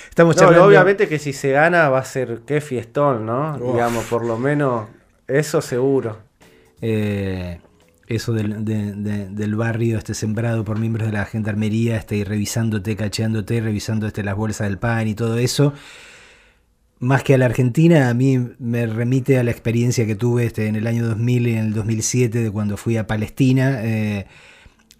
Estamos 0.09 0.35
No, 0.35 0.41
charlando. 0.41 0.65
obviamente 0.67 1.07
que 1.09 1.19
si 1.19 1.33
se 1.33 1.51
gana 1.51 1.89
va 1.89 1.99
a 1.99 2.05
ser 2.05 2.41
qué 2.45 2.61
fiestón, 2.61 3.25
¿no? 3.25 3.59
Uf. 3.59 3.73
Digamos, 3.73 4.05
por 4.05 4.23
lo 4.23 4.37
menos 4.37 4.87
eso 5.27 5.61
seguro. 5.61 6.17
eh, 6.81 7.59
eso 8.07 8.33
del, 8.33 8.63
de- 8.65 8.93
de- 8.93 9.29
del 9.29 9.55
barrio 9.55 9.97
este 9.97 10.13
sembrado 10.13 10.63
por 10.63 10.79
miembros 10.79 11.07
de 11.07 11.13
la 11.13 11.25
gendarmería, 11.25 11.97
este, 11.97 12.17
y 12.17 12.23
revisándote, 12.23 12.95
cacheándote, 12.95 13.61
revisando 13.61 14.07
este, 14.07 14.23
las 14.23 14.35
bolsas 14.35 14.67
del 14.67 14.77
pan 14.77 15.07
y 15.07 15.15
todo 15.15 15.37
eso. 15.37 15.73
Más 16.99 17.23
que 17.23 17.33
a 17.33 17.37
la 17.37 17.45
Argentina, 17.45 18.09
a 18.09 18.13
mí 18.13 18.39
me 18.57 18.85
remite 18.87 19.37
a 19.37 19.43
la 19.43 19.51
experiencia 19.51 20.05
que 20.05 20.15
tuve 20.15 20.45
este, 20.45 20.67
en 20.67 20.75
el 20.77 20.87
año 20.87 21.05
2000 21.05 21.47
y 21.47 21.51
en 21.53 21.65
el 21.65 21.73
2007 21.73 22.41
de 22.41 22.51
cuando 22.51 22.77
fui 22.77 22.95
a 22.97 23.05
Palestina, 23.05 23.81
eh, 23.83 24.27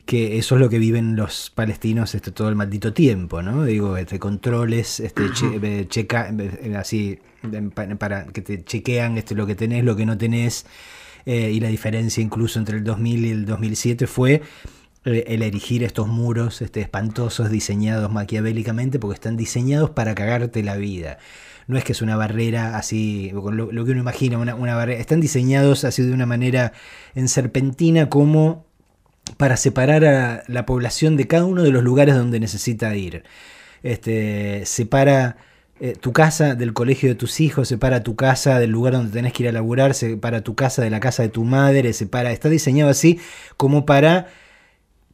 que 0.06 0.38
eso 0.38 0.56
es 0.56 0.62
lo 0.62 0.70
que 0.70 0.78
viven 0.78 1.16
los 1.16 1.50
palestinos 1.56 2.14
este, 2.14 2.32
todo 2.32 2.50
el 2.50 2.56
maldito 2.56 2.94
tiempo, 2.94 3.42
¿no? 3.42 3.64
Digo, 3.64 3.96
este, 3.98 4.20
controles, 4.20 5.00
este, 5.00 5.32
che- 5.34 5.60
eh, 5.64 5.88
checa, 5.88 6.30
eh, 6.38 6.76
así, 6.78 7.18
para 7.96 8.26
que 8.26 8.42
te 8.42 8.64
chequean 8.64 9.18
este, 9.18 9.34
lo 9.34 9.48
que 9.48 9.56
tenés, 9.56 9.84
lo 9.84 9.96
que 9.96 10.06
no 10.06 10.18
tenés, 10.18 10.66
eh, 11.26 11.52
y 11.52 11.60
la 11.60 11.70
diferencia 11.70 12.22
incluso 12.22 12.60
entre 12.60 12.78
el 12.78 12.84
2000 12.84 13.26
y 13.26 13.30
el 13.30 13.46
2007 13.46 14.08
fue 14.08 14.42
eh, 15.06 15.24
el 15.28 15.42
erigir 15.44 15.84
estos 15.84 16.08
muros 16.08 16.62
este, 16.62 16.82
espantosos 16.82 17.50
diseñados 17.50 18.12
maquiavélicamente 18.12 19.00
porque 19.00 19.16
están 19.16 19.38
diseñados 19.38 19.92
para 19.92 20.16
cagarte 20.16 20.64
la 20.64 20.78
vida. 20.78 21.18
No 21.68 21.78
es 21.78 21.84
que 21.84 21.94
es 21.94 22.02
una 22.02 22.16
barrera 22.16 22.78
así, 22.78 23.32
lo, 23.34 23.70
que 23.70 23.92
uno 23.92 24.00
imagina, 24.00 24.38
una, 24.38 24.56
una 24.56 24.76
barrera. 24.76 25.00
Están 25.00 25.20
diseñados 25.20 25.84
así 25.84 26.04
de 26.04 26.14
una 26.14 26.28
manera 26.28 26.74
en 27.16 27.28
serpentina 27.28 28.10
como 28.10 28.66
para 29.38 29.58
separar 29.58 30.06
a 30.06 30.44
la 30.48 30.66
población 30.66 31.18
de 31.18 31.28
cada 31.28 31.46
uno 31.46 31.64
de 31.64 31.72
los 31.72 31.84
lugares 31.84 32.16
donde 32.16 32.40
necesita 32.40 32.96
ir. 32.96 33.24
Este, 33.84 34.66
separa 34.66 35.38
eh, 35.80 35.96
tu 36.00 36.14
casa 36.14 36.56
del 36.56 36.74
colegio 36.74 37.10
de 37.10 37.16
tus 37.16 37.42
hijos, 37.42 37.68
separa 37.68 38.02
tu 38.04 38.16
casa 38.16 38.60
del 38.60 38.72
lugar 38.72 38.94
donde 38.94 39.12
tenés 39.12 39.34
que 39.34 39.44
ir 39.44 39.50
a 39.50 39.52
laburar, 39.52 39.94
separa 39.94 40.42
tu 40.42 40.56
casa 40.56 40.82
de 40.82 40.90
la 40.90 41.00
casa 41.00 41.24
de 41.24 41.30
tu 41.30 41.44
madre, 41.44 41.92
separa, 41.94 42.32
está 42.32 42.48
diseñado 42.50 42.90
así 42.90 43.20
como 43.58 43.86
para 43.86 44.28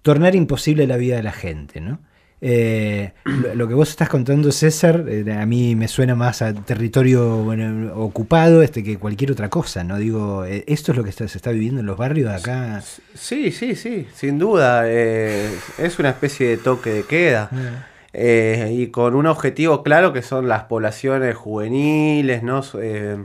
tornar 0.01 0.35
imposible 0.35 0.85
la 0.87 0.97
vida 0.97 1.15
de 1.15 1.23
la 1.23 1.31
gente, 1.31 1.81
¿no? 1.81 1.99
Eh, 2.43 3.13
lo, 3.53 3.67
que 3.67 3.75
vos 3.75 3.89
estás 3.89 4.09
contando, 4.09 4.51
César, 4.51 5.05
eh, 5.07 5.31
a 5.31 5.45
mí 5.45 5.75
me 5.75 5.87
suena 5.87 6.15
más 6.15 6.41
a 6.41 6.53
territorio 6.53 7.37
bueno, 7.43 7.93
ocupado 7.95 8.63
este, 8.63 8.83
que 8.83 8.97
cualquier 8.97 9.31
otra 9.31 9.49
cosa, 9.49 9.83
¿no? 9.83 9.97
Digo, 9.99 10.43
eh, 10.45 10.63
esto 10.67 10.91
es 10.91 10.97
lo 10.97 11.03
que 11.03 11.11
está- 11.11 11.27
se 11.27 11.37
está 11.37 11.51
viviendo 11.51 11.81
en 11.81 11.85
los 11.85 11.97
barrios 11.97 12.31
de 12.31 12.35
acá. 12.37 12.83
Sí, 13.13 13.51
sí, 13.51 13.75
sí, 13.75 14.07
sin 14.15 14.39
duda. 14.39 14.89
es 14.89 15.99
una 15.99 16.09
especie 16.09 16.47
de 16.49 16.57
toque 16.57 16.89
de 16.89 17.03
queda. 17.03 17.49
Eh, 18.13 18.69
y 18.73 18.87
con 18.91 19.15
un 19.15 19.27
objetivo 19.27 19.83
claro 19.83 20.13
que 20.13 20.21
son 20.21 20.47
las 20.47 20.63
poblaciones 20.65 21.35
juveniles, 21.35 22.43
¿no? 22.43 22.61
Eh, 22.81 23.17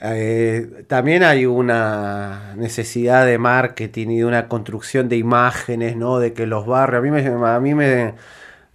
eh, 0.00 0.84
también 0.86 1.24
hay 1.24 1.46
una 1.46 2.54
necesidad 2.56 3.26
de 3.26 3.38
marketing 3.38 4.08
y 4.10 4.18
de 4.18 4.24
una 4.24 4.48
construcción 4.48 5.08
de 5.08 5.16
imágenes, 5.16 5.96
¿no? 5.96 6.18
De 6.20 6.32
que 6.34 6.46
los 6.46 6.66
barrios, 6.66 7.00
a 7.00 7.02
mí 7.02 7.10
me, 7.10 7.26
a 7.48 7.60
mí 7.60 7.74
me, 7.74 8.14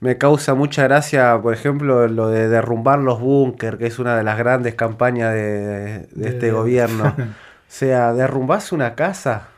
me 0.01 0.17
causa 0.17 0.55
mucha 0.55 0.83
gracia, 0.85 1.39
por 1.41 1.53
ejemplo, 1.53 2.07
lo 2.09 2.29
de 2.29 2.49
derrumbar 2.49 2.99
los 2.99 3.21
búnker, 3.21 3.77
que 3.77 3.87
es 3.87 3.99
una 3.99 4.17
de 4.17 4.23
las 4.23 4.37
grandes 4.37 4.75
campañas 4.75 5.33
de, 5.33 6.07
de 6.11 6.29
este 6.29 6.47
De- 6.47 6.51
gobierno. 6.51 7.17
O 7.69 7.75
sea, 7.75 8.13
derrumbás 8.13 8.71
una 8.71 8.95
casa, 8.95 9.52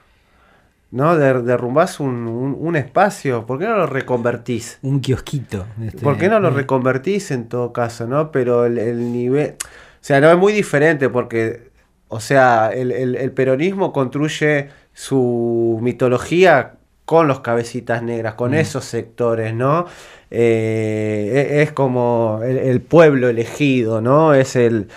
¿no? 0.95 1.17
Der- 1.17 1.43
derrumbás 1.43 1.99
un, 1.99 2.27
un- 2.27 2.57
un 2.59 2.75
espacio, 2.75 3.45
¿por 3.45 3.59
qué 3.59 3.65
no 3.65 3.77
lo 3.77 3.85
reconvertís? 3.87 4.79
Un 4.81 4.99
kiosquito. 5.01 5.65
este, 5.85 5.99
¿Por 6.01 6.17
qué 6.17 6.29
no 6.29 6.39
lo 6.39 6.47
eh, 6.47 6.51
reconvertís 6.51 7.31
en 7.31 7.47
todo 7.49 7.73
caso, 7.73 8.07
no? 8.07 8.31
Pero 8.31 8.65
el, 8.65 8.77
el 8.77 9.11
nivel... 9.11 9.55
O 9.59 10.07
sea, 10.07 10.21
no 10.21 10.31
es 10.31 10.37
muy 10.37 10.53
diferente 10.53 11.09
porque, 11.09 11.71
o 12.07 12.19
sea, 12.19 12.69
el, 12.73 12.91
el- 12.91 13.15
el 13.15 13.31
peronismo 13.31 13.91
construye 13.91 14.69
su 14.93 15.79
mitología 15.81 16.75
con 17.05 17.27
los 17.27 17.41
cabecitas 17.41 18.01
negras, 18.01 18.35
con 18.35 18.53
esos 18.55 18.85
sectores, 18.85 19.53
¿no? 19.53 19.85
Eh, 20.31 21.47
e- 21.51 21.61
es 21.63 21.71
como 21.71 22.39
el, 22.43 22.57
el 22.57 22.81
pueblo 22.81 23.27
elegido, 23.29 24.01
¿no? 24.01 24.33
Es 24.33 24.55
el... 24.55 24.87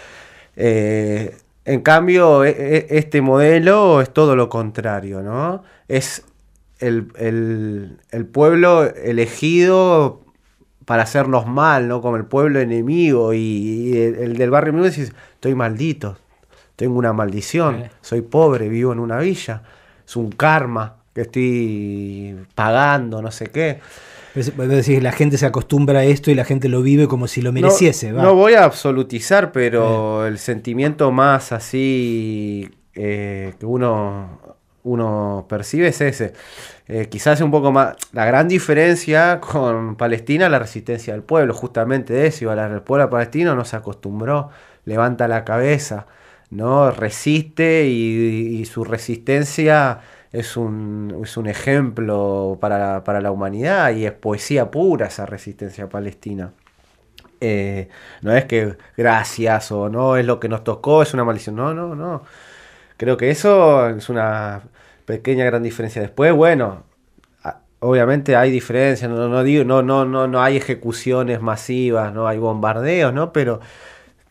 eh, 0.57 1.37
en 1.73 1.81
cambio, 1.83 2.45
e- 2.45 2.51
e- 2.51 2.87
este 2.99 3.21
modelo 3.21 4.01
es 4.01 4.11
todo 4.13 4.35
lo 4.37 4.49
contrario, 4.49 5.23
¿no? 5.23 5.63
Es 5.89 6.25
el, 6.81 7.13
el- 7.17 7.99
el 8.11 8.27
pueblo 8.27 8.85
elegido 8.85 10.23
para 10.87 11.03
hacernos 11.03 11.47
mal, 11.47 11.87
¿no? 11.89 12.01
Como 12.01 12.17
el 12.17 12.25
pueblo 12.25 12.61
enemigo 12.61 13.35
y, 13.35 13.95
el, 13.97 14.37
del 14.39 14.51
barrio 14.51 14.71
enemigo 14.71 14.89
dice, 14.89 15.13
estoy 15.35 15.55
maldito, 15.55 16.17
tengo 16.77 16.99
una 16.99 17.13
maldición, 17.13 17.85
soy 18.01 18.23
pobre, 18.23 18.69
vivo 18.71 18.93
en 18.93 18.99
una 19.01 19.19
villa, 19.19 19.63
es 20.07 20.17
un 20.17 20.31
karma 20.33 20.97
que 21.15 21.23
estoy 21.23 22.37
pagando, 22.55 23.21
no 23.21 23.31
sé 23.31 23.49
qué. 23.49 23.81
Decís, 24.45 25.03
la 25.03 25.13
gente 25.13 25.39
se 25.39 25.47
acostumbra 25.47 26.01
a 26.01 26.05
esto 26.05 26.31
y 26.31 26.35
la 26.35 26.45
gente 26.45 26.69
lo 26.69 26.83
vive 26.83 27.09
como 27.09 27.27
si 27.27 27.43
lo 27.43 27.53
mereciese. 27.53 28.13
No, 28.13 28.35
voy 28.35 28.55
a 28.55 28.65
absolutizar, 28.65 29.53
pero 29.53 30.27
el 30.27 30.39
sentimiento 30.39 31.11
más 31.11 31.53
así 31.53 32.71
eh, 32.95 33.55
que 33.59 33.67
uno, 33.67 34.41
uno 34.85 35.47
percibe 35.49 35.89
es 35.89 36.01
ese. 36.01 36.33
Eh, 36.87 37.09
quizás 37.11 37.41
un 37.41 37.51
poco 37.51 37.73
más. 37.73 37.97
La 38.13 38.25
gran 38.25 38.49
diferencia 38.49 39.41
con 39.41 39.97
Palestina, 39.97 40.49
la 40.49 40.59
resistencia 40.59 41.13
del 41.13 41.23
pueblo, 41.23 41.55
justamente 41.55 42.15
de 42.15 42.27
eso. 42.27 42.53
El 42.53 42.83
pueblo 42.83 43.11
palestino 43.11 43.55
no 43.55 43.65
se 43.65 43.77
acostumbró, 43.77 44.51
levanta 44.85 45.29
la 45.29 45.45
cabeza, 45.45 46.07
¿no? 46.51 46.91
resiste 46.91 47.87
y 47.87 48.65
su 48.65 48.85
resistencia 48.85 50.01
es 50.33 50.57
un, 50.57 51.21
es 51.23 51.37
un 51.37 51.47
ejemplo 51.47 52.59
para, 52.61 53.21
la 53.21 53.31
humanidad 53.31 53.95
y 53.95 54.07
es 54.07 54.13
poesía 54.13 54.71
pura 54.71 55.07
esa 55.07 55.27
resistencia 55.27 55.89
palestina. 55.89 56.53
Eh, 57.41 57.89
no 58.23 58.35
es 58.35 58.45
que 58.47 58.77
gracias 58.97 59.71
o 59.73 59.89
no 59.89 60.17
es 60.17 60.27
lo 60.27 60.41
que 60.41 60.49
nos 60.49 60.65
tocó, 60.65 61.03
es 61.03 61.15
una 61.15 61.25
maldición. 61.25 61.57
No, 61.57 61.75
no, 61.75 61.95
no. 61.95 62.25
Creo 62.97 63.17
que 63.17 63.31
eso 63.31 63.89
es 63.91 64.09
una 64.09 64.63
pequeña 65.07 65.45
gran 65.45 65.63
diferencia. 65.63 66.03
Después, 66.03 66.33
bueno, 66.35 66.85
obviamente 67.81 68.37
hay 68.37 68.51
diferencias, 68.51 69.11
no, 69.11 69.29
no, 69.29 69.43
no, 69.65 69.83
no, 69.83 70.05
no, 70.05 70.27
no 70.29 70.43
hay 70.43 70.57
ejecuciones 70.57 71.41
masivas, 71.41 72.13
no 72.13 72.27
hay 72.27 72.39
bombardeos, 72.39 73.13
¿no? 73.15 73.33
Pero 73.33 73.61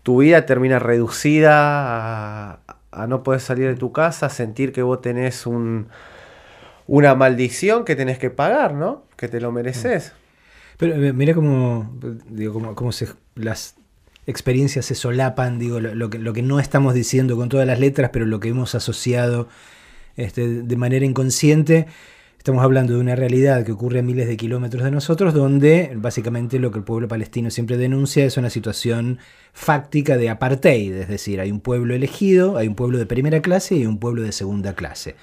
tu 0.03 0.19
vida 0.19 0.45
termina 0.45 0.79
reducida 0.79 2.53
a, 2.53 2.76
a 2.91 3.07
no 3.07 3.23
poder 3.23 3.41
salir 3.41 3.67
de 3.67 3.75
tu 3.75 3.91
casa, 3.91 4.29
sentir 4.29 4.71
que 4.71 4.81
vos 4.81 5.01
tenés 5.01 5.45
un, 5.45 5.87
una 6.87 7.15
maldición 7.15 7.85
que 7.85 7.95
tenés 7.95 8.17
que 8.17 8.29
pagar, 8.29 8.73
¿no? 8.73 9.05
Que 9.15 9.27
te 9.27 9.41
lo 9.41 9.51
mereces. 9.51 10.13
Pero 10.77 10.95
eh, 10.95 11.13
mira 11.13 11.33
cómo, 11.33 11.97
digo, 12.29 12.75
cómo, 12.75 12.91
se, 12.91 13.07
las 13.35 13.75
experiencias 14.25 14.85
se 14.85 14.95
solapan, 14.95 15.59
digo, 15.59 15.79
lo, 15.79 16.09
que, 16.09 16.19
lo 16.19 16.33
que 16.33 16.41
no 16.41 16.59
estamos 16.59 16.93
diciendo 16.93 17.35
con 17.35 17.49
todas 17.49 17.67
las 17.67 17.79
letras, 17.79 18.11
pero 18.13 18.25
lo 18.25 18.39
que 18.39 18.49
hemos 18.49 18.75
asociado 18.75 19.47
este, 20.15 20.63
de 20.63 20.75
manera 20.75 21.05
inconsciente. 21.05 21.87
Estamos 22.47 22.63
hablando 22.63 22.93
de 22.93 23.01
una 23.01 23.13
realidad 23.13 23.65
que 23.65 23.73
ocurre 23.73 23.99
a 23.99 24.01
miles 24.01 24.25
de 24.25 24.37
kilómetros 24.37 24.81
de 24.81 24.89
nosotros, 24.89 25.33
donde 25.33 25.91
básicamente 25.97 26.59
lo 26.59 26.71
que 26.71 26.77
el 26.77 26.85
pueblo 26.85 27.09
palestino 27.09 27.51
siempre 27.51 27.75
denuncia 27.75 28.23
es 28.23 28.37
una 28.37 28.49
situación 28.49 29.19
fáctica 29.51 30.15
de 30.15 30.29
apartheid, 30.29 30.93
es 30.93 31.09
decir, 31.09 31.41
hay 31.41 31.51
un 31.51 31.59
pueblo 31.59 31.93
elegido, 31.93 32.55
hay 32.55 32.69
un 32.69 32.75
pueblo 32.75 32.99
de 32.99 33.05
primera 33.05 33.41
clase 33.41 33.75
y 33.75 33.85
un 33.85 33.99
pueblo 33.99 34.21
de 34.21 34.31
segunda 34.31 34.75
clase. 34.75 35.17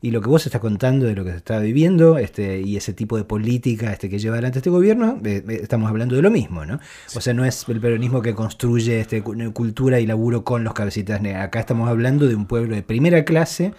Y 0.00 0.12
lo 0.12 0.20
que 0.20 0.28
vos 0.28 0.46
estás 0.46 0.60
contando 0.60 1.06
de 1.06 1.16
lo 1.16 1.24
que 1.24 1.32
se 1.32 1.38
está 1.38 1.58
viviendo 1.58 2.16
este, 2.16 2.60
y 2.60 2.76
ese 2.76 2.92
tipo 2.92 3.16
de 3.16 3.24
política 3.24 3.92
este, 3.92 4.08
que 4.08 4.20
lleva 4.20 4.36
adelante 4.36 4.60
este 4.60 4.70
gobierno, 4.70 5.20
eh, 5.24 5.42
eh, 5.48 5.58
estamos 5.62 5.90
hablando 5.90 6.14
de 6.14 6.22
lo 6.22 6.30
mismo, 6.30 6.64
¿no? 6.64 6.78
O 7.16 7.20
sea, 7.20 7.34
no 7.34 7.44
es 7.44 7.68
el 7.68 7.80
peronismo 7.80 8.22
que 8.22 8.36
construye 8.36 9.00
este, 9.00 9.20
cultura 9.20 9.98
y 9.98 10.06
laburo 10.06 10.44
con 10.44 10.62
los 10.62 10.74
cabecitas 10.74 11.20
negras. 11.22 11.44
Acá 11.44 11.58
estamos 11.58 11.88
hablando 11.88 12.28
de 12.28 12.36
un 12.36 12.46
pueblo 12.46 12.76
de 12.76 12.84
primera 12.84 13.24
clase 13.24 13.72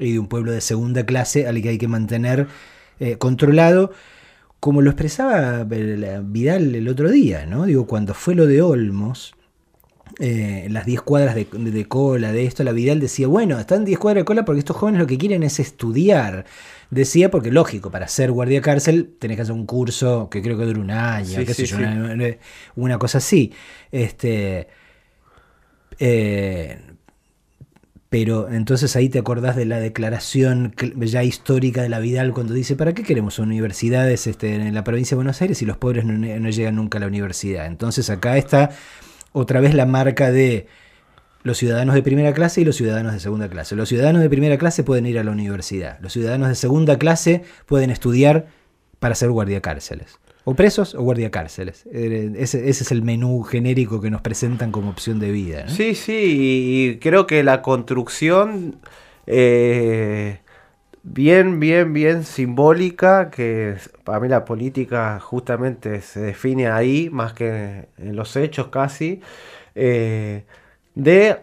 y 0.00 0.14
de 0.14 0.18
un 0.18 0.26
pueblo 0.26 0.50
de 0.50 0.60
segunda 0.60 1.04
clase 1.04 1.46
al 1.46 1.60
que 1.62 1.68
hay 1.68 1.78
que 1.78 1.88
mantener 1.88 2.48
eh, 2.98 3.16
controlado, 3.16 3.92
como 4.58 4.82
lo 4.82 4.90
expresaba 4.90 5.64
Vidal 5.64 6.74
el 6.74 6.88
otro 6.88 7.10
día, 7.10 7.46
¿no? 7.46 7.64
Digo, 7.64 7.86
cuando 7.86 8.14
fue 8.14 8.34
lo 8.34 8.46
de 8.46 8.60
Olmos, 8.62 9.34
eh, 10.18 10.66
las 10.70 10.84
10 10.84 11.02
cuadras 11.02 11.34
de, 11.34 11.86
cola, 11.86 12.32
de 12.32 12.44
esto, 12.44 12.64
la 12.64 12.72
Vidal 12.72 13.00
decía, 13.00 13.26
bueno, 13.26 13.58
están 13.58 13.84
10 13.84 13.98
cuadras 13.98 14.22
de 14.22 14.24
cola 14.26 14.44
porque 14.44 14.58
estos 14.58 14.76
jóvenes 14.76 15.00
lo 15.00 15.06
que 15.06 15.16
quieren 15.16 15.42
es 15.42 15.60
estudiar. 15.60 16.44
Decía, 16.90 17.30
porque 17.30 17.50
lógico, 17.50 17.90
para 17.90 18.08
ser 18.08 18.32
guardia 18.32 18.60
cárcel 18.60 19.14
tenés 19.18 19.36
que 19.36 19.42
hacer 19.42 19.54
un 19.54 19.64
curso 19.64 20.28
que 20.28 20.42
creo 20.42 20.58
que 20.58 20.64
dura 20.64 20.80
un 20.80 20.90
año, 20.90 21.38
qué 21.46 21.54
sé 21.54 21.64
yo, 21.64 21.78
una, 22.74 22.98
cosa 22.98 23.18
así. 23.18 23.52
Este, 23.92 24.68
eh, 25.98 26.78
pero 28.10 28.50
entonces 28.50 28.96
ahí 28.96 29.08
te 29.08 29.20
acordás 29.20 29.54
de 29.54 29.64
la 29.64 29.78
declaración 29.78 30.74
ya 30.96 31.22
histórica 31.22 31.80
de 31.80 31.88
la 31.88 32.00
Vidal 32.00 32.32
cuando 32.32 32.54
dice, 32.54 32.74
¿para 32.74 32.92
qué 32.92 33.04
queremos 33.04 33.38
universidades 33.38 34.26
este, 34.26 34.56
en 34.56 34.74
la 34.74 34.82
provincia 34.82 35.14
de 35.14 35.18
Buenos 35.18 35.40
Aires 35.40 35.58
si 35.58 35.64
los 35.64 35.76
pobres 35.76 36.04
no, 36.04 36.50
llegan 36.50 36.74
nunca 36.74 36.98
a 36.98 37.00
la 37.00 37.06
universidad? 37.06 37.66
Entonces 37.66 38.10
acá 38.10 38.36
está 38.36 38.70
otra 39.32 39.60
vez 39.60 39.74
la 39.74 39.86
marca 39.86 40.32
de 40.32 40.66
los 41.44 41.56
ciudadanos 41.56 41.94
de 41.94 42.02
primera 42.02 42.34
clase 42.34 42.62
y 42.62 42.64
los 42.64 42.74
ciudadanos 42.74 43.12
de 43.12 43.20
segunda 43.20 43.48
clase. 43.48 43.76
Los 43.76 43.88
ciudadanos 43.88 44.22
de 44.22 44.28
primera 44.28 44.58
clase 44.58 44.82
pueden 44.82 45.06
ir 45.06 45.16
a 45.18 45.24
la 45.24 45.30
universidad, 45.30 46.00
los 46.00 46.12
ciudadanos 46.12 46.48
de 46.48 46.56
segunda 46.56 46.98
clase 46.98 47.44
pueden 47.66 47.90
estudiar 47.90 48.48
para 48.98 49.14
ser 49.14 49.30
guardia 49.30 49.60
cárceles. 49.60 50.19
O 50.44 50.54
presos 50.54 50.94
o 50.94 51.02
guardia 51.02 51.30
cárceles. 51.30 51.86
Eh, 51.92 52.32
ese, 52.36 52.68
es 52.68 52.90
el 52.90 53.02
menú 53.02 53.42
genérico 53.42 54.00
que 54.00 54.10
nos 54.10 54.22
presentan 54.22 54.72
como 54.72 54.90
opción 54.90 55.20
de 55.20 55.30
vida. 55.30 55.68
Sí, 55.68 55.94
sí, 55.94 56.92
y 56.92 56.98
creo 56.98 57.26
que 57.26 57.42
la 57.42 57.60
construcción 57.60 58.80
eh, 59.26 60.40
bien, 61.02 61.60
bien, 61.60 61.92
bien 61.92 62.24
simbólica, 62.24 63.30
que 63.30 63.76
para 64.04 64.20
mí 64.20 64.28
la 64.28 64.44
política 64.44 65.20
justamente 65.20 66.00
se 66.00 66.20
define 66.20 66.68
ahí, 66.68 67.10
más 67.10 67.32
que 67.32 67.88
en 67.98 68.16
los 68.16 68.36
hechos 68.36 68.68
casi, 68.68 69.20
eh, 69.74 70.44
de 70.94 71.38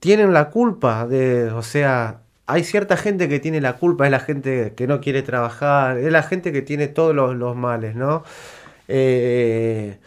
tienen 0.00 0.32
la 0.32 0.50
culpa 0.50 1.06
de, 1.06 1.50
o 1.50 1.62
sea, 1.62 2.20
hay 2.48 2.64
cierta 2.64 2.96
gente 2.96 3.28
que 3.28 3.40
tiene 3.40 3.60
la 3.60 3.74
culpa, 3.74 4.06
es 4.06 4.10
la 4.10 4.20
gente 4.20 4.72
que 4.74 4.86
no 4.86 5.02
quiere 5.02 5.22
trabajar, 5.22 5.98
es 5.98 6.10
la 6.10 6.22
gente 6.22 6.50
que 6.50 6.62
tiene 6.62 6.88
todos 6.88 7.14
los, 7.14 7.56
males, 7.56 7.94
¿no? 7.94 8.24
Eh, 8.88 9.98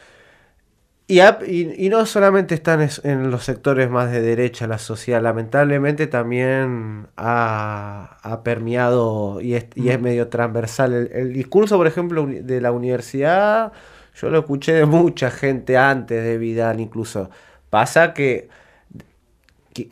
y, 1.08 1.90
no 1.90 2.06
solamente 2.08 2.56
están 2.56 2.90
en 3.04 3.30
los 3.30 3.44
sectores 3.44 3.92
más 3.92 4.12
de 4.12 4.22
derecha 4.22 4.66
la 4.66 4.80
sociedad, 4.80 5.22
lamentablemente 5.22 6.08
también 6.08 7.08
ha, 7.16 8.42
permeado 8.44 9.40
y 9.40 9.54
es, 9.54 9.66
mm. 9.76 10.02
medio 10.02 10.28
transversal. 10.30 10.94
El, 10.94 11.12
el, 11.14 11.34
discurso, 11.34 11.78
por 11.78 11.86
ejemplo, 11.86 12.26
de 12.26 12.60
la 12.60 12.72
universidad, 12.72 13.72
yo 14.16 14.30
lo 14.32 14.40
escuché 14.40 14.74
de 14.74 14.86
mucha 14.88 15.30
gente 15.30 15.78
antes 15.78 16.24
de 16.24 16.40
Vidal 16.40 16.80
incluso. 16.80 17.30
Pasa 17.70 18.14
que 18.16 18.50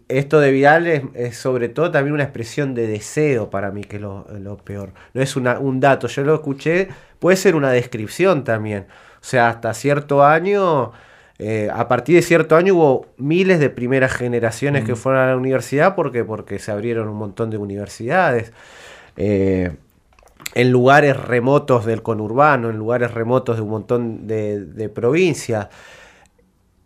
esto 0.07 0.39
de 0.39 0.51
Vidal 0.51 0.87
es, 0.87 1.37
sobre 1.37 1.69
todo 1.69 1.91
también 1.91 2.13
una 2.13 2.23
expresión 2.23 2.75
de 2.75 2.87
deseo 2.87 3.49
para 3.49 3.71
mí, 3.71 3.83
que 3.83 3.95
es 3.97 4.01
lo, 4.01 4.57
peor. 4.63 4.93
No 5.13 5.21
es 5.21 5.35
un 5.35 5.79
dato, 5.79 6.07
yo 6.07 6.23
lo 6.23 6.35
escuché, 6.35 6.89
puede 7.19 7.37
ser 7.37 7.55
una 7.55 7.71
descripción 7.71 8.43
también. 8.43 8.87
O 9.21 9.23
sea, 9.23 9.49
hasta 9.49 9.73
cierto 9.73 10.23
año, 10.23 10.91
eh, 11.37 11.69
a 11.73 11.87
partir 11.87 12.15
de 12.15 12.21
cierto 12.21 12.55
año 12.55 12.75
hubo 12.75 13.07
miles 13.17 13.59
de 13.59 13.69
primeras 13.69 14.11
generaciones 14.13 14.83
que 14.83 14.95
fueron 14.95 15.21
a 15.21 15.27
la 15.27 15.37
universidad 15.37 15.95
porque, 15.95 16.23
porque 16.25 16.59
se 16.59 16.71
abrieron 16.71 17.07
un 17.07 17.17
montón 17.17 17.49
de 17.49 17.57
universidades. 17.57 18.51
Eh, 19.15 19.71
en 20.55 20.71
lugares 20.71 21.15
remotos 21.15 21.85
del 21.85 22.01
conurbano, 22.01 22.69
en 22.69 22.77
lugares 22.77 23.13
remotos 23.13 23.57
de 23.57 23.61
un 23.61 23.69
montón 23.69 24.27
de, 24.27 24.65
de 24.65 24.89
provincias. 24.89 25.67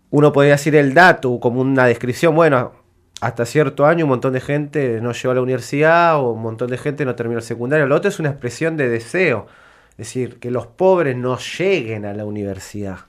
Uno 0.10 0.34
podría 0.34 0.54
decir 0.54 0.76
el 0.76 0.94
dato 0.94 1.40
como 1.40 1.62
una 1.62 1.86
descripción, 1.86 2.36
bueno, 2.36 2.83
hasta 3.24 3.46
cierto 3.46 3.86
año 3.86 4.06
un 4.06 4.10
montón 4.10 4.34
de 4.34 4.42
gente 4.42 5.00
no 5.02 5.14
llegó 5.14 5.32
a 5.32 5.36
la 5.36 5.42
universidad 5.42 6.18
o 6.18 6.32
un 6.32 6.42
montón 6.42 6.70
de 6.70 6.78
gente 6.78 7.06
no 7.06 7.16
terminó 7.16 7.40
el 7.40 7.46
secundario. 7.46 7.86
Lo 7.86 7.96
otro 7.96 8.10
es 8.10 8.20
una 8.20 8.30
expresión 8.30 8.76
de 8.76 8.90
deseo. 8.90 9.48
Es 9.92 9.98
decir, 9.98 10.40
que 10.40 10.52
los 10.52 10.68
pobres 10.68 11.16
no 11.16 11.38
lleguen 11.38 12.06
a 12.06 12.14
la 12.14 12.26
universidad. 12.26 13.00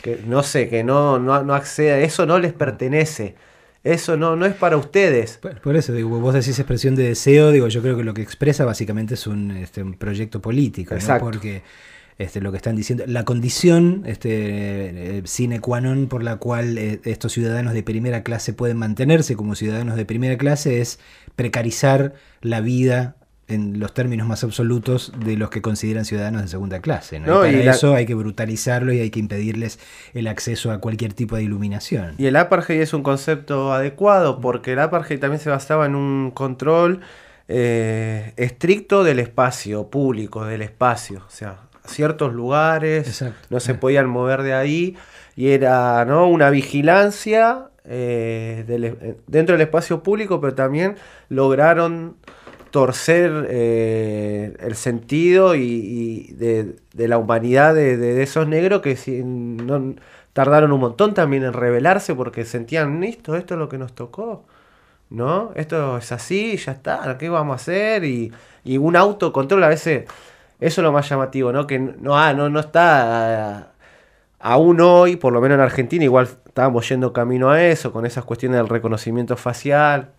Que 0.00 0.20
no 0.24 0.42
sé, 0.42 0.68
que 0.68 0.84
no, 0.84 1.18
no, 1.18 1.42
no 1.42 1.54
acceda. 1.54 1.98
Eso 1.98 2.26
no 2.26 2.38
les 2.38 2.52
pertenece. 2.52 3.34
Eso 3.82 4.16
no, 4.16 4.36
no 4.36 4.46
es 4.46 4.54
para 4.54 4.76
ustedes. 4.76 5.40
Por, 5.62 5.74
eso, 5.74 5.92
digo, 5.92 6.20
vos 6.20 6.34
decís 6.34 6.58
expresión 6.58 6.94
de 6.94 7.08
deseo, 7.08 7.50
digo, 7.50 7.66
yo 7.68 7.82
creo 7.82 7.96
que 7.96 8.04
lo 8.04 8.14
que 8.14 8.22
expresa 8.22 8.64
básicamente 8.64 9.14
es 9.14 9.26
un, 9.26 9.50
este, 9.52 9.82
proyecto 9.84 10.40
político, 10.40 10.94
Exacto. 10.94 11.24
Porque 11.24 11.62
este, 12.20 12.42
lo 12.42 12.50
que 12.50 12.58
están 12.58 12.76
diciendo, 12.76 13.04
la 13.06 13.24
condición 13.24 14.02
este, 14.04 15.18
eh, 15.18 15.22
sine 15.24 15.58
qua 15.60 15.80
non 15.80 16.06
por 16.06 16.22
la 16.22 16.36
cual 16.36 16.76
eh, 16.76 17.00
estos 17.04 17.32
ciudadanos 17.32 17.72
de 17.72 17.82
primera 17.82 18.22
clase 18.22 18.52
pueden 18.52 18.76
mantenerse 18.76 19.36
como 19.36 19.54
ciudadanos 19.54 19.96
de 19.96 20.04
primera 20.04 20.36
clase 20.36 20.82
es 20.82 21.00
precarizar 21.34 22.12
la 22.42 22.60
vida 22.60 23.16
en 23.48 23.80
los 23.80 23.94
términos 23.94 24.28
más 24.28 24.44
absolutos 24.44 25.12
de 25.24 25.38
los 25.38 25.48
que 25.48 25.62
consideran 25.62 26.04
ciudadanos 26.04 26.42
de 26.42 26.48
segunda 26.48 26.80
clase. 26.80 27.16
y 27.16 27.20
para 27.20 27.70
eso 27.70 27.94
hay 27.94 28.04
que 28.04 28.14
brutalizarlo 28.14 28.92
y 28.92 29.00
hay 29.00 29.08
que 29.08 29.18
impedirles 29.18 29.78
el 30.12 30.28
acceso 30.28 30.70
a 30.72 30.78
cualquier 30.78 31.14
tipo 31.14 31.36
de 31.36 31.44
iluminación. 31.44 32.16
Y 32.18 32.26
el 32.26 32.36
apartheid 32.36 32.82
es 32.82 32.92
un 32.92 33.02
concepto 33.02 33.72
adecuado 33.72 34.40
porque 34.42 34.74
el 34.74 34.78
apartheid 34.78 35.18
también 35.18 35.40
se 35.40 35.48
basaba 35.48 35.86
en 35.86 35.94
un 35.94 36.32
control 36.32 37.00
eh, 37.48 38.34
estricto 38.36 39.04
del 39.04 39.18
espacio 39.20 39.88
público, 39.88 40.44
del 40.44 40.60
espacio. 40.60 41.24
O 41.26 41.30
sea, 41.30 41.69
ciertos 41.86 42.32
lugares, 42.34 43.06
Exacto. 43.08 43.46
no 43.50 43.60
se 43.60 43.72
Eh. 43.72 43.74
podían 43.76 44.08
mover 44.08 44.42
de 44.42 44.54
ahí, 44.54 44.96
y 45.36 45.48
era 45.50 46.04
¿no? 46.04 46.28
una 46.28 46.50
vigilancia 46.50 47.66
eh, 47.84 48.64
del 48.66 48.84
eh, 48.84 49.16
dentro 49.26 49.54
del 49.54 49.62
espacio 49.62 50.02
público, 50.02 50.40
pero 50.40 50.54
también 50.54 50.96
lograron 51.28 52.16
torcer 52.70 53.46
eh, 53.50 54.54
el 54.60 54.74
sentido 54.76 55.54
y, 55.56 55.62
y 55.62 56.32
de, 56.34 56.76
de 56.94 57.08
la 57.08 57.18
humanidad 57.18 57.74
de, 57.74 57.96
de 57.96 58.22
esos 58.22 58.46
negros 58.46 58.80
que 58.80 58.96
si 58.96 59.22
no, 59.24 59.94
tardaron 60.32 60.70
un 60.72 60.80
montón 60.80 61.12
también 61.14 61.42
en 61.42 61.52
rebelarse 61.52 62.14
porque 62.14 62.44
sentían 62.44 63.02
esto, 63.02 63.34
esto 63.34 63.54
es 63.54 63.58
lo 63.58 63.68
que 63.68 63.78
nos 63.78 63.92
tocó. 63.94 64.44
¿no? 65.10 65.50
Esto 65.56 65.98
es 65.98 66.12
así, 66.12 66.56
ya 66.56 66.70
está, 66.72 67.18
¿qué 67.18 67.28
vamos 67.28 67.54
a 67.54 67.56
hacer? 67.56 68.04
Y, 68.04 68.32
y 68.64 68.78
un 68.78 68.94
autocontrol 68.94 69.64
a 69.64 69.68
veces, 69.68 70.04
eso 70.60 70.80
es 70.80 70.84
lo 70.84 70.92
más 70.92 71.08
llamativo, 71.08 71.52
¿no? 71.52 71.66
Que 71.66 71.78
no, 71.78 72.18
ah, 72.18 72.32
no, 72.34 72.48
no 72.48 72.60
está 72.60 73.56
ah, 73.56 73.72
aún 74.38 74.80
hoy, 74.80 75.16
por 75.16 75.32
lo 75.32 75.40
menos 75.40 75.56
en 75.56 75.62
Argentina, 75.62 76.04
igual 76.04 76.28
estábamos 76.46 76.88
yendo 76.88 77.12
camino 77.12 77.50
a 77.50 77.62
eso, 77.62 77.92
con 77.92 78.06
esas 78.06 78.24
cuestiones 78.24 78.58
del 78.58 78.68
reconocimiento 78.68 79.36
facial. 79.36 80.12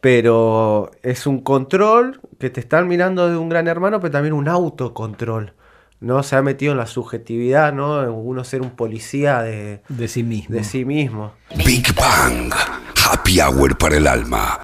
Pero 0.00 0.92
es 1.02 1.26
un 1.26 1.40
control 1.40 2.20
que 2.38 2.50
te 2.50 2.60
están 2.60 2.86
mirando 2.86 3.28
de 3.28 3.36
un 3.36 3.48
gran 3.48 3.66
hermano, 3.66 4.00
pero 4.00 4.12
también 4.12 4.32
un 4.32 4.48
autocontrol. 4.48 5.54
¿no? 6.00 6.22
Se 6.22 6.36
ha 6.36 6.42
metido 6.42 6.72
en 6.72 6.78
la 6.78 6.86
subjetividad, 6.86 7.72
¿no? 7.72 8.02
En 8.04 8.10
uno 8.10 8.44
ser 8.44 8.62
un 8.62 8.70
policía 8.70 9.42
de, 9.42 9.82
De 9.88 10.06
sí 10.06 10.22
mismo. 10.22 10.54
de 10.54 10.62
sí 10.62 10.84
mismo. 10.84 11.32
Big 11.66 11.92
Bang. 11.94 12.52
Happy 13.10 13.40
Hour 13.40 13.76
para 13.76 13.96
el 13.96 14.06
alma. 14.06 14.60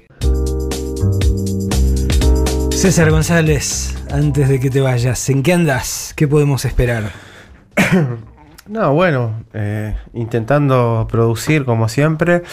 César 2.85 3.09
González, 3.09 3.97
antes 4.11 4.47
de 4.47 4.59
que 4.59 4.69
te 4.69 4.79
vayas, 4.79 5.27
¿en 5.29 5.41
qué 5.41 5.53
andas? 5.53 6.13
¿Qué 6.15 6.27
podemos 6.27 6.65
esperar? 6.65 7.05
No, 8.67 8.93
bueno, 8.93 9.43
eh, 9.53 9.95
intentando 10.13 11.07
producir 11.09 11.65
como 11.65 11.89
siempre. 11.89 12.43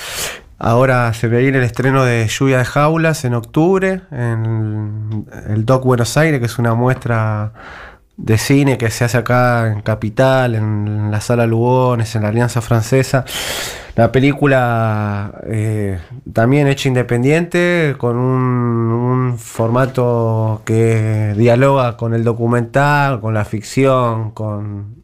Ahora 0.58 1.12
se 1.12 1.28
viene 1.28 1.58
el 1.58 1.64
estreno 1.64 2.04
de 2.04 2.26
Lluvia 2.28 2.58
de 2.58 2.64
Jaulas 2.64 3.26
en 3.26 3.34
octubre 3.34 4.00
en 4.10 5.26
el 5.48 5.66
Doc 5.66 5.84
Buenos 5.84 6.16
Aires, 6.16 6.40
que 6.40 6.46
es 6.46 6.58
una 6.58 6.74
muestra 6.74 7.52
de 8.22 8.38
cine 8.38 8.78
que 8.78 8.88
se 8.90 9.04
hace 9.04 9.18
acá 9.18 9.72
en 9.72 9.82
Capital, 9.82 10.54
en 10.54 11.10
la 11.10 11.20
Sala 11.20 11.44
Lugones, 11.44 12.14
en 12.14 12.22
la 12.22 12.28
Alianza 12.28 12.60
Francesa. 12.60 13.24
La 13.96 14.12
película 14.12 15.40
eh, 15.46 15.98
también 16.32 16.68
hecha 16.68 16.88
independiente, 16.88 17.96
con 17.98 18.16
un, 18.16 19.38
formato 19.38 20.62
que 20.64 21.34
dialoga 21.36 21.96
con 21.96 22.14
el 22.14 22.22
documental, 22.22 23.20
con 23.20 23.34
la 23.34 23.44
ficción, 23.44 24.30
con 24.32 25.02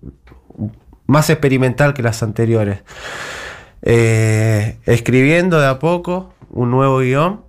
más 1.07 1.31
experimental 1.31 1.95
que 1.95 2.03
las 2.03 2.23
anteriores. 2.23 2.83
Eh, 3.83 4.79
escribiendo 4.87 5.61
de 5.61 5.67
a 5.67 5.79
poco 5.79 6.35
un 6.51 6.71
nuevo 6.71 6.99
guion 6.99 7.43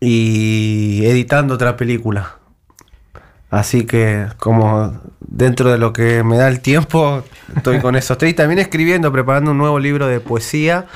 y 0.00 1.04
editando 1.06 1.54
otra 1.54 1.76
película. 1.76 2.37
Así 3.50 3.86
que 3.86 4.26
como 4.36 5.00
dentro 5.20 5.70
de 5.70 5.78
lo 5.78 5.92
que 5.92 6.22
me 6.22 6.36
da 6.36 6.48
el 6.48 6.60
tiempo, 6.60 7.22
estoy 7.56 7.80
con 7.80 7.96
esos 7.96 8.18
tres. 8.18 8.32
Y 8.32 8.34
también 8.34 8.58
escribiendo, 8.58 9.10
preparando 9.10 9.52
un 9.52 9.58
nuevo 9.58 9.78
libro 9.78 10.06
de 10.06 10.20
poesía. 10.20 10.86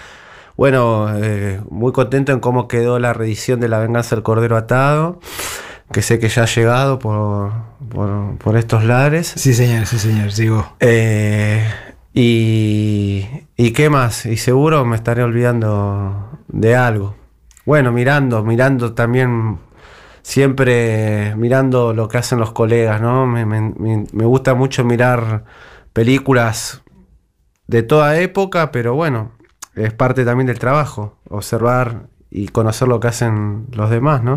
Bueno, 0.57 1.09
eh, 1.17 1.61
muy 1.71 1.93
contento 1.93 2.33
en 2.33 2.41
cómo 2.41 2.69
quedó 2.69 2.99
la 2.99 3.15
reedición 3.15 3.59
de 3.59 3.69
La 3.69 3.79
venganza 3.79 4.15
del 4.15 4.23
Cordero 4.23 4.57
Atado, 4.57 5.19
que 5.91 6.03
sé 6.03 6.19
que 6.19 6.29
ya 6.29 6.43
ha 6.43 6.47
llegado 6.47 6.99
por, 6.99 7.53
por, 7.89 8.37
por 8.37 8.57
estos 8.59 8.85
lares. 8.85 9.33
Sí, 9.35 9.55
señor, 9.55 9.87
sí, 9.87 9.99
señor, 9.99 10.31
sigo. 10.31 10.77
Eh, 10.81 11.67
y, 12.13 13.27
¿Y 13.57 13.73
qué 13.73 13.89
más? 13.89 14.27
Y 14.27 14.37
seguro 14.37 14.85
me 14.85 14.97
estaré 14.97 15.23
olvidando 15.23 16.39
de 16.49 16.77
algo. 16.77 17.17
Bueno, 17.65 17.91
mirando, 17.93 18.43
mirando 18.45 18.93
también, 18.93 19.59
siempre 20.23 21.35
mirando 21.37 21.93
lo 21.93 22.09
que 22.09 22.19
hacen 22.19 22.39
los 22.39 22.53
colegas, 22.53 23.01
¿no? 23.01 23.27
Me, 23.27 23.45
me- 23.47 24.07
gusta 24.25 24.55
mucho 24.55 24.85
mirar 24.85 25.45
películas 25.93 26.83
de 27.67 27.83
toda 27.83 28.19
época, 28.21 28.73
pero 28.73 28.95
bueno, 28.95 29.33
es 29.75 29.93
parte 29.93 30.25
también 30.25 30.47
del 30.47 30.59
trabajo, 30.59 31.19
observar 31.29 32.09
y 32.31 32.49
conocer 32.49 32.89
lo 32.89 33.01
que 33.01 33.09
hacen 33.09 33.67
los 33.73 33.91
demás, 33.91 34.23
¿no? 34.23 34.37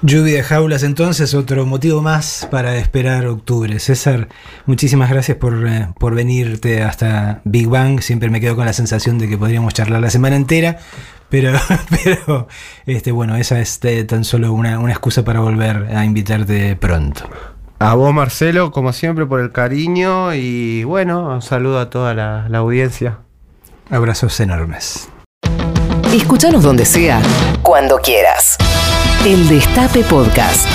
Lluvia 0.00 0.34
de 0.36 0.42
jaulas, 0.44 0.84
entonces, 0.84 1.34
otro 1.34 1.66
motivo 1.66 2.02
más 2.02 2.46
para 2.52 2.76
esperar 2.76 3.26
octubre. 3.26 3.80
César, 3.80 4.28
muchísimas 4.64 5.10
gracias 5.10 5.38
por, 5.38 5.66
eh, 5.66 5.88
por 5.98 6.14
venirte 6.14 6.84
hasta 6.84 7.40
Big 7.44 7.66
Bang. 7.66 7.98
Siempre 8.00 8.30
me 8.30 8.40
quedo 8.40 8.54
con 8.54 8.64
la 8.66 8.72
sensación 8.72 9.18
de 9.18 9.28
que 9.28 9.36
podríamos 9.36 9.74
charlar 9.74 10.00
la 10.00 10.10
semana 10.10 10.36
entera, 10.36 10.78
pero, 11.28 11.58
pero 12.04 12.48
este, 12.86 13.12
bueno, 13.12 13.36
esa 13.36 13.60
es 13.60 13.80
tan 14.06 14.24
solo 14.24 14.52
una, 14.52 14.78
una 14.78 14.92
excusa 14.92 15.24
para 15.24 15.40
volver 15.40 15.88
a 15.96 16.04
invitarte 16.04 16.76
pronto. 16.76 17.28
A 17.80 17.94
vos, 17.94 18.12
Marcelo, 18.12 18.72
como 18.72 18.92
siempre, 18.92 19.24
por 19.26 19.40
el 19.40 19.52
cariño 19.52 20.34
y 20.34 20.82
bueno, 20.84 21.34
un 21.34 21.42
saludo 21.42 21.78
a 21.78 21.90
toda 21.90 22.12
la, 22.12 22.46
la 22.48 22.58
audiencia. 22.58 23.18
Abrazos 23.90 24.38
enormes. 24.40 25.08
Escúchanos 26.12 26.62
donde 26.62 26.84
sea, 26.84 27.22
cuando 27.62 27.98
quieras. 27.98 28.56
El 29.24 29.46
Destape 29.48 30.02
Podcast. 30.04 30.66